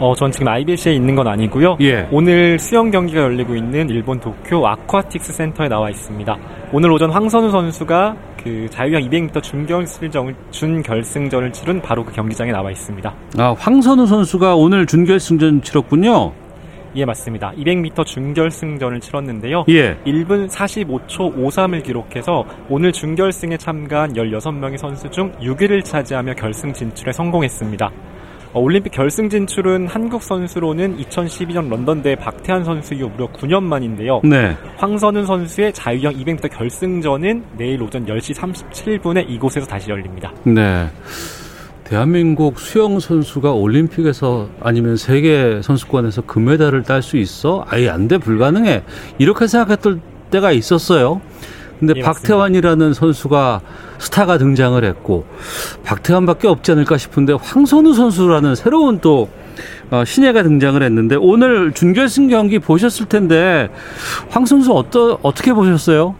어, 0.00 0.14
전 0.14 0.32
지금 0.32 0.48
IBC에 0.48 0.94
있는 0.94 1.14
건 1.14 1.28
아니고요. 1.28 1.76
예. 1.82 2.08
오늘 2.10 2.58
수영 2.58 2.90
경기가 2.90 3.20
열리고 3.20 3.54
있는 3.54 3.90
일본 3.90 4.18
도쿄 4.18 4.66
아쿠아틱스 4.66 5.34
센터에 5.34 5.68
나와 5.68 5.90
있습니다. 5.90 6.38
오늘 6.72 6.90
오전 6.90 7.10
황선우 7.10 7.50
선수가 7.50 8.16
그 8.42 8.66
자유형 8.70 9.02
200m 9.02 9.42
준결승전, 9.42 10.34
준결승전을 10.50 11.52
치른 11.52 11.82
바로 11.82 12.02
그 12.02 12.12
경기장에 12.12 12.50
나와 12.50 12.70
있습니다. 12.70 13.14
아, 13.36 13.54
황선우 13.58 14.06
선수가 14.06 14.56
오늘 14.56 14.86
준결승전 14.86 15.60
치렀군요. 15.60 16.32
예, 16.96 17.04
맞습니다. 17.04 17.52
200m 17.58 18.06
준결승전을 18.06 19.00
치렀는데요. 19.00 19.64
예. 19.68 19.96
1분 20.06 20.48
45초 20.48 21.36
53을 21.36 21.82
기록해서 21.84 22.46
오늘 22.70 22.90
준결승에 22.90 23.58
참가한 23.58 24.14
16명의 24.14 24.78
선수 24.78 25.10
중 25.10 25.30
6위를 25.42 25.84
차지하며 25.84 26.34
결승 26.34 26.72
진출에 26.72 27.12
성공했습니다. 27.12 27.90
어, 28.52 28.60
올림픽 28.60 28.90
결승 28.90 29.28
진출은 29.28 29.86
한국 29.86 30.22
선수로는 30.22 30.98
2012년 30.98 31.68
런던 31.68 32.02
대 32.02 32.16
박태환 32.16 32.64
선수 32.64 32.94
이후 32.94 33.08
무려 33.08 33.28
9년 33.28 33.62
만인데요. 33.62 34.20
네. 34.24 34.56
황선우 34.76 35.24
선수의 35.24 35.72
자유형 35.72 36.14
200m 36.14 36.50
결승전은 36.50 37.44
내일 37.56 37.80
오전 37.80 38.04
10시 38.06 38.34
37분에 38.34 39.28
이곳에서 39.28 39.66
다시 39.66 39.90
열립니다. 39.90 40.32
네. 40.42 40.88
대한민국 41.84 42.58
수영 42.58 42.98
선수가 42.98 43.52
올림픽에서 43.52 44.48
아니면 44.60 44.96
세계 44.96 45.60
선수권에서 45.62 46.22
금메달을 46.22 46.82
딸 46.82 47.02
수 47.02 47.16
있어? 47.18 47.64
아예 47.68 47.88
안 47.88 48.08
돼, 48.08 48.18
불가능해. 48.18 48.82
이렇게 49.18 49.46
생각했던 49.46 50.00
때가 50.30 50.52
있었어요. 50.52 51.20
근데 51.80 51.94
예, 51.96 52.02
박태환이라는 52.02 52.92
선수가 52.92 53.62
스타가 53.98 54.38
등장을 54.38 54.82
했고 54.84 55.24
박태환밖에 55.82 56.46
없지 56.46 56.72
않을까 56.72 56.98
싶은데 56.98 57.32
황선우 57.32 57.94
선수라는 57.94 58.54
새로운 58.54 59.00
또 59.00 59.30
어, 59.90 60.04
신예가 60.04 60.42
등장을 60.42 60.80
했는데 60.80 61.16
오늘 61.16 61.72
준결승 61.72 62.28
경기 62.28 62.58
보셨을 62.58 63.06
텐데 63.06 63.70
황 64.28 64.46
선수 64.46 64.72
어떠, 64.74 65.18
어떻게 65.22 65.52
보셨어요? 65.52 66.14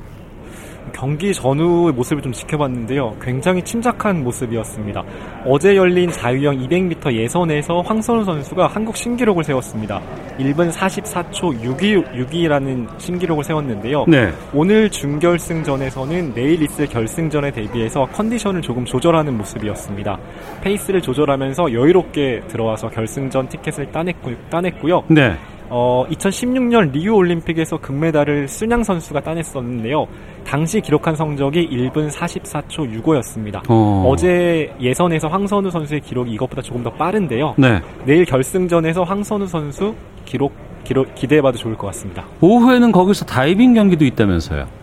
경기 1.01 1.32
전후의 1.32 1.94
모습을 1.94 2.22
좀 2.22 2.30
지켜봤는데요. 2.30 3.16
굉장히 3.22 3.62
침착한 3.62 4.22
모습이었습니다. 4.22 5.03
어제 5.46 5.74
열린 5.74 6.11
자유형 6.11 6.59
200m 6.59 7.14
예선에서 7.14 7.80
황선우 7.80 8.22
선수가 8.24 8.66
한국 8.66 8.94
신기록을 8.98 9.42
세웠습니다. 9.42 9.98
1분 10.38 10.70
44초 10.70 11.64
62, 11.64 12.05
62 12.18 12.48
라는 12.48 12.86
신기록을 12.98 13.44
세웠는데요. 13.44 14.05
네. 14.09 14.30
오늘 14.53 14.90
준결승전에서는 14.90 16.34
내일 16.34 16.62
있을 16.64 16.86
결승전에 16.86 17.51
대비해서 17.51 18.05
컨디션을 18.12 18.61
조금 18.61 18.84
조절하는 18.84 19.38
모습이었습니다. 19.38 20.18
페이스를 20.61 21.01
조절하면서 21.01 21.72
여유롭게 21.72 22.42
들어와서 22.48 22.90
결승전 22.90 23.48
티켓을 23.48 23.90
따냈고, 23.90 24.32
따냈고요. 24.51 25.05
네. 25.09 25.34
어, 25.71 26.05
2016년 26.11 26.91
리우 26.91 27.14
올림픽에서 27.14 27.79
금메달을 27.79 28.49
순양 28.49 28.83
선수가 28.83 29.21
따냈었는데요. 29.21 30.07
당시 30.45 30.81
기록한 30.81 31.14
성적이 31.14 31.68
1분 31.71 32.11
44초 32.11 33.03
65였습니다. 33.03 33.62
어. 33.68 34.14
제 34.18 34.75
예선에서 34.81 35.29
황선우 35.29 35.71
선수의 35.71 36.01
기록이 36.01 36.33
이것보다 36.33 36.61
조금 36.61 36.83
더 36.83 36.91
빠른데요. 36.91 37.55
네. 37.57 37.81
내일 38.05 38.25
결승전에서 38.25 39.05
황선우 39.05 39.47
선수 39.47 39.95
기록, 40.25 40.53
기록 40.83 41.14
기대해봐도 41.14 41.57
좋을 41.57 41.77
것 41.77 41.87
같습니다. 41.89 42.27
오후에는 42.41 42.91
거기서 42.91 43.25
다이빙 43.25 43.75
경기도 43.75 44.05
있다면서요. 44.05 44.80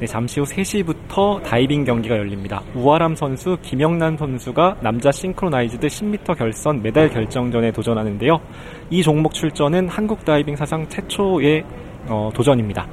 네, 0.00 0.06
잠시 0.06 0.40
후 0.40 0.46
3시부터 0.46 1.40
다이빙 1.44 1.84
경기가 1.84 2.18
열립니다. 2.18 2.60
우하람 2.74 3.14
선수, 3.14 3.56
김영남 3.62 4.16
선수가 4.16 4.78
남자 4.80 5.12
싱크로나이즈드 5.12 5.86
10m 5.86 6.36
결선 6.36 6.82
메달 6.82 7.08
결정전에 7.08 7.70
도전하는데요. 7.70 8.40
이 8.90 9.02
종목 9.04 9.32
출전은 9.34 9.88
한국 9.88 10.24
다이빙 10.24 10.56
사상 10.56 10.88
최초의 10.88 11.64
어, 12.08 12.28
도전입니다. 12.34 12.88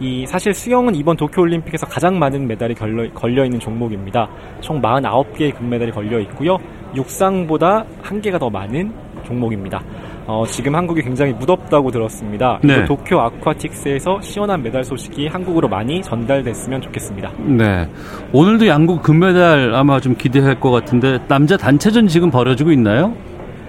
이 0.00 0.26
사실 0.26 0.52
수영은 0.52 0.96
이번 0.96 1.16
도쿄올림픽에서 1.16 1.86
가장 1.86 2.18
많은 2.18 2.48
메달이 2.48 2.74
걸려, 2.74 3.44
있는 3.44 3.60
종목입니다. 3.60 4.28
총 4.60 4.82
49개의 4.82 5.56
금메달이 5.56 5.92
걸려 5.92 6.18
있고요. 6.20 6.56
육상보다 6.96 7.84
한 8.02 8.20
개가 8.20 8.40
더 8.40 8.50
많은 8.50 8.92
종목입니다. 9.24 9.84
어, 10.32 10.46
지금 10.46 10.76
한국이 10.76 11.02
굉장히 11.02 11.32
무덥다고 11.32 11.90
들었습니다. 11.90 12.60
네. 12.62 12.84
도쿄 12.84 13.20
아쿠아틱스에서 13.20 14.20
시원한 14.20 14.62
메달 14.62 14.84
소식이 14.84 15.26
한국으로 15.26 15.66
많이 15.66 16.00
전달됐으면 16.00 16.80
좋겠습니다. 16.82 17.32
네. 17.38 17.88
오늘도 18.32 18.68
양국 18.68 19.02
금메달 19.02 19.74
아마 19.74 19.98
좀 19.98 20.14
기대할 20.14 20.60
것 20.60 20.70
같은데 20.70 21.18
남자 21.26 21.56
단체전 21.56 22.06
지금 22.06 22.30
벌어지고 22.30 22.70
있나요? 22.70 23.12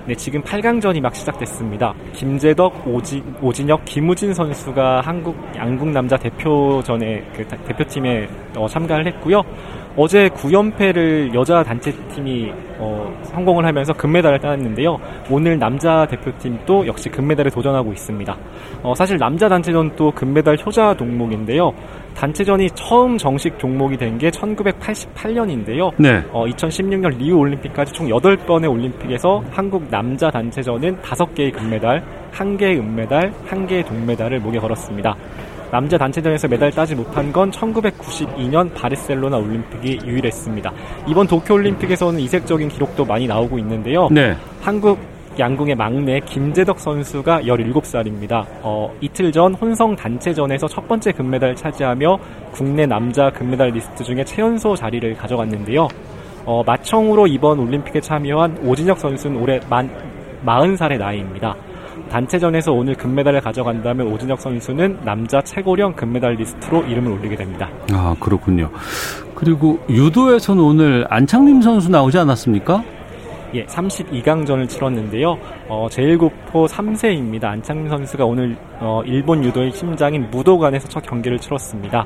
네, 0.06 0.14
지금 0.16 0.44
8강전이 0.44 1.02
막 1.02 1.16
시작됐습니다. 1.16 1.96
김재덕, 2.14 2.88
오지, 2.88 3.24
오진혁, 3.42 3.84
김우진 3.86 4.34
선수가 4.36 5.02
한국 5.02 5.36
양국 5.56 5.90
남자 5.90 6.16
대표전에 6.18 7.24
그 7.36 7.48
다- 7.48 7.58
대표팀에 7.68 8.28
어, 8.56 8.68
참가를 8.68 9.08
했고요. 9.08 9.42
어제 9.98 10.30
9연패를 10.30 11.34
여자 11.34 11.64
단체팀이 11.64 12.52
어, 12.80 13.14
성공을 13.24 13.66
하면서 13.66 13.92
금메달을 13.94 14.40
따냈는데요. 14.40 14.98
오늘 15.30 15.60
남자 15.60 16.06
대표팀도 16.08 16.88
역시 16.88 17.10
금메달에 17.10 17.50
도전하고 17.50 17.92
있습니다. 17.92 18.38
어, 18.84 18.94
사실 18.96 19.18
남자 19.18 19.50
단체전 19.50 19.96
또 19.96 20.12
금메달 20.12 20.58
효자 20.66 20.96
종목인데요. 20.96 21.74
단체전이 22.16 22.70
처음 22.76 23.18
정식 23.18 23.58
종목이 23.60 23.98
된 23.98 24.12
게 24.22 24.30
1988년인데요. 24.30 25.92
네. 25.98 26.22
어, 26.32 26.46
2016년 26.46 27.18
리우 27.18 27.38
올림픽까지 27.38 27.92
총 27.94 28.08
8번의 28.08 28.70
올림픽에서 28.70 29.44
한국 29.52 29.90
남자 29.90 30.30
단체전은 30.30 30.98
5개의 30.98 31.52
금메달, 31.54 32.04
1개의 32.34 32.78
은메달, 32.80 33.34
1개의 33.48 33.86
동메달을 33.86 34.40
목에 34.42 34.60
걸었습니다. 34.60 35.16
남자 35.72 35.98
단체전에서 35.98 36.50
메달 36.50 36.70
따지 36.72 36.96
못한 36.96 37.32
건 37.32 37.50
1992년 37.50 38.74
바르셀로나 38.74 39.38
올림픽이 39.38 40.00
유일했습니다. 40.06 40.72
이번 41.08 41.28
도쿄 41.28 41.54
올림픽에서는 41.54 42.20
이색적인 42.20 42.68
기록도 42.68 43.06
많이 43.06 43.26
나오고 43.26 43.58
있는데요. 43.60 44.10
네. 44.12 44.36
한국 44.62 45.00
양궁의 45.40 45.76
막내 45.76 46.20
김재덕 46.20 46.78
선수가 46.78 47.44
17살입니다. 47.44 48.46
어, 48.64 48.94
이틀 49.00 49.32
전 49.32 49.54
혼성 49.54 49.96
단체전에서 49.96 50.68
첫 50.68 50.86
번째 50.90 51.14
금메달을 51.14 51.56
차지하며 51.56 52.20
국내 52.52 52.86
남자 52.86 53.30
금메달 53.32 53.70
리스트 53.70 54.04
중에 54.04 54.26
최연소 54.26 54.76
자리를 54.76 55.16
가져갔는데요. 55.16 55.88
어, 56.44 56.64
마청으로 56.66 57.28
이번 57.28 57.60
올림픽에 57.60 58.02
참여한 58.02 58.58
오진혁 58.66 59.00
선수는 59.00 59.40
올해 59.40 59.62
만 59.70 59.90
40살의 60.46 60.98
나이입니다. 60.98 61.56
단체전에서 62.12 62.74
오늘 62.74 62.94
금메달을 62.96 63.40
가져간다면 63.40 64.08
오진혁 64.08 64.42
선수는 64.42 65.00
남자 65.06 65.42
최고령 65.42 65.94
금메달 65.94 66.34
리스트로 66.34 66.84
이름을 66.84 67.14
올리게 67.14 67.38
됩니다. 67.38 67.70
아, 67.94 68.14
그렇군요. 68.20 68.70
그리고 69.34 69.80
유도에서는 69.90 70.62
오늘 70.62 71.06
안창림 71.10 71.62
선수 71.62 71.90
나오지 71.90 72.18
않았습니까? 72.18 72.84
예, 73.54 73.66
32강전을 73.66 74.68
치렀는데요. 74.68 75.38
어, 75.68 75.88
제1구포 75.90 76.68
3세입니다. 76.68 77.46
안창민 77.46 77.90
선수가 77.90 78.26
오늘 78.26 78.58
어, 78.80 79.02
일본 79.06 79.44
유도의 79.44 79.72
심장인 79.72 80.30
무도관에서 80.30 80.90
첫 80.90 81.02
경기를 81.04 81.40
치렀습니다. 81.40 82.06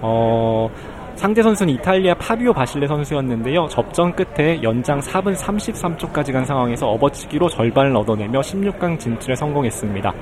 어, 0.00 0.68
상대 1.16 1.42
선수는 1.42 1.74
이탈리아 1.74 2.14
파비오 2.14 2.52
바실레 2.52 2.86
선수였는데요. 2.86 3.68
접전 3.68 4.14
끝에 4.14 4.62
연장 4.62 5.00
4분 5.00 5.34
33초까지 5.36 6.32
간 6.32 6.44
상황에서 6.44 6.88
업어치기로 6.88 7.48
절반을 7.48 7.94
얻어내며 7.96 8.40
16강 8.40 8.98
진출에 8.98 9.34
성공했습니다. 9.34 10.12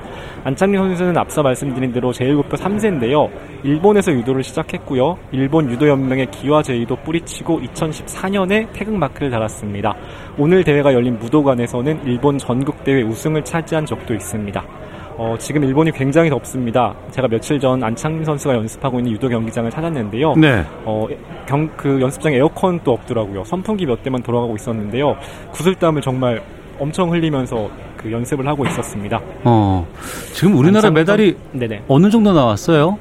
안창민 0.43 0.81
선수는 0.81 1.17
앞서 1.17 1.41
말씀드린 1.41 1.91
대로 1.93 2.11
제1구표 2.11 2.49
3세인데요. 2.49 3.29
일본에서 3.63 4.11
유도를 4.11 4.43
시작했고요. 4.43 5.17
일본 5.31 5.69
유도연맹의 5.71 6.31
기와 6.31 6.63
제의도 6.63 6.97
뿌리치고 6.97 7.61
2014년에 7.61 8.71
태극마크를 8.73 9.29
달았습니다. 9.29 9.95
오늘 10.37 10.63
대회가 10.63 10.93
열린 10.93 11.17
무도관에서는 11.19 12.05
일본 12.05 12.37
전국대회 12.37 13.03
우승을 13.03 13.43
차지한 13.43 13.85
적도 13.85 14.13
있습니다. 14.13 14.78
어, 15.21 15.35
지금 15.37 15.65
일본이 15.65 15.91
굉장히 15.91 16.29
덥습니다. 16.29 16.95
제가 17.11 17.27
며칠 17.27 17.59
전 17.59 17.83
안창민 17.83 18.23
선수가 18.23 18.55
연습하고 18.55 18.99
있는 18.99 19.11
유도 19.11 19.27
경기장을 19.27 19.69
찾았는데요. 19.69 20.33
네. 20.37 20.63
어, 20.85 21.05
경, 21.45 21.67
그 21.75 21.99
연습장에 21.99 22.37
에어컨도 22.37 22.89
없더라고요. 22.93 23.43
선풍기 23.43 23.85
몇 23.85 24.01
대만 24.01 24.23
돌아가고 24.23 24.55
있었는데요. 24.55 25.17
구슬땀을 25.51 26.01
정말 26.01 26.41
엄청 26.79 27.11
흘리면서 27.11 27.69
그 27.97 28.09
연습을 28.09 28.47
하고 28.47 28.65
있었습니다. 28.65 29.19
어, 29.43 29.85
지금 30.31 30.53
우리나라 30.55 30.87
안창민 30.87 31.01
메달이 31.01 31.31
선- 31.51 31.59
네네. 31.59 31.83
어느 31.89 32.09
정도 32.09 32.31
나왔어요? 32.31 32.97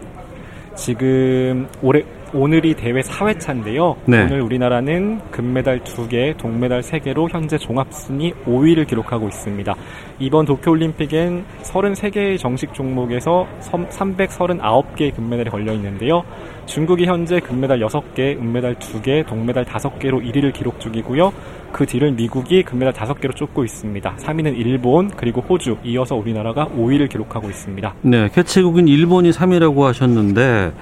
지금 0.75 1.69
올해 1.83 2.03
오늘이 2.35 2.75
대회 2.75 3.01
4회차인데요. 3.01 3.97
네. 4.07 4.25
오늘 4.25 4.43
우리나라는 4.43 5.21
금메달 5.31 5.81
2개, 5.81 6.37
동메달 6.37 6.83
3개로 6.83 7.31
현재 7.31 7.57
종합순위 7.57 8.35
5위를 8.47 8.87
기록하고 8.87 9.29
있습니다. 9.29 9.75
이번 10.19 10.45
도쿄올림픽엔 10.45 11.45
33개의 11.63 12.39
정식 12.39 12.75
종목에서 12.75 13.47
339개의 13.61 15.15
금메달이 15.15 15.51
걸려 15.51 15.73
있는데요. 15.73 16.23
중국이 16.69 17.07
현재 17.07 17.41
금메달 17.41 17.81
6개, 17.81 18.39
은메달 18.39 18.75
2개, 18.77 19.27
동메달 19.27 19.65
5개로 19.65 20.23
1위를 20.23 20.53
기록 20.53 20.79
중이고요. 20.79 21.33
그 21.73 21.87
뒤를 21.87 22.13
미국이 22.13 22.63
금메달 22.63 22.93
5개로 22.93 23.35
쫓고 23.35 23.65
있습니다. 23.65 24.17
3위는 24.19 24.55
일본, 24.57 25.09
그리고 25.17 25.41
호주, 25.41 25.79
이어서 25.85 26.15
우리나라가 26.15 26.67
5위를 26.67 27.09
기록하고 27.09 27.49
있습니다. 27.49 27.95
네, 28.03 28.29
개최국인 28.35 28.87
일본이 28.87 29.31
3위라고 29.31 29.81
하셨는데 29.83 30.73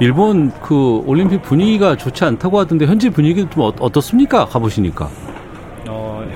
일본 0.00 0.50
그 0.60 1.02
올림픽 1.06 1.40
분위기가 1.42 1.96
좋지 1.96 2.22
않다고 2.24 2.58
하던데 2.58 2.84
현지 2.84 3.08
분위기는 3.08 3.48
좀 3.50 3.62
어- 3.62 3.72
어떻습니까? 3.80 4.44
가보시니까. 4.44 5.08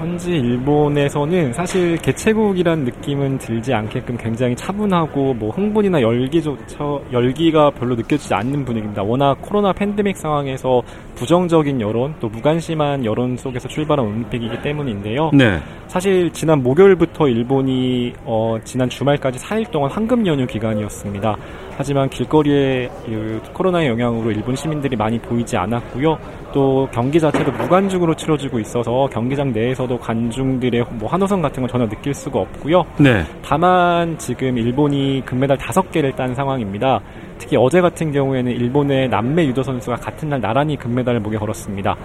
어, 0.08 0.18
현지 0.18 0.32
일본에서는 0.32 1.52
사실 1.52 1.96
개최국이란 1.98 2.84
느낌은 2.84 3.38
들지 3.38 3.74
않게끔 3.74 4.16
굉장히 4.16 4.56
차분하고 4.56 5.34
뭐 5.34 5.50
흥분이나 5.50 6.00
열기조차 6.00 7.00
열기가 7.12 7.70
별로 7.70 7.94
느껴지지 7.94 8.32
않는 8.34 8.64
분위기입니다. 8.64 9.02
워낙 9.02 9.36
코로나 9.42 9.72
팬데믹 9.72 10.16
상황에서 10.16 10.82
부정적인 11.14 11.80
여론 11.80 12.14
또 12.20 12.28
무관심한 12.28 13.04
여론 13.04 13.36
속에서 13.36 13.68
출발한 13.68 14.06
올림픽이기 14.06 14.62
때문인데요. 14.62 15.30
네. 15.34 15.58
사실 15.88 16.30
지난 16.32 16.62
목요일부터 16.62 17.28
일본이 17.28 18.12
어, 18.24 18.56
지난 18.64 18.88
주말까지 18.88 19.38
4일 19.38 19.70
동안 19.70 19.90
황금 19.90 20.26
연휴 20.26 20.46
기간이었습니다. 20.46 21.36
하지만 21.76 22.10
길거리에 22.10 22.88
그 23.06 23.40
코로나의 23.52 23.88
영향으로 23.88 24.32
일본 24.32 24.56
시민들이 24.56 24.96
많이 24.96 25.18
보이지 25.18 25.56
않았고요. 25.56 26.18
또 26.52 26.88
경기 26.92 27.20
자체도 27.20 27.52
무관중으로 27.52 28.14
치러지고 28.14 28.58
있어서 28.60 29.08
경기장 29.12 29.52
내에서도 29.52 29.98
관중들의 29.98 30.84
뭐 30.92 31.08
환호성 31.08 31.42
같은 31.42 31.62
건 31.62 31.68
전혀 31.68 31.88
느낄 31.88 32.14
수가 32.14 32.40
없고요. 32.40 32.84
네. 32.98 33.24
다만 33.42 34.16
지금 34.18 34.56
일본이 34.56 35.22
금메달 35.24 35.58
5개를 35.58 36.16
딴 36.16 36.34
상황입니다. 36.34 37.00
특히 37.38 37.56
어제 37.56 37.80
같은 37.80 38.12
경우에는 38.12 38.50
일본의 38.50 39.08
남매 39.08 39.46
유도 39.46 39.62
선수가 39.62 39.96
같은 39.96 40.28
날 40.28 40.40
나란히 40.40 40.76
금메달을 40.76 41.20
목에 41.20 41.36
걸었습니다. 41.36 41.96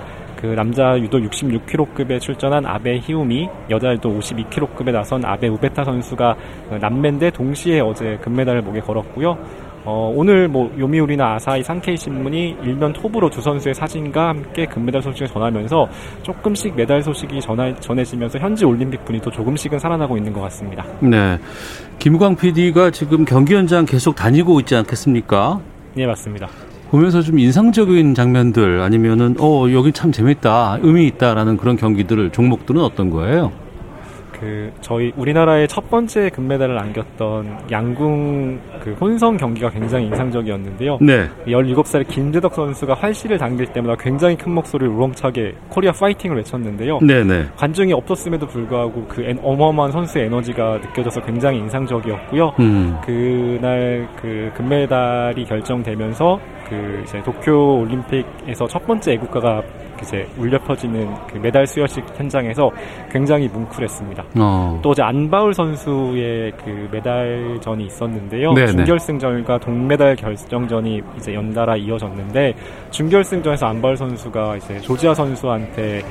그 0.44 0.48
남자 0.48 1.00
유도 1.00 1.20
66kg급에 1.20 2.20
출전한 2.20 2.66
아베 2.66 3.00
히우미, 3.00 3.48
여자 3.70 3.94
유도 3.94 4.10
52kg급에 4.20 4.92
나선 4.92 5.24
아베 5.24 5.48
우베타 5.48 5.86
선수가 5.86 6.36
그 6.70 6.76
남매인데 6.76 7.32
동시에 7.32 7.80
어제 7.80 8.18
금메달을 8.22 8.62
목에 8.62 8.82
걸었고요. 8.82 9.38
어, 9.86 10.14
오늘 10.16 10.48
뭐 10.48 10.72
요미우리나 10.78 11.36
아사히 11.36 11.62
산케이 11.62 11.98
신문이 11.98 12.58
일면 12.64 12.94
톱으로 12.94 13.30
두 13.30 13.42
선수의 13.42 13.76
사진과 13.76 14.30
함께 14.30 14.66
금메달 14.66 15.02
소식을 15.02 15.28
전하면서 15.28 15.90
조금씩 16.22 16.76
메달 16.76 17.02
소식이 17.02 17.42
전하, 17.42 17.74
전해지면서 17.76 18.40
현지 18.40 18.64
올림픽 18.64 19.04
분위기도 19.04 19.30
조금씩은 19.30 19.80
살아나고 19.80 20.16
있는 20.16 20.32
것 20.32 20.42
같습니다. 20.42 20.86
네. 21.02 21.38
김광 22.00 22.36
PD가 22.36 22.92
지금 22.92 23.26
경기 23.26 23.56
현장 23.56 23.86
계속 23.86 24.16
다니고 24.16 24.62
있지 24.62 24.76
않겠습니까? 24.76 25.60
네, 25.96 26.06
맞습니다. 26.06 26.48
보면서 26.90 27.22
좀 27.22 27.40
인상적인 27.40 28.14
장면들 28.14 28.82
아니면은 28.82 29.36
어 29.40 29.66
여기 29.72 29.92
참 29.92 30.12
재밌다 30.12 30.78
의미 30.82 31.08
있다라는 31.08 31.58
그런 31.58 31.76
경기들을 31.76 32.30
종목들은 32.30 32.80
어떤 32.80 33.10
거예요? 33.10 33.52
그 34.44 34.74
저희 34.82 35.14
우리나라의 35.16 35.70
첫 35.70 35.90
번째 35.90 36.30
금메달을 36.30 36.78
안겼던 36.78 37.60
양궁 37.72 38.60
그 38.82 38.92
혼성 39.00 39.38
경기가 39.38 39.70
굉장히 39.70 40.08
인상적이었는데요. 40.08 40.98
네. 41.00 41.30
17살 41.48 42.06
김제덕 42.10 42.54
선수가 42.54 42.94
활시위를 42.96 43.38
당길 43.38 43.68
때마다 43.68 43.96
굉장히 43.96 44.36
큰 44.36 44.52
목소리로 44.54 44.94
우렁차게 44.96 45.54
코리아 45.70 45.94
파이팅을 45.94 46.36
외쳤는데요. 46.38 47.00
네네. 47.00 47.46
관중이 47.56 47.94
없었음에도 47.94 48.46
불구하고 48.48 49.06
그 49.08 49.24
엔- 49.24 49.40
어마어마한 49.42 49.94
선수의 49.94 50.26
에너지가 50.26 50.80
느껴져서 50.80 51.22
굉장히 51.22 51.60
인상적이었고요. 51.60 52.54
음. 52.60 52.98
그날 53.06 54.10
그 54.22 54.52
금메달이 54.56 55.46
결정되면서 55.46 56.38
그 56.68 57.02
이제 57.04 57.22
도쿄 57.24 57.78
올림픽에서 57.80 58.68
첫 58.68 58.86
번째 58.86 59.14
애국가가 59.14 59.62
이제 60.04 60.28
울려 60.38 60.60
퍼지는 60.60 61.10
그 61.28 61.38
메달 61.38 61.66
수여식 61.66 62.04
현장에서 62.16 62.70
굉장히 63.12 63.48
뭉클했습니다. 63.48 64.24
어. 64.40 64.80
또 64.84 64.92
어제 64.92 65.02
안바울 65.02 65.54
선수의 65.54 66.52
그 66.64 66.90
메달전이 66.92 67.86
있었는데요. 67.86 68.54
네네. 68.54 68.68
준결승전과 68.68 69.60
동메달 69.60 70.16
결정전이 70.16 71.02
이제 71.18 71.34
연달아 71.34 71.78
이어졌는데 71.78 72.54
준결승전에서 72.92 73.66
안바울 73.66 73.98
선수가 73.98 74.58
이제 74.58 74.80
조지아 74.80 75.14
선수한테 75.14 76.02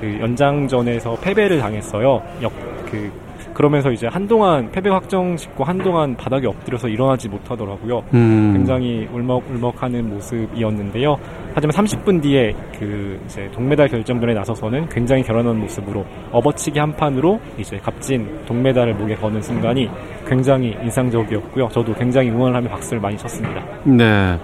그 0.00 0.18
연장전에서 0.20 1.16
패배를 1.20 1.58
당했어요. 1.58 2.22
역, 2.42 2.52
그 2.90 3.10
그러면서 3.58 3.90
이제 3.90 4.06
한동안 4.06 4.70
패배 4.70 4.88
확정 4.88 5.36
짓고 5.36 5.64
한동안 5.64 6.16
바닥에 6.16 6.46
엎드려서 6.46 6.86
일어나지 6.86 7.28
못하더라고요. 7.28 8.04
음. 8.14 8.52
굉장히 8.54 9.08
울먹울먹하는 9.12 10.08
모습이었는데요. 10.10 11.18
하지만 11.54 11.74
30분 11.74 12.22
뒤에 12.22 12.54
그 12.78 13.20
이제 13.26 13.50
동메달 13.52 13.88
결정전에 13.88 14.32
나서서는 14.32 14.88
굉장히 14.88 15.24
결연한 15.24 15.58
모습으로 15.58 16.06
업어치기 16.30 16.78
한 16.78 16.94
판으로 16.94 17.40
이제 17.58 17.78
값진 17.78 18.44
동메달을 18.46 18.94
목에 18.94 19.16
거는 19.16 19.42
순간이 19.42 19.90
굉장히 20.24 20.76
인상적이었고요. 20.80 21.68
저도 21.70 21.92
굉장히 21.94 22.30
응원을 22.30 22.54
하며 22.54 22.68
박수를 22.68 23.00
많이 23.00 23.18
쳤습니다. 23.18 23.60
네. 23.82 24.38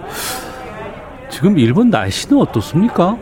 지금 1.28 1.56
일본 1.56 1.88
날씨는 1.88 2.36
어떻습니까? 2.42 3.16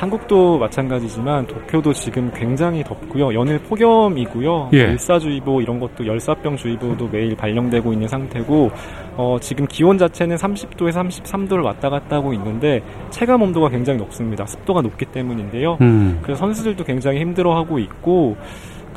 한국도 0.00 0.56
마찬가지지만 0.56 1.46
도쿄도 1.46 1.92
지금 1.92 2.30
굉장히 2.34 2.82
덥고요. 2.82 3.34
연일 3.34 3.58
폭염이고요. 3.58 4.70
예. 4.72 4.78
일사주의보 4.78 5.60
이런 5.60 5.78
것도 5.78 6.06
열사병주의보도 6.06 7.08
매일 7.08 7.36
발령되고 7.36 7.92
있는 7.92 8.08
상태고 8.08 8.70
어, 9.18 9.36
지금 9.42 9.66
기온 9.66 9.98
자체는 9.98 10.36
30도에서 10.36 11.06
33도를 11.06 11.62
왔다 11.62 11.90
갔다 11.90 12.16
하고 12.16 12.32
있는데 12.32 12.80
체감 13.10 13.42
온도가 13.42 13.68
굉장히 13.68 13.98
높습니다. 13.98 14.46
습도가 14.46 14.80
높기 14.80 15.04
때문인데요. 15.04 15.76
음. 15.82 16.18
그래서 16.22 16.38
선수들도 16.40 16.82
굉장히 16.84 17.20
힘들어하고 17.20 17.78
있고 17.80 18.38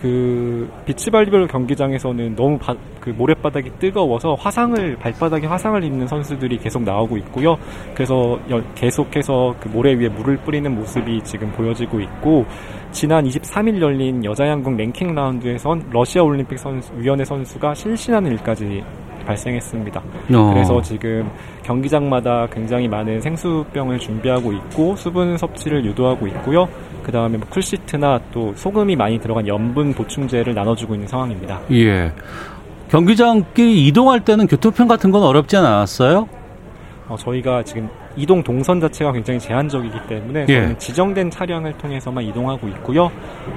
그 0.03 0.69
비치발리볼 0.85 1.47
경기장에서는 1.47 2.35
너무 2.35 2.57
바- 2.57 2.75
그 2.99 3.11
모래바닥이 3.11 3.69
뜨거워서 3.79 4.33
화상을 4.33 4.97
발바닥에 4.97 5.47
화상을 5.47 5.81
입는 5.81 6.07
선수들이 6.07 6.57
계속 6.57 6.83
나오고 6.83 7.15
있고요. 7.19 7.55
그래서 7.95 8.37
여- 8.51 8.61
계속해서 8.75 9.55
그 9.61 9.69
모래 9.69 9.93
위에 9.93 10.09
물을 10.09 10.35
뿌리는 10.37 10.75
모습이 10.75 11.21
지금 11.23 11.49
보여지고 11.53 12.01
있고 12.01 12.45
지난 12.91 13.23
23일 13.23 13.79
열린 13.81 14.25
여자 14.25 14.45
양궁 14.45 14.75
랭킹 14.75 15.15
라운드에선 15.15 15.85
러시아 15.91 16.21
올림픽 16.21 16.59
선수, 16.59 16.91
위원회 16.97 17.23
선수가 17.23 17.73
실신하는 17.73 18.31
일까지 18.33 18.83
발생했습니다. 19.25 20.01
어. 20.35 20.51
그래서 20.53 20.81
지금 20.81 21.29
경기장마다 21.63 22.45
굉장히 22.47 22.89
많은 22.89 23.21
생수병을 23.21 23.99
준비하고 23.99 24.51
있고 24.51 24.97
수분 24.97 25.37
섭취를 25.37 25.85
유도하고 25.85 26.27
있고요. 26.27 26.67
그 27.03 27.11
다음에 27.11 27.37
뭐 27.37 27.47
쿨시트나 27.49 28.19
또 28.31 28.53
소금이 28.55 28.95
많이 28.95 29.19
들어간 29.19 29.47
염분 29.47 29.93
보충제를 29.93 30.53
나눠주고 30.53 30.95
있는 30.95 31.07
상황입니다. 31.07 31.59
예. 31.71 32.11
경기장끼리 32.89 33.87
이동할 33.87 34.23
때는 34.23 34.47
교통편 34.47 34.87
같은 34.87 35.11
건 35.11 35.23
어렵지 35.23 35.57
않았어요? 35.57 36.27
어, 37.09 37.15
저희가 37.17 37.63
지금 37.63 37.89
이동 38.15 38.43
동선 38.43 38.79
자체가 38.79 39.11
굉장히 39.11 39.39
제한적이기 39.39 39.97
때문에 40.07 40.45
예. 40.49 40.75
지정된 40.77 41.31
차량을 41.31 41.77
통해서만 41.77 42.23
이동하고 42.23 42.67
있고요. 42.69 43.11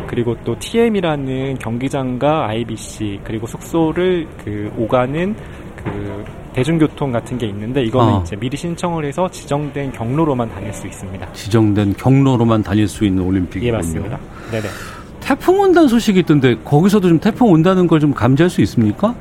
그리고 0.07 0.37
또 0.45 0.59
TM이라는 0.59 1.59
경기장과 1.59 2.49
IBC 2.49 3.21
그리고 3.25 3.47
숙소를 3.47 4.27
그 4.43 4.73
오가는 4.77 5.37
그 5.77 6.25
대중교통 6.57 7.13
같은 7.13 7.37
게 7.37 7.47
있는데 7.49 7.85
이거는 7.85 8.15
어. 8.15 8.23
이제 8.25 8.35
미리 8.35 8.57
신청을 8.57 9.05
해서 9.05 9.29
지정된 9.31 9.93
경로로만 9.93 10.49
다닐 10.49 10.73
수 10.73 10.87
있습니다. 10.87 11.31
지정된 11.35 11.95
경로로만 11.99 12.63
다닐 12.63 12.89
수 12.89 13.05
있는 13.05 13.23
올림픽이군요. 13.25 13.69
예, 13.69 13.73
맞습니다. 13.73 14.19
네네. 14.51 14.67
태풍 15.21 15.61
온다는 15.61 15.87
소식이 15.89 16.21
있던데 16.21 16.57
거기서도 16.65 17.09
좀 17.09 17.21
태풍 17.21 17.51
온다는 17.51 17.87
걸 17.87 18.01
좀 18.01 18.15
감지할 18.15 18.49
수 18.49 18.63
있습니까? 18.63 19.15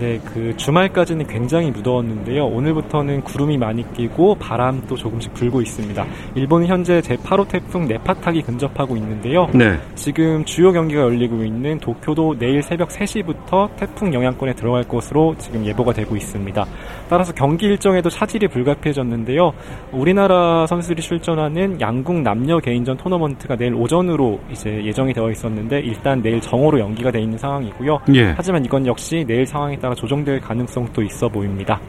네, 0.00 0.18
그 0.32 0.56
주말까지는 0.56 1.26
굉장히 1.26 1.70
무더웠는데요. 1.70 2.46
오늘부터는 2.46 3.20
구름이 3.20 3.58
많이 3.58 3.84
끼고 3.92 4.36
바람도 4.36 4.96
조금씩 4.96 5.34
불고 5.34 5.60
있습니다. 5.60 6.06
일본은 6.36 6.68
현재 6.68 7.02
제8호 7.02 7.46
태풍 7.46 7.86
네파탁이 7.86 8.40
근접하고 8.40 8.96
있는데요. 8.96 9.48
네. 9.52 9.78
지금 9.96 10.42
주요 10.46 10.72
경기가 10.72 11.02
열리고 11.02 11.44
있는 11.44 11.78
도쿄도 11.80 12.38
내일 12.38 12.62
새벽 12.62 12.88
3시부터 12.88 13.76
태풍 13.76 14.14
영향권에 14.14 14.54
들어갈 14.54 14.84
것으로 14.84 15.34
지금 15.38 15.66
예보가 15.66 15.92
되고 15.92 16.16
있습니다. 16.16 16.66
따라서 17.10 17.32
경기 17.32 17.66
일정에도 17.66 18.08
차질이 18.08 18.46
불가피해졌는데요. 18.46 19.52
우리나라 19.90 20.64
선수들이 20.68 21.02
출전하는 21.02 21.80
양궁 21.80 22.22
남녀 22.22 22.58
개인전 22.60 22.98
토너먼트가 22.98 23.56
내일 23.56 23.74
오전으로 23.74 24.38
이제 24.48 24.84
예정이 24.84 25.12
되어 25.12 25.28
있었는데 25.28 25.80
일단 25.80 26.22
내일 26.22 26.40
정오로 26.40 26.78
연기가 26.78 27.10
돼 27.10 27.20
있는 27.20 27.36
상황이고요. 27.36 27.98
예. 28.14 28.32
하지만 28.36 28.64
이건 28.64 28.86
역시 28.86 29.24
내일 29.26 29.44
상황에 29.44 29.76
따라 29.76 29.92
조정될 29.92 30.40
가능성도 30.40 31.02
있어 31.02 31.28
보입니다. 31.28 31.80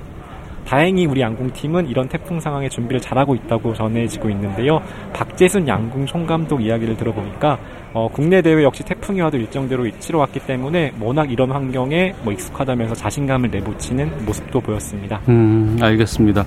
다행히 0.65 1.05
우리 1.05 1.21
양궁팀은 1.21 1.87
이런 1.87 2.07
태풍 2.07 2.39
상황에 2.39 2.67
준비를 2.69 2.99
잘하고 2.99 3.35
있다고 3.35 3.73
전해지고 3.73 4.29
있는데요. 4.29 4.81
박재순 5.13 5.67
양궁 5.67 6.07
총감독 6.07 6.63
이야기를 6.63 6.97
들어보니까 6.97 7.59
어, 7.93 8.09
국내 8.11 8.41
대회 8.41 8.63
역시 8.63 8.83
태풍이 8.83 9.21
와도 9.21 9.37
일정대로 9.37 9.89
치러 9.99 10.19
왔기 10.19 10.41
때문에 10.41 10.93
워낙 11.01 11.31
이런 11.31 11.51
환경에 11.51 12.13
뭐 12.23 12.31
익숙하다면서 12.31 12.95
자신감을 12.95 13.51
내보치는 13.51 14.25
모습도 14.25 14.61
보였습니다. 14.61 15.21
음, 15.27 15.77
알겠습니다. 15.81 16.45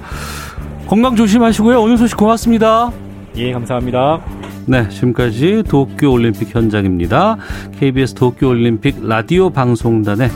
건강 0.86 1.16
조심하시고요. 1.16 1.80
오늘 1.80 1.98
소식 1.98 2.16
고맙습니다. 2.16 2.92
예, 3.36 3.52
감사합니다. 3.52 4.20
네, 4.66 4.88
지금까지 4.88 5.64
도쿄올림픽 5.68 6.54
현장입니다. 6.54 7.36
KBS 7.78 8.14
도쿄올림픽 8.14 9.06
라디오 9.06 9.50
방송단의 9.50 10.30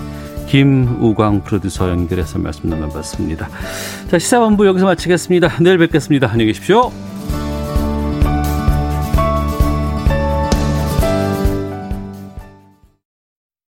김우광 0.49 1.43
프로듀서 1.45 1.91
연결해서 1.91 2.39
말씀 2.39 2.69
나눠봤습니다. 2.69 3.49
자, 4.09 4.19
시사본부 4.19 4.67
여기서 4.67 4.87
마치겠습니다. 4.87 5.59
내일 5.61 5.79
뵙겠습니다. 5.79 6.31
안녕히 6.31 6.47
계십시오. 6.47 6.91